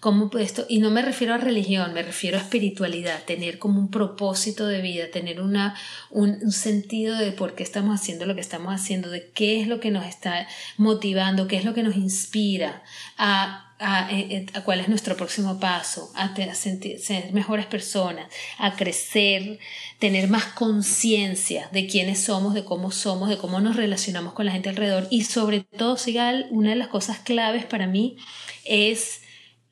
Como 0.00 0.30
esto, 0.38 0.64
y 0.70 0.78
no 0.78 0.90
me 0.90 1.02
refiero 1.02 1.34
a 1.34 1.38
religión, 1.38 1.92
me 1.92 2.02
refiero 2.02 2.38
a 2.38 2.40
espiritualidad, 2.40 3.22
tener 3.24 3.58
como 3.58 3.78
un 3.78 3.90
propósito 3.90 4.66
de 4.66 4.80
vida, 4.80 5.10
tener 5.10 5.42
una, 5.42 5.74
un, 6.10 6.50
sentido 6.50 7.18
de 7.18 7.32
por 7.32 7.54
qué 7.54 7.62
estamos 7.62 8.00
haciendo 8.00 8.24
lo 8.24 8.34
que 8.34 8.40
estamos 8.40 8.72
haciendo, 8.72 9.10
de 9.10 9.30
qué 9.34 9.60
es 9.60 9.68
lo 9.68 9.80
que 9.80 9.90
nos 9.90 10.06
está 10.06 10.48
motivando, 10.78 11.46
qué 11.46 11.58
es 11.58 11.66
lo 11.66 11.74
que 11.74 11.82
nos 11.82 11.96
inspira 11.96 12.82
a 13.18 13.73
a, 13.84 14.10
eh, 14.10 14.26
eh, 14.30 14.46
a, 14.54 14.62
cuál 14.62 14.80
es 14.80 14.88
nuestro 14.88 15.14
próximo 15.16 15.60
paso, 15.60 16.10
a, 16.16 16.34
sentir, 16.54 16.98
ser 16.98 17.32
mejores 17.32 17.66
personas, 17.66 18.32
a 18.58 18.76
crecer, 18.76 19.58
tener 19.98 20.28
más 20.28 20.46
conciencia 20.46 21.68
de 21.70 21.86
quiénes 21.86 22.20
somos, 22.20 22.54
de 22.54 22.64
cómo 22.64 22.90
somos, 22.90 23.28
de 23.28 23.36
cómo 23.36 23.60
nos 23.60 23.76
relacionamos 23.76 24.32
con 24.32 24.46
la 24.46 24.52
gente 24.52 24.70
alrededor 24.70 25.06
y 25.10 25.24
sobre 25.24 25.60
todo, 25.60 25.98
Sigal, 25.98 26.46
una 26.50 26.70
de 26.70 26.76
las 26.76 26.88
cosas 26.88 27.18
claves 27.18 27.66
para 27.66 27.86
mí 27.86 28.16
es 28.64 29.20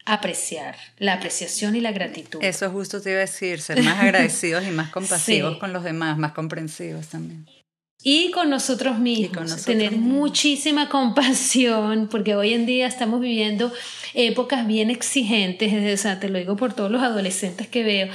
apreciar, 0.04 0.76
la 0.98 1.14
apreciación 1.14 1.74
y 1.74 1.80
la 1.80 1.92
gratitud. 1.92 2.42
Eso 2.42 2.70
justo 2.70 3.00
te 3.00 3.10
iba 3.10 3.18
a 3.18 3.22
decir, 3.22 3.62
ser 3.62 3.82
más 3.82 3.98
agradecidos 3.98 4.64
y 4.66 4.70
más 4.70 4.90
compasivos 4.92 5.56
con 5.56 5.72
los 5.72 5.84
demás, 5.84 6.18
más 6.18 6.32
comprensivos 6.32 7.06
también. 7.06 7.46
Y 8.04 8.32
con 8.32 8.50
nosotros 8.50 8.98
mismos, 8.98 9.64
tener 9.64 9.92
muchísima 9.92 10.88
compasión, 10.88 12.08
porque 12.10 12.34
hoy 12.34 12.52
en 12.52 12.66
día 12.66 12.88
estamos 12.88 13.20
viviendo 13.20 13.72
épocas 14.14 14.66
bien 14.66 14.90
exigentes, 14.90 15.72
o 15.72 16.02
sea, 16.02 16.18
te 16.18 16.28
lo 16.28 16.38
digo 16.38 16.56
por 16.56 16.74
todos 16.74 16.90
los 16.90 17.00
adolescentes 17.00 17.68
que 17.68 17.84
veo, 17.84 18.08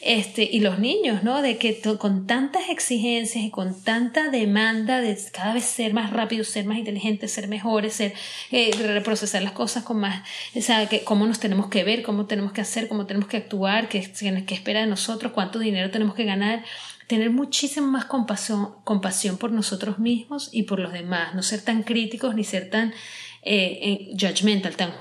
este, 0.00 0.48
y 0.50 0.60
los 0.60 0.78
niños, 0.78 1.22
¿no? 1.22 1.42
De 1.42 1.58
que 1.58 1.78
con 1.98 2.26
tantas 2.26 2.70
exigencias 2.70 3.44
y 3.44 3.50
con 3.50 3.80
tanta 3.82 4.30
demanda 4.30 5.00
de 5.00 5.16
cada 5.30 5.52
vez 5.52 5.64
ser 5.64 5.92
más 5.92 6.10
rápidos, 6.10 6.48
ser 6.48 6.64
más 6.64 6.78
inteligentes, 6.78 7.30
ser 7.30 7.46
mejores, 7.46 7.92
ser, 7.92 8.14
eh, 8.50 8.70
reprocesar 8.72 9.42
las 9.42 9.52
cosas 9.52 9.84
con 9.84 9.98
más, 9.98 10.26
o 10.54 10.62
sea, 10.62 10.88
que, 10.88 11.04
cómo 11.04 11.26
nos 11.26 11.38
tenemos 11.38 11.68
que 11.68 11.84
ver, 11.84 12.02
cómo 12.02 12.26
tenemos 12.26 12.52
que 12.52 12.62
hacer, 12.62 12.88
cómo 12.88 13.06
tenemos 13.06 13.28
que 13.28 13.36
actuar, 13.36 13.88
qué, 13.88 14.10
qué 14.46 14.54
espera 14.54 14.80
de 14.80 14.86
nosotros, 14.86 15.32
cuánto 15.32 15.58
dinero 15.58 15.90
tenemos 15.90 16.14
que 16.14 16.24
ganar 16.24 16.64
tener 17.06 17.30
muchísima 17.30 17.86
más 17.86 18.04
compasión, 18.06 18.74
compasión 18.84 19.36
por 19.36 19.52
nosotros 19.52 19.98
mismos 19.98 20.48
y 20.52 20.64
por 20.64 20.78
los 20.78 20.92
demás, 20.92 21.34
no 21.34 21.42
ser 21.42 21.62
tan 21.62 21.82
críticos 21.82 22.34
ni 22.34 22.44
ser 22.44 22.70
tan 22.70 22.92
eh, 23.42 24.14
judgmental, 24.18 24.76
tan 24.76 24.92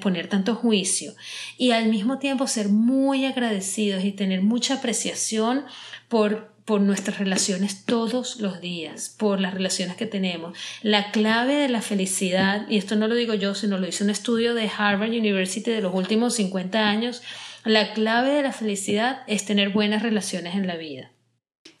poner 0.00 0.28
tanto 0.28 0.54
juicio 0.54 1.14
y 1.56 1.70
al 1.70 1.88
mismo 1.88 2.18
tiempo 2.18 2.46
ser 2.46 2.68
muy 2.68 3.24
agradecidos 3.24 4.04
y 4.04 4.12
tener 4.12 4.42
mucha 4.42 4.74
apreciación 4.74 5.64
por 6.08 6.56
por 6.66 6.80
nuestras 6.80 7.18
relaciones 7.18 7.84
todos 7.84 8.40
los 8.40 8.60
días, 8.60 9.14
por 9.16 9.40
las 9.40 9.54
relaciones 9.54 9.96
que 9.96 10.04
tenemos. 10.04 10.58
La 10.82 11.12
clave 11.12 11.54
de 11.54 11.68
la 11.68 11.80
felicidad, 11.80 12.68
y 12.68 12.76
esto 12.76 12.96
no 12.96 13.06
lo 13.06 13.14
digo 13.14 13.34
yo, 13.34 13.54
sino 13.54 13.78
lo 13.78 13.86
hizo 13.86 14.02
un 14.02 14.10
estudio 14.10 14.52
de 14.52 14.68
Harvard 14.76 15.10
University 15.10 15.70
de 15.70 15.80
los 15.80 15.94
últimos 15.94 16.34
50 16.34 16.88
años, 16.88 17.22
la 17.66 17.92
clave 17.92 18.30
de 18.30 18.42
la 18.42 18.52
felicidad 18.52 19.22
es 19.26 19.44
tener 19.44 19.70
buenas 19.70 20.02
relaciones 20.02 20.54
en 20.54 20.66
la 20.66 20.76
vida. 20.76 21.10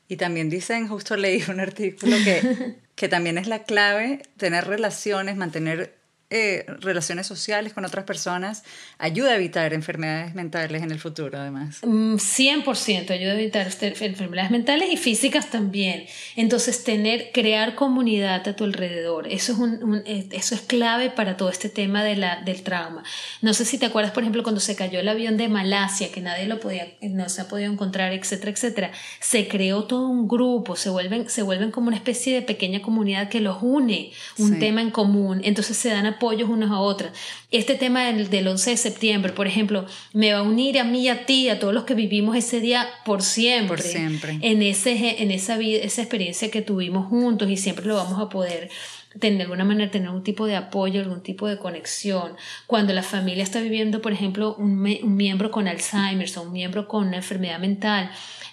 Y 0.08 0.16
también 0.16 0.50
dicen, 0.50 0.88
justo 0.88 1.16
leí 1.16 1.42
un 1.48 1.60
artículo 1.68 2.16
que, 2.24 2.76
que 2.94 3.08
también 3.08 3.38
es 3.38 3.46
la 3.46 3.62
clave 3.62 4.22
tener 4.36 4.66
relaciones, 4.66 5.36
mantener 5.36 5.95
eh, 6.28 6.66
relaciones 6.80 7.28
sociales 7.28 7.72
con 7.72 7.84
otras 7.84 8.04
personas 8.04 8.64
ayuda 8.98 9.30
a 9.30 9.36
evitar 9.36 9.72
enfermedades 9.72 10.34
mentales 10.34 10.82
en 10.82 10.90
el 10.90 10.98
futuro, 10.98 11.38
además. 11.38 11.82
100% 11.82 12.66
mm, 12.66 13.12
ayuda 13.12 13.30
a 13.30 13.34
evitar 13.34 13.68
este, 13.68 13.94
enfermedades 14.04 14.50
mentales 14.50 14.92
y 14.92 14.96
físicas 14.96 15.50
también. 15.50 16.06
Entonces, 16.34 16.82
tener, 16.82 17.30
crear 17.32 17.76
comunidad 17.76 18.48
a 18.48 18.56
tu 18.56 18.64
alrededor, 18.64 19.28
eso 19.28 19.52
es, 19.52 19.58
un, 19.60 20.02
eso 20.04 20.56
es 20.56 20.62
clave 20.62 21.10
para 21.10 21.36
todo 21.36 21.48
este 21.48 21.68
tema 21.68 22.02
de 22.02 22.16
la, 22.16 22.42
del 22.42 22.62
trauma. 22.62 23.04
No 23.40 23.54
sé 23.54 23.64
si 23.64 23.78
te 23.78 23.86
acuerdas, 23.86 24.10
por 24.10 24.24
ejemplo, 24.24 24.42
cuando 24.42 24.60
se 24.60 24.74
cayó 24.74 24.98
el 24.98 25.08
avión 25.08 25.36
de 25.36 25.48
Malasia, 25.48 26.10
que 26.10 26.20
nadie 26.20 26.46
lo 26.46 26.58
podía, 26.58 26.88
no 27.02 27.28
se 27.28 27.42
ha 27.42 27.46
podido 27.46 27.72
encontrar, 27.72 28.12
etcétera, 28.12 28.50
etcétera. 28.50 28.90
Se 29.20 29.46
creó 29.46 29.84
todo 29.84 30.08
un 30.08 30.26
grupo, 30.26 30.74
se 30.74 30.90
vuelven, 30.90 31.30
se 31.30 31.42
vuelven 31.42 31.70
como 31.70 31.86
una 31.86 31.96
especie 31.96 32.34
de 32.34 32.42
pequeña 32.42 32.82
comunidad 32.82 33.28
que 33.28 33.40
los 33.40 33.58
une, 33.62 34.10
un 34.38 34.58
tema 34.58 34.80
en 34.80 34.90
común. 34.90 35.40
Entonces 35.44 35.76
se 35.76 35.90
dan 35.90 36.15
apoyos 36.16 36.48
unos 36.48 36.70
a 36.70 36.80
otros. 36.80 37.10
Este 37.50 37.74
tema 37.74 38.04
del, 38.06 38.28
del 38.28 38.48
11 38.48 38.70
de 38.70 38.76
septiembre, 38.76 39.32
por 39.32 39.46
ejemplo, 39.46 39.86
me 40.12 40.32
va 40.32 40.40
a 40.40 40.42
unir 40.42 40.78
a 40.78 40.84
mí 40.84 41.02
y 41.02 41.08
a 41.08 41.26
ti, 41.26 41.48
a 41.48 41.58
todos 41.58 41.72
los 41.72 41.84
que 41.84 41.94
vivimos 41.94 42.36
ese 42.36 42.60
día 42.60 42.86
por 43.04 43.22
siempre. 43.22 43.76
Por 43.76 43.80
siempre. 43.80 44.38
En, 44.42 44.62
ese, 44.62 45.22
en 45.22 45.30
esa, 45.30 45.56
vida, 45.56 45.80
esa 45.82 46.02
experiencia 46.02 46.50
que 46.50 46.62
tuvimos 46.62 47.06
juntos 47.06 47.48
y 47.50 47.56
siempre 47.56 47.86
lo 47.86 47.96
vamos 47.96 48.20
a 48.20 48.28
poder 48.28 48.70
tener 49.18 49.38
de 49.38 49.42
alguna 49.44 49.64
manera 49.64 49.90
tener 49.90 50.10
un 50.10 50.22
tipo 50.22 50.46
de 50.46 50.56
apoyo, 50.56 51.00
algún 51.00 51.22
tipo 51.22 51.48
de 51.48 51.58
conexión. 51.58 52.36
Cuando 52.66 52.92
la 52.92 53.02
familia 53.02 53.42
está 53.42 53.60
viviendo, 53.60 54.02
por 54.02 54.12
ejemplo, 54.12 54.54
un, 54.58 54.86
un 55.02 55.16
miembro 55.16 55.50
con 55.50 55.68
Alzheimer 55.68 56.28
o 56.36 56.42
un 56.42 56.52
miembro 56.52 56.86
con 56.88 57.06
una 57.06 57.16
enfermedad 57.16 57.58
mental, 57.58 58.10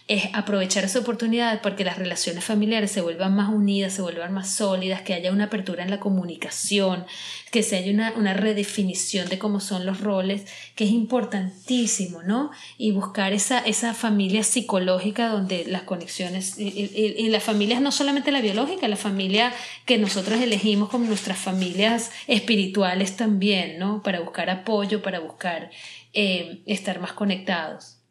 es 0.07 0.25
aprovechar 0.33 0.83
esa 0.83 0.99
oportunidad 0.99 1.61
porque 1.61 1.85
las 1.85 1.97
relaciones 1.97 2.43
familiares 2.43 2.91
se 2.91 2.99
vuelvan 2.99 3.35
más 3.35 3.49
unidas, 3.49 3.93
se 3.93 4.01
vuelvan 4.01 4.33
más 4.33 4.49
sólidas, 4.49 5.01
que 5.01 5.13
haya 5.13 5.31
una 5.31 5.45
apertura 5.45 5.81
en 5.81 5.89
la 5.89 6.01
comunicación, 6.01 7.05
que 7.51 7.63
se 7.63 7.77
haya 7.77 7.91
una, 7.91 8.13
una 8.17 8.33
redefinición 8.33 9.29
de 9.29 9.39
cómo 9.39 9.61
son 9.61 9.85
los 9.85 10.01
roles, 10.01 10.45
que 10.75 10.83
es 10.83 10.91
importantísimo, 10.91 12.21
¿no? 12.21 12.51
Y 12.77 12.91
buscar 12.91 13.31
esa, 13.31 13.59
esa 13.59 13.93
familia 13.93 14.43
psicológica 14.43 15.29
donde 15.29 15.63
las 15.65 15.83
conexiones, 15.83 16.59
y, 16.59 16.67
y, 16.67 17.39
familias 17.39 17.81
no 17.81 17.91
solamente 17.91 18.31
la 18.31 18.41
biológica, 18.41 18.87
la 18.87 18.95
familia 18.95 19.53
que 19.85 19.97
nosotros 19.97 20.41
elegimos 20.41 20.89
como 20.89 21.05
nuestras 21.05 21.37
familias 21.37 22.11
espirituales 22.27 23.15
también, 23.15 23.79
¿no? 23.79 24.03
Para 24.03 24.19
buscar 24.19 24.49
apoyo, 24.49 25.01
para 25.01 25.19
buscar 25.19 25.71
eh, 26.13 26.61
estar 26.65 26.99
más 26.99 27.13
conectados. 27.13 28.02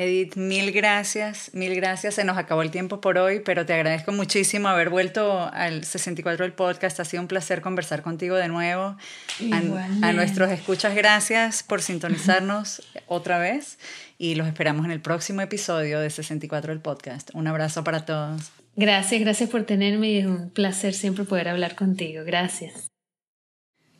Edith, 0.00 0.36
mil 0.36 0.72
gracias, 0.72 1.50
mil 1.52 1.74
gracias. 1.74 2.14
Se 2.14 2.24
nos 2.24 2.38
acabó 2.38 2.62
el 2.62 2.70
tiempo 2.70 3.02
por 3.02 3.18
hoy, 3.18 3.40
pero 3.40 3.66
te 3.66 3.74
agradezco 3.74 4.12
muchísimo 4.12 4.68
haber 4.68 4.88
vuelto 4.88 5.50
al 5.52 5.84
64 5.84 6.42
del 6.46 6.54
podcast. 6.54 6.98
Ha 7.00 7.04
sido 7.04 7.22
un 7.22 7.28
placer 7.28 7.60
conversar 7.60 8.00
contigo 8.00 8.36
de 8.36 8.48
nuevo. 8.48 8.96
A, 9.52 10.06
a, 10.08 10.12
nuestros 10.14 10.50
escuchas, 10.50 10.94
gracias 10.94 11.62
por 11.62 11.82
sintonizarnos 11.82 12.82
otra 13.08 13.38
vez 13.38 13.78
y 14.16 14.36
los 14.36 14.46
esperamos 14.46 14.86
en 14.86 14.90
el 14.90 15.02
próximo 15.02 15.42
episodio 15.42 16.00
de 16.00 16.08
64 16.08 16.72
del 16.72 16.80
podcast. 16.80 17.28
Un 17.34 17.46
abrazo 17.46 17.84
para 17.84 18.06
todos. 18.06 18.52
Gracias, 18.76 19.20
gracias 19.20 19.50
por 19.50 19.64
tenerme 19.64 20.12
y 20.12 20.18
es 20.20 20.26
un 20.26 20.48
placer 20.48 20.94
siempre 20.94 21.24
poder 21.24 21.50
hablar 21.50 21.74
contigo. 21.74 22.24
Gracias. 22.24 22.89